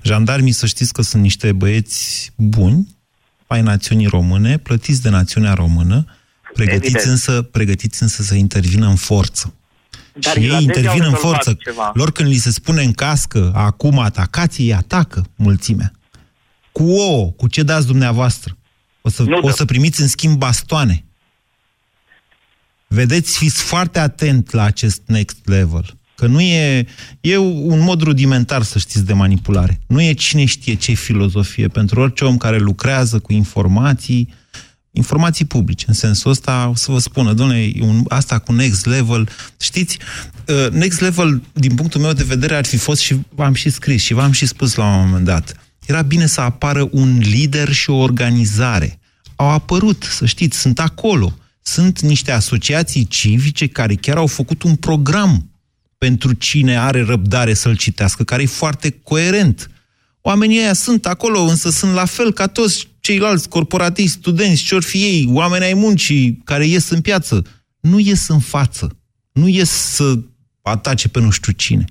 Jandarmii 0.03 0.53
să 0.53 0.67
știți 0.67 0.93
că 0.93 1.03
sunt 1.03 1.23
niște 1.23 1.53
băieți 1.53 2.31
buni 2.37 2.97
ai 3.47 3.63
națiunii 3.63 4.07
române, 4.07 4.57
plătiți 4.57 5.03
de 5.03 5.09
națiunea 5.09 5.53
română, 5.53 6.05
pregătiți 6.55 6.85
Evident. 6.87 7.11
însă, 7.11 7.43
pregătiți 7.43 8.03
însă 8.03 8.23
să 8.23 8.35
intervină 8.35 8.87
în 8.89 8.95
forță. 8.97 9.55
Dar 10.15 10.33
și 10.33 10.39
ei 10.39 10.45
islandezii 10.45 10.67
intervin 10.77 11.03
au 11.03 11.09
în 11.09 11.13
rezolvat 11.15 11.43
forță. 11.43 11.59
ceva. 11.65 11.91
Lor 11.95 12.13
când 12.13 12.29
li 12.29 12.37
se 12.37 12.51
spune 12.51 12.83
în 12.83 12.93
cască, 12.93 13.53
acum 13.55 13.99
atacați, 13.99 14.63
ei 14.63 14.75
atacă 14.75 15.25
mulțimea. 15.37 15.93
Cu 16.81 16.87
ouă, 16.91 17.31
cu 17.31 17.49
ce 17.49 17.63
dați 17.63 17.87
dumneavoastră? 17.87 18.57
O 19.01 19.09
să, 19.09 19.23
Nu 19.23 19.37
o 19.37 19.41
dăm. 19.41 19.53
să 19.53 19.65
primiți 19.65 20.01
în 20.01 20.09
schimb 20.09 20.39
bastoane. 20.39 21.05
Vedeți, 22.87 23.39
fiți 23.39 23.63
foarte 23.63 23.99
atent 23.99 24.51
la 24.51 24.63
acest 24.63 25.03
next 25.07 25.37
level. 25.45 25.99
Că 26.15 26.27
nu 26.27 26.41
e... 26.41 26.87
E 27.21 27.37
un 27.37 27.81
mod 27.81 28.03
rudimentar, 28.03 28.63
să 28.63 28.79
știți, 28.79 29.05
de 29.05 29.13
manipulare. 29.13 29.81
Nu 29.87 30.03
e 30.03 30.13
cine 30.13 30.45
știe 30.45 30.75
ce 30.75 30.93
filozofie. 30.93 31.69
Pentru 31.69 32.01
orice 32.01 32.25
om 32.25 32.37
care 32.37 32.59
lucrează 32.59 33.19
cu 33.19 33.33
informații, 33.33 34.35
informații 34.91 35.45
publice. 35.45 35.85
În 35.89 35.95
sensul 35.95 36.31
ăsta, 36.31 36.69
o 36.69 36.75
să 36.75 36.93
vă 36.93 36.99
spună, 36.99 37.33
domnule, 37.33 37.73
un, 37.81 38.05
asta 38.09 38.39
cu 38.39 38.53
next 38.53 38.87
level, 38.87 39.29
știți, 39.61 39.99
uh, 40.47 40.71
next 40.71 41.01
level, 41.01 41.43
din 41.53 41.75
punctul 41.75 42.01
meu 42.01 42.13
de 42.13 42.25
vedere, 42.25 42.57
ar 42.57 42.65
fi 42.65 42.77
fost 42.77 43.01
și 43.01 43.17
v-am 43.29 43.55
și 43.55 43.71
scris 43.71 44.03
și 44.03 44.13
v-am 44.15 44.33
și 44.33 44.47
spus 44.47 44.75
la 44.75 44.85
un 44.85 45.07
moment 45.07 45.25
dat. 45.25 45.55
Era 45.87 46.03
bine 46.03 46.27
să 46.27 46.41
apară 46.41 46.89
un 46.93 47.19
lider 47.19 47.73
și 47.73 47.91
o 47.91 47.97
organizare. 47.97 48.99
Au 49.37 49.49
apărut, 49.49 50.03
să 50.03 50.27
știți, 50.27 50.59
sunt 50.59 50.79
acolo. 50.79 51.35
Sunt 51.63 52.01
niște 52.01 52.33
asociații 52.33 53.07
civice 53.07 53.67
care 53.67 53.95
chiar 53.95 54.17
au 54.17 54.27
făcut 54.27 54.63
un 54.63 54.77
program 54.77 55.51
pentru 55.99 56.33
cine 56.33 56.79
are 56.79 57.03
răbdare 57.03 57.55
să-l 57.55 57.77
citească, 57.77 58.25
care 58.25 58.43
e 58.43 58.47
foarte 58.47 58.91
coerent. 58.91 59.71
Oamenii 60.21 60.59
ăia 60.59 60.73
sunt 60.73 61.07
acolo, 61.07 61.41
însă 61.41 61.71
sunt 61.71 61.93
la 61.93 62.05
fel 62.05 62.33
ca 62.33 62.47
toți 62.47 62.89
ceilalți 63.01 63.49
corporatiști, 63.49 64.17
studenți, 64.17 64.63
ce 64.63 64.81
fi 64.81 65.03
ei, 65.03 65.27
oameni 65.29 65.65
ai 65.65 65.75
muncii 65.75 66.41
care 66.45 66.67
ies 66.67 66.89
în 66.89 67.01
piață. 67.01 67.45
Nu 67.81 67.99
ies 67.99 68.29
în 68.29 68.39
față. 68.39 68.97
Nu 69.33 69.49
ies 69.49 69.71
să 69.71 70.19
atace 70.63 71.09
pe 71.09 71.21
nu 71.21 71.31
știu 71.31 71.53
cine. 71.53 71.85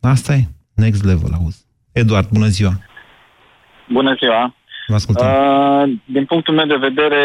Asta 0.00 0.34
e. 0.34 0.48
Next 0.74 1.04
level, 1.04 1.32
auzi. 1.32 1.65
Eduard, 2.02 2.28
bună 2.38 2.46
ziua. 2.46 2.72
Bună 3.88 4.14
ziua! 4.20 4.54
Vă 4.86 4.94
ascultăm. 4.94 5.26
Uh, 5.26 5.84
din 6.04 6.24
punctul 6.24 6.54
meu 6.54 6.66
de 6.66 6.84
vedere, 6.88 7.22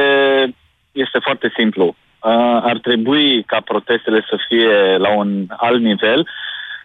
este 0.92 1.20
foarte 1.22 1.52
simplu. 1.58 1.86
Uh, 1.86 2.58
ar 2.72 2.78
trebui 2.88 3.44
ca 3.44 3.60
protestele 3.72 4.20
să 4.30 4.36
fie 4.48 4.98
la 4.98 5.12
un 5.22 5.30
alt 5.68 5.82
nivel, 5.82 6.28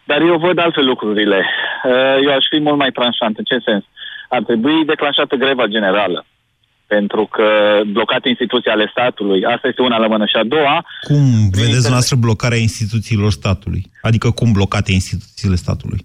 dar 0.04 0.20
eu 0.20 0.38
văd 0.38 0.58
alte 0.58 0.80
lucrurile. 0.80 1.40
Uh, 1.84 2.16
eu 2.24 2.32
aș 2.34 2.44
fi 2.50 2.58
mult 2.60 2.78
mai 2.78 2.90
tranșant. 2.90 3.38
În 3.38 3.44
ce 3.44 3.58
sens? 3.64 3.84
Ar 4.28 4.42
trebui 4.42 4.84
declanșată 4.84 5.34
greva 5.36 5.66
generală. 5.66 6.26
Pentru 6.86 7.26
că 7.26 7.48
blocate 7.86 8.28
instituții 8.28 8.70
ale 8.70 8.88
statului, 8.90 9.44
asta 9.44 9.68
este 9.68 9.82
una 9.82 9.98
la 9.98 10.06
mână. 10.06 10.24
Și 10.26 10.36
a 10.36 10.44
doua, 10.44 10.84
Cum 11.00 11.24
vedeți 11.60 11.86
dumneavoastră 11.86 12.16
blocarea 12.16 12.58
instituțiilor 12.58 13.30
statului? 13.30 13.82
Adică 14.02 14.30
cum 14.30 14.52
blocate 14.52 14.92
instituțiile 14.92 15.54
statului? 15.54 16.00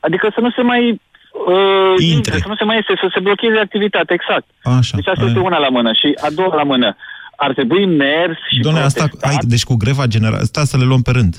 Adică 0.00 0.30
să 0.34 0.40
nu 0.40 0.50
se 0.50 0.62
mai 0.62 0.82
uh, 0.90 1.94
Intre. 1.98 2.16
intre, 2.16 2.38
să 2.38 2.48
nu 2.48 2.56
se 2.56 2.64
mai 2.64 2.78
este, 2.78 2.92
să 3.02 3.08
se 3.14 3.20
blocheze 3.20 3.58
activitatea, 3.58 4.14
exact. 4.20 4.46
Așa. 4.62 4.96
Deci 4.96 5.06
asta 5.06 5.20
aia. 5.22 5.30
este 5.30 5.46
una 5.48 5.58
la 5.58 5.68
mână. 5.68 5.92
Și 5.92 6.08
a 6.26 6.30
doua 6.30 6.54
la 6.54 6.62
mână, 6.62 6.96
ar 7.36 7.52
trebui 7.52 7.86
mers 7.86 8.38
și 8.52 8.60
Doamne, 8.60 8.80
asta, 8.80 9.04
protestat. 9.04 9.30
hai, 9.30 9.38
deci 9.54 9.64
cu 9.64 9.74
greva 9.74 10.06
generală, 10.06 10.42
asta 10.42 10.64
să 10.64 10.76
le 10.76 10.84
luăm 10.84 11.02
pe 11.02 11.10
rând. 11.10 11.36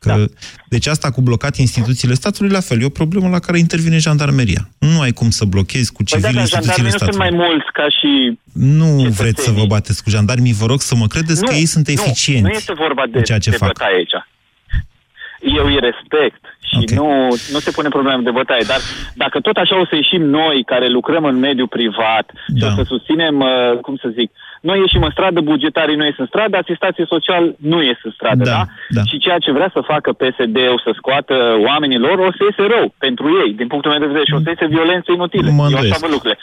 Că, 0.00 0.08
da. 0.08 0.24
Deci 0.68 0.86
asta 0.86 1.10
cu 1.10 1.20
blocat 1.20 1.56
instituțiile 1.56 2.14
statului, 2.14 2.50
la 2.50 2.60
fel, 2.60 2.80
e 2.80 2.84
o 2.84 2.88
problemă 2.88 3.28
la 3.28 3.38
care 3.38 3.58
intervine 3.58 3.98
jandarmeria. 3.98 4.68
Nu 4.78 5.00
ai 5.00 5.12
cum 5.12 5.30
să 5.30 5.44
blochezi 5.44 5.92
cu 5.92 6.02
civil 6.02 6.30
păi 6.32 6.40
instituțiile 6.40 6.88
statului. 6.88 7.18
nu 7.18 7.24
sunt 7.26 7.38
mai 7.38 7.48
mulți 7.48 7.66
ca 7.72 7.86
și 7.98 8.38
Nu 8.52 9.08
vreți 9.20 9.42
să 9.44 9.50
vă 9.50 9.64
bateți 9.66 10.02
cu 10.02 10.10
jandarmii, 10.10 10.52
vă 10.52 10.66
rog 10.66 10.80
să 10.80 10.94
mă 10.94 11.06
credeți 11.06 11.40
nu, 11.40 11.48
că 11.48 11.54
ei 11.54 11.66
sunt 11.66 11.88
eficienți 11.88 12.42
nu, 12.42 12.48
nu 12.48 12.54
este 12.54 12.72
vorba 12.72 13.04
de, 13.10 13.20
ceea 13.20 13.38
ce 13.38 13.50
de 13.50 13.56
fac. 13.56 13.68
bătaie 13.68 13.94
aici. 13.94 14.12
Eu 15.40 15.64
îi 15.64 15.78
respect 15.80 16.42
și 16.68 16.78
okay. 16.80 16.96
nu, 16.98 17.08
nu 17.54 17.58
se 17.64 17.70
pune 17.70 17.88
problema 17.88 18.22
de 18.22 18.30
bătaie, 18.30 18.64
dar 18.66 18.80
dacă 19.14 19.40
tot 19.40 19.56
așa 19.56 19.80
o 19.80 19.86
să 19.86 19.94
ieșim 19.94 20.22
noi, 20.22 20.64
care 20.64 20.88
lucrăm 20.88 21.24
în 21.24 21.38
mediul 21.38 21.68
privat, 21.68 22.26
da. 22.46 22.56
și 22.58 22.64
o 22.66 22.70
să 22.78 22.82
susținem, 22.86 23.40
uh, 23.40 23.78
cum 23.80 23.96
să 23.96 24.08
zic, 24.18 24.30
noi 24.60 24.78
ieșim 24.78 25.02
în 25.02 25.10
stradă, 25.10 25.40
bugetarii 25.40 25.96
nu 25.96 26.04
ies 26.04 26.18
în 26.18 26.26
stradă, 26.26 26.56
asistație 26.56 27.04
social 27.08 27.54
nu 27.58 27.82
ies 27.82 27.98
în 28.02 28.10
stradă, 28.10 28.44
da? 28.44 28.50
da? 28.50 28.64
da. 28.88 29.02
Și 29.08 29.18
ceea 29.18 29.38
ce 29.38 29.52
vrea 29.52 29.70
să 29.72 29.80
facă 29.92 30.12
PSD-ul 30.12 30.80
să 30.84 30.90
scoată 30.96 31.34
oamenii 31.68 31.98
lor, 31.98 32.18
o 32.18 32.30
să 32.36 32.42
iese 32.44 32.74
rău 32.74 32.94
pentru 32.98 33.26
ei, 33.44 33.52
din 33.60 33.66
punctul 33.66 33.90
meu 33.90 34.00
de 34.00 34.06
vedere, 34.06 34.24
și 34.28 34.38
o 34.38 34.40
să 34.44 34.48
iese 34.48 34.66
violență 34.66 35.12
inutilă. 35.12 35.50
Mă 35.50 35.66
eu 35.70 35.78
așa 35.78 35.96
văd 36.00 36.10
lucrurile. 36.10 36.38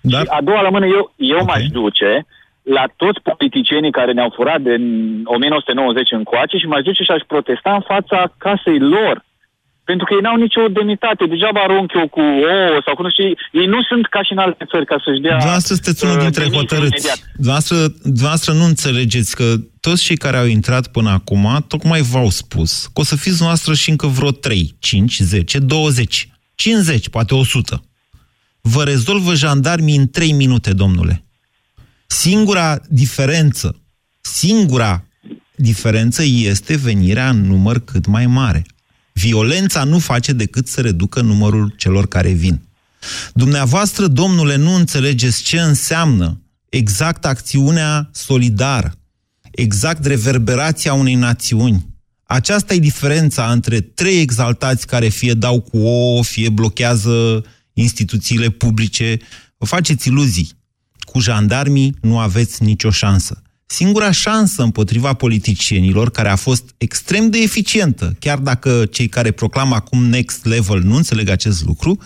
Dar... 0.00 0.20
Și 0.20 0.26
a 0.38 0.40
doua 0.42 0.60
la 0.60 0.68
mână, 0.68 0.86
eu, 0.86 1.12
eu 1.16 1.40
okay. 1.40 1.46
m-aș 1.48 1.64
duce 1.66 2.26
la 2.62 2.84
toți 2.96 3.20
politicienii 3.20 3.90
care 3.98 4.12
ne-au 4.12 4.32
furat 4.34 4.60
din 4.60 4.84
1990 5.24 6.12
încoace 6.12 6.56
și 6.56 6.66
m-aș 6.66 6.82
duce 6.82 7.02
și 7.02 7.10
aș 7.10 7.22
protesta 7.26 7.74
în 7.74 7.80
fața 7.80 8.34
casei 8.38 8.78
lor 8.78 9.16
pentru 9.90 10.08
că 10.08 10.14
ei 10.14 10.24
n-au 10.26 10.38
nicio 10.46 10.62
demnitate. 10.78 11.22
Degeaba 11.32 11.60
arunc 11.62 11.88
eu 12.00 12.08
cu 12.16 12.20
ouă 12.20 12.78
sau 12.84 12.94
cu 12.94 13.02
nu 13.02 13.10
știu, 13.10 13.24
ei 13.60 13.68
nu 13.74 13.80
sunt 13.90 14.04
ca 14.14 14.22
și 14.26 14.32
în 14.32 14.38
alte 14.38 14.64
țări 14.70 14.86
ca 14.90 14.96
să-și 15.04 15.20
dea... 15.20 15.36
Dumneavoastră 15.36 15.74
sunteți 15.74 16.04
unul 16.04 16.16
uh, 16.16 16.22
dintre 16.22 16.44
hotărâți. 16.56 17.06
Dumneavoastră, 17.34 17.76
dumneavoastră 18.02 18.52
nu 18.52 18.64
înțelegeți 18.72 19.36
că 19.36 19.46
toți 19.86 20.04
cei 20.06 20.16
care 20.16 20.36
au 20.36 20.46
intrat 20.46 20.84
până 20.96 21.10
acum, 21.10 21.44
tocmai 21.68 22.00
v-au 22.12 22.30
spus 22.30 22.70
că 22.92 23.00
o 23.00 23.04
să 23.04 23.16
fiți 23.16 23.42
noastră 23.42 23.74
și 23.74 23.90
încă 23.90 24.06
vreo 24.06 24.30
3, 24.30 24.74
5, 24.78 25.18
10, 25.18 25.58
20, 25.58 26.28
50, 26.54 27.08
poate 27.08 27.34
100. 27.34 27.82
Vă 28.60 28.82
rezolvă 28.84 29.34
jandarmii 29.34 29.96
în 29.96 30.08
3 30.08 30.32
minute, 30.32 30.72
domnule. 30.72 31.24
Singura 32.12 32.80
diferență, 32.88 33.82
singura 34.20 35.04
diferență 35.56 36.22
este 36.22 36.76
venirea 36.76 37.28
în 37.28 37.40
număr 37.40 37.84
cât 37.84 38.06
mai 38.06 38.26
mare. 38.26 38.66
Violența 39.12 39.84
nu 39.84 39.98
face 39.98 40.32
decât 40.32 40.68
să 40.68 40.80
reducă 40.80 41.20
numărul 41.20 41.74
celor 41.76 42.08
care 42.08 42.30
vin. 42.30 42.62
Dumneavoastră, 43.34 44.06
domnule, 44.06 44.56
nu 44.56 44.74
înțelegeți 44.74 45.42
ce 45.42 45.60
înseamnă 45.60 46.40
exact 46.68 47.24
acțiunea 47.24 48.10
solidară, 48.12 48.94
exact 49.50 50.04
reverberația 50.04 50.92
unei 50.92 51.14
națiuni. 51.14 51.86
Aceasta 52.24 52.74
e 52.74 52.78
diferența 52.78 53.52
între 53.52 53.80
trei 53.80 54.20
exaltați 54.20 54.86
care 54.86 55.08
fie 55.08 55.32
dau 55.32 55.60
cu 55.60 55.78
o, 55.78 56.22
fie 56.22 56.48
blochează 56.48 57.44
instituțiile 57.72 58.48
publice. 58.48 59.18
Vă 59.56 59.64
faceți 59.66 60.08
iluzii. 60.08 60.58
Cu 61.10 61.20
jandarmii 61.20 61.96
nu 62.00 62.18
aveți 62.18 62.62
nicio 62.62 62.90
șansă. 62.90 63.42
Singura 63.66 64.10
șansă 64.10 64.62
împotriva 64.62 65.12
politicienilor, 65.12 66.10
care 66.10 66.28
a 66.28 66.36
fost 66.36 66.74
extrem 66.76 67.30
de 67.30 67.38
eficientă, 67.38 68.16
chiar 68.18 68.38
dacă 68.38 68.86
cei 68.86 69.08
care 69.08 69.30
proclamă 69.30 69.74
acum 69.74 70.04
next 70.04 70.44
level 70.44 70.82
nu 70.82 70.94
înțeleg 70.94 71.28
acest 71.28 71.64
lucru, 71.64 71.98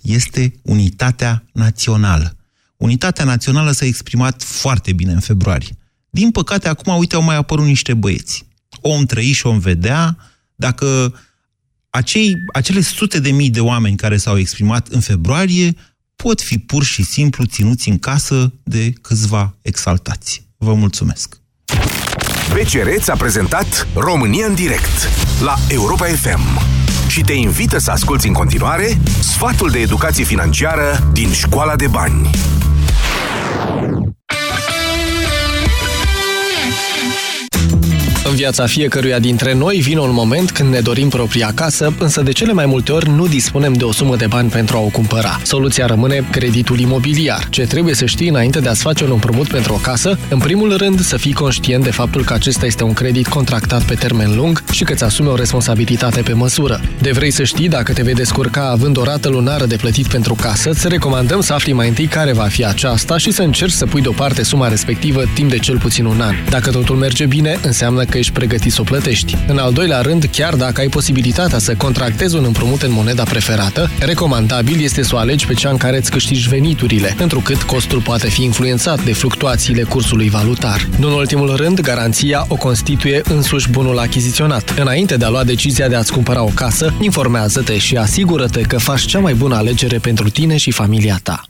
este 0.00 0.54
unitatea 0.62 1.44
națională. 1.52 2.36
Unitatea 2.76 3.24
națională 3.24 3.70
s-a 3.70 3.84
exprimat 3.84 4.42
foarte 4.42 4.92
bine 4.92 5.12
în 5.12 5.20
februarie. 5.20 5.76
Din 6.10 6.30
păcate, 6.30 6.68
acum, 6.68 6.98
uite, 6.98 7.14
au 7.14 7.22
mai 7.22 7.36
apărut 7.36 7.64
niște 7.64 7.94
băieți. 7.94 8.44
Om 8.80 9.04
trăi 9.04 9.32
și 9.32 9.46
om 9.46 9.58
vedea, 9.58 10.16
dacă 10.54 11.14
acei, 11.90 12.34
acele 12.52 12.80
sute 12.80 13.20
de 13.20 13.30
mii 13.30 13.50
de 13.50 13.60
oameni 13.60 13.96
care 13.96 14.16
s-au 14.16 14.38
exprimat 14.38 14.88
în 14.88 15.00
februarie 15.00 15.76
pot 16.22 16.40
fi 16.40 16.58
pur 16.58 16.84
și 16.84 17.04
simplu 17.04 17.44
ținuți 17.44 17.88
în 17.88 17.98
casă 17.98 18.52
de 18.62 18.92
câțiva 19.00 19.54
exaltați. 19.62 20.46
Vă 20.56 20.74
mulțumesc! 20.74 21.40
BCR 22.52 22.88
ți-a 22.98 23.16
prezentat 23.16 23.86
România 23.94 24.46
în 24.46 24.54
direct 24.54 25.08
la 25.42 25.56
Europa 25.68 26.04
FM 26.04 26.60
și 27.08 27.20
te 27.20 27.32
invită 27.32 27.78
să 27.78 27.90
asculti 27.90 28.26
în 28.26 28.32
continuare 28.32 28.98
sfatul 29.20 29.70
de 29.70 29.78
educație 29.78 30.24
financiară 30.24 31.10
din 31.12 31.32
Școala 31.32 31.76
de 31.76 31.86
Bani. 31.86 32.30
În 38.24 38.34
viața 38.34 38.66
fiecăruia 38.66 39.18
dintre 39.18 39.54
noi 39.54 39.76
vine 39.76 40.00
un 40.00 40.12
moment 40.12 40.50
când 40.50 40.72
ne 40.72 40.80
dorim 40.80 41.08
propria 41.08 41.52
casă, 41.54 41.94
însă 41.98 42.22
de 42.22 42.32
cele 42.32 42.52
mai 42.52 42.66
multe 42.66 42.92
ori 42.92 43.08
nu 43.08 43.26
dispunem 43.26 43.72
de 43.72 43.84
o 43.84 43.92
sumă 43.92 44.16
de 44.16 44.26
bani 44.26 44.48
pentru 44.48 44.76
a 44.76 44.80
o 44.80 44.86
cumpăra. 44.86 45.40
Soluția 45.42 45.86
rămâne 45.86 46.26
creditul 46.30 46.78
imobiliar. 46.78 47.46
Ce 47.50 47.62
trebuie 47.62 47.94
să 47.94 48.04
știi 48.04 48.28
înainte 48.28 48.60
de 48.60 48.68
a-ți 48.68 48.82
face 48.82 49.04
un 49.04 49.10
împrumut 49.10 49.48
pentru 49.48 49.72
o 49.72 49.76
casă? 49.76 50.18
În 50.28 50.38
primul 50.38 50.76
rând, 50.76 51.00
să 51.00 51.16
fii 51.16 51.32
conștient 51.32 51.84
de 51.84 51.90
faptul 51.90 52.24
că 52.24 52.32
acesta 52.32 52.66
este 52.66 52.84
un 52.84 52.92
credit 52.92 53.26
contractat 53.26 53.82
pe 53.82 53.94
termen 53.94 54.36
lung 54.36 54.62
și 54.72 54.84
că 54.84 54.92
îți 54.92 55.04
asume 55.04 55.28
o 55.28 55.36
responsabilitate 55.36 56.20
pe 56.20 56.32
măsură. 56.32 56.80
De 57.00 57.10
vrei 57.10 57.30
să 57.30 57.44
știi 57.44 57.68
dacă 57.68 57.92
te 57.92 58.02
vei 58.02 58.14
descurca 58.14 58.68
având 58.68 58.96
o 58.96 59.04
rată 59.04 59.28
lunară 59.28 59.66
de 59.66 59.76
plătit 59.76 60.06
pentru 60.06 60.34
casă, 60.34 60.70
îți 60.70 60.88
recomandăm 60.88 61.40
să 61.40 61.52
afli 61.52 61.72
mai 61.72 61.88
întâi 61.88 62.06
care 62.06 62.32
va 62.32 62.46
fi 62.46 62.64
aceasta 62.64 63.18
și 63.18 63.30
să 63.30 63.42
încerci 63.42 63.72
să 63.72 63.86
pui 63.86 64.02
deoparte 64.02 64.42
suma 64.42 64.68
respectivă 64.68 65.22
timp 65.34 65.50
de 65.50 65.58
cel 65.58 65.78
puțin 65.78 66.04
un 66.04 66.20
an. 66.20 66.34
Dacă 66.48 66.70
totul 66.70 66.96
merge 66.96 67.26
bine, 67.26 67.58
înseamnă 67.62 68.04
că 68.10 68.18
ești 68.18 68.32
pregătit 68.32 68.72
să 68.72 68.80
o 68.80 68.84
plătești. 68.84 69.36
În 69.46 69.58
al 69.58 69.72
doilea 69.72 70.00
rând, 70.00 70.28
chiar 70.32 70.54
dacă 70.54 70.80
ai 70.80 70.88
posibilitatea 70.88 71.58
să 71.58 71.74
contractezi 71.74 72.36
un 72.36 72.44
împrumut 72.44 72.82
în 72.82 72.92
moneda 72.92 73.22
preferată, 73.22 73.90
recomandabil 73.98 74.82
este 74.82 75.02
să 75.02 75.14
o 75.14 75.18
alegi 75.18 75.46
pe 75.46 75.54
cea 75.54 75.70
în 75.70 75.76
care 75.76 75.96
îți 75.96 76.10
câștigi 76.10 76.48
veniturile, 76.48 77.14
întrucât 77.18 77.62
costul 77.62 78.00
poate 78.00 78.28
fi 78.28 78.42
influențat 78.42 79.04
de 79.04 79.12
fluctuațiile 79.12 79.82
cursului 79.82 80.28
valutar. 80.28 80.88
Nu 80.98 81.06
în 81.06 81.12
ultimul 81.12 81.56
rând, 81.56 81.80
garanția 81.80 82.44
o 82.48 82.54
constituie 82.54 83.20
însuși 83.24 83.70
bunul 83.70 83.98
achiziționat. 83.98 84.74
Înainte 84.78 85.16
de 85.16 85.24
a 85.24 85.28
lua 85.28 85.44
decizia 85.44 85.88
de 85.88 85.96
a-ți 85.96 86.12
cumpăra 86.12 86.42
o 86.42 86.50
casă, 86.54 86.94
informează-te 87.00 87.78
și 87.78 87.96
asigură-te 87.96 88.60
că 88.60 88.78
faci 88.78 89.06
cea 89.06 89.18
mai 89.18 89.34
bună 89.34 89.56
alegere 89.56 89.98
pentru 89.98 90.30
tine 90.30 90.56
și 90.56 90.70
familia 90.70 91.20
ta. 91.22 91.42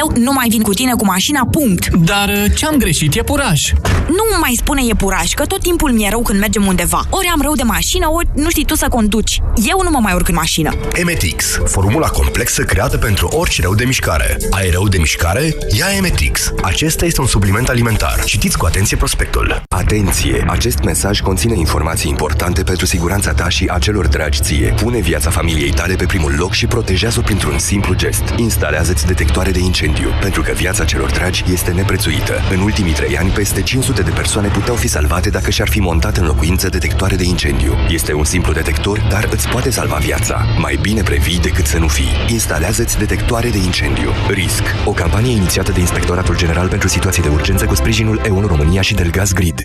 Eu 0.00 0.12
nu 0.16 0.32
mai 0.32 0.48
vin 0.48 0.62
cu 0.62 0.72
tine 0.74 0.92
cu 0.92 1.04
mașina, 1.04 1.48
punct. 1.50 1.88
Dar 1.88 2.28
uh, 2.28 2.52
ce-am 2.56 2.76
greșit? 2.76 3.14
E 3.14 3.22
puraj. 3.22 3.72
Nu 4.08 4.38
mai 4.40 4.54
spune 4.56 4.82
e 4.88 4.94
puraj, 4.94 5.32
că 5.32 5.46
tot 5.46 5.62
timpul 5.62 5.92
mi-e 5.92 6.08
rău 6.10 6.22
când 6.22 6.38
mergem 6.38 6.66
undeva. 6.66 7.02
Ori 7.10 7.30
am 7.32 7.40
rău 7.42 7.54
de 7.54 7.62
mașină, 7.62 8.06
ori 8.10 8.28
nu 8.34 8.50
știi 8.50 8.64
tu 8.64 8.74
să 8.74 8.86
conduci. 8.88 9.40
Eu 9.68 9.80
nu 9.82 9.90
mă 9.90 9.98
mai 10.02 10.12
urc 10.14 10.28
în 10.28 10.34
mașină. 10.34 10.74
Emetix, 10.92 11.60
formula 11.64 12.08
complexă 12.08 12.62
creată 12.62 12.96
pentru 12.96 13.26
orice 13.26 13.62
rău 13.62 13.74
de 13.74 13.84
mișcare. 13.84 14.36
Ai 14.50 14.70
rău 14.70 14.88
de 14.88 14.98
mișcare? 14.98 15.56
Ia 15.78 15.86
Emetix. 15.96 16.52
Acesta 16.62 17.04
este 17.04 17.20
un 17.20 17.26
supliment 17.26 17.68
alimentar. 17.68 18.22
Citiți 18.24 18.58
cu 18.58 18.66
atenție 18.66 18.96
prospectul. 18.96 19.62
Atenție! 19.68 20.44
Acest 20.48 20.78
mesaj 20.78 21.20
conține 21.20 21.58
informații 21.58 22.10
importante 22.10 22.62
pentru 22.62 22.86
siguranța 22.86 23.32
ta 23.32 23.48
și 23.48 23.68
a 23.70 23.78
celor 23.78 24.06
dragi 24.06 24.40
ție. 24.40 24.74
Pune 24.82 24.98
viața 24.98 25.30
familiei 25.30 25.70
tale 25.70 25.94
pe 25.94 26.04
primul 26.04 26.34
loc 26.38 26.52
și 26.52 26.66
protejează-o 26.66 27.22
printr-un 27.22 27.58
simplu 27.58 27.94
gest. 27.94 28.22
Instalează-ți 28.36 29.06
detectoare 29.06 29.50
de 29.50 29.58
incendiu, 29.90 30.18
pentru 30.20 30.42
că 30.42 30.52
viața 30.52 30.84
celor 30.84 31.10
dragi 31.10 31.44
este 31.52 31.70
neprețuită. 31.70 32.34
În 32.50 32.60
ultimii 32.60 32.92
trei 32.92 33.18
ani, 33.18 33.30
peste 33.30 33.62
500 33.62 34.02
de 34.02 34.10
persoane 34.10 34.48
puteau 34.48 34.76
fi 34.76 34.88
salvate 34.88 35.30
dacă 35.30 35.50
și-ar 35.50 35.68
fi 35.68 35.80
montat 35.80 36.16
în 36.16 36.26
locuință 36.26 36.68
detectoare 36.68 37.16
de 37.16 37.24
incendiu. 37.24 37.74
Este 37.88 38.12
un 38.12 38.24
simplu 38.24 38.52
detector, 38.52 39.06
dar 39.08 39.28
îți 39.30 39.48
poate 39.48 39.70
salva 39.70 39.96
viața. 39.96 40.46
Mai 40.58 40.78
bine 40.80 41.02
previi 41.02 41.40
decât 41.40 41.66
să 41.66 41.78
nu 41.78 41.88
fii. 41.88 42.12
Instalează-ți 42.28 42.98
detectoare 42.98 43.48
de 43.48 43.58
incendiu. 43.58 44.10
RISC. 44.28 44.62
O 44.84 44.92
campanie 44.92 45.32
inițiată 45.32 45.72
de 45.72 45.80
Inspectoratul 45.80 46.36
General 46.36 46.68
pentru 46.68 46.88
Situații 46.88 47.22
de 47.22 47.28
Urgență 47.28 47.64
cu 47.64 47.74
sprijinul 47.74 48.20
EU 48.24 48.46
România 48.46 48.80
și 48.80 48.94
Delgaz 48.94 49.32
Grid. 49.32 49.64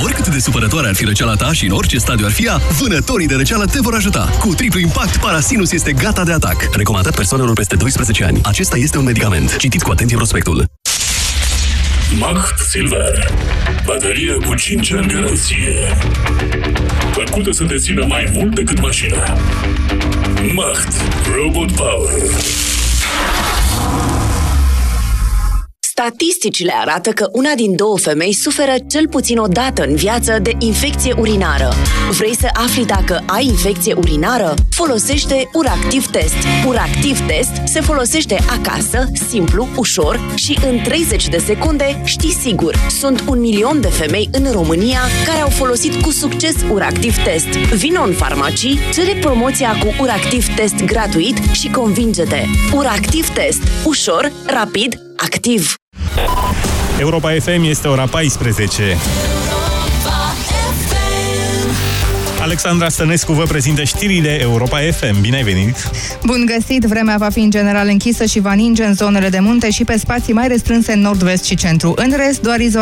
Oricât 0.00 0.28
de 0.28 0.38
supărătoare 0.38 0.88
ar 0.88 0.94
fi 0.94 1.04
răceala 1.04 1.34
ta 1.34 1.52
și 1.52 1.64
în 1.64 1.70
orice 1.70 1.98
stadiu 1.98 2.26
ar 2.26 2.32
fi 2.32 2.44
ea, 2.44 2.60
vânătorii 2.80 3.26
de 3.26 3.34
răceală 3.34 3.64
te 3.64 3.80
vor 3.80 3.94
ajuta. 3.94 4.30
Cu 4.38 4.54
triplu 4.54 4.80
impact, 4.80 5.16
Parasinus 5.16 5.72
este 5.72 5.92
gata 5.92 6.24
de 6.24 6.32
atac. 6.32 6.68
Recomandat 6.72 7.14
persoanelor 7.14 7.54
peste 7.54 7.76
12 7.76 8.24
ani. 8.24 8.40
Acesta 8.42 8.76
este 8.76 8.98
un 8.98 9.04
medicament. 9.04 9.56
Citiți 9.56 9.84
cu 9.84 9.90
atenție 9.90 10.16
prospectul. 10.16 10.64
Mac 12.18 12.54
Silver. 12.70 13.30
Baterie 13.84 14.32
cu 14.32 14.54
5 14.54 14.92
ani 14.92 15.06
garanție. 15.06 15.96
Făcută 17.12 17.52
să 17.52 17.64
te 17.64 17.76
țină 17.76 18.04
mai 18.08 18.30
mult 18.32 18.54
decât 18.54 18.80
mașina. 18.80 19.36
Macht 20.54 20.92
Robot 21.36 21.72
Power 21.72 22.71
Statisticile 26.04 26.72
arată 26.80 27.10
că 27.10 27.28
una 27.32 27.54
din 27.54 27.76
două 27.76 27.98
femei 27.98 28.32
suferă 28.32 28.74
cel 28.88 29.08
puțin 29.08 29.38
o 29.38 29.46
dată 29.46 29.82
în 29.82 29.94
viață 29.94 30.38
de 30.42 30.52
infecție 30.58 31.14
urinară. 31.18 31.72
Vrei 32.10 32.36
să 32.36 32.48
afli 32.52 32.84
dacă 32.84 33.22
ai 33.26 33.46
infecție 33.46 33.94
urinară? 33.94 34.54
Folosește 34.70 35.48
Uractiv 35.52 36.06
Test. 36.06 36.34
Uractiv 36.66 37.26
Test 37.26 37.50
se 37.64 37.80
folosește 37.80 38.38
acasă, 38.50 39.10
simplu, 39.28 39.68
ușor 39.76 40.32
și 40.34 40.58
în 40.70 40.78
30 40.84 41.28
de 41.28 41.38
secunde 41.38 42.02
știi 42.04 42.32
sigur. 42.32 42.76
Sunt 42.98 43.24
un 43.28 43.40
milion 43.40 43.80
de 43.80 43.88
femei 43.88 44.28
în 44.32 44.52
România 44.52 45.00
care 45.26 45.40
au 45.40 45.50
folosit 45.50 46.02
cu 46.02 46.10
succes 46.10 46.54
Uractiv 46.72 47.24
Test. 47.24 47.48
Vino 47.74 48.02
în 48.02 48.12
farmacii, 48.12 48.78
cere 48.94 49.18
promoția 49.20 49.78
cu 49.78 50.02
Uractiv 50.02 50.54
Test 50.54 50.84
gratuit 50.84 51.36
și 51.52 51.70
convinge-te. 51.70 52.44
Uractiv 52.74 53.28
Test. 53.28 53.62
Ușor, 53.84 54.32
rapid, 54.46 55.00
activ. 55.16 55.76
Europa 57.02 57.30
FM 57.40 57.62
este 57.62 57.88
ora 57.88 58.06
14. 58.06 58.96
Alexandra 62.40 62.88
Stănescu 62.88 63.32
vă 63.32 63.42
prezintă 63.42 63.84
știrile 63.84 64.40
Europa 64.40 64.78
FM. 64.78 65.20
Bine 65.20 65.36
ai 65.36 65.42
venit! 65.42 65.90
Bun 66.24 66.50
găsit! 66.56 66.84
Vremea 66.84 67.16
va 67.18 67.28
fi 67.28 67.40
în 67.40 67.50
general 67.50 67.88
închisă 67.88 68.24
și 68.24 68.40
va 68.40 68.52
ninge 68.52 68.84
în 68.84 68.94
zonele 68.94 69.28
de 69.28 69.38
munte 69.38 69.70
și 69.70 69.84
pe 69.84 69.98
spații 69.98 70.32
mai 70.32 70.48
restrânse 70.48 70.92
în 70.92 71.00
nord-vest 71.00 71.44
și 71.44 71.54
centru. 71.54 71.92
În 71.96 72.12
rest, 72.16 72.40
doar 72.40 72.60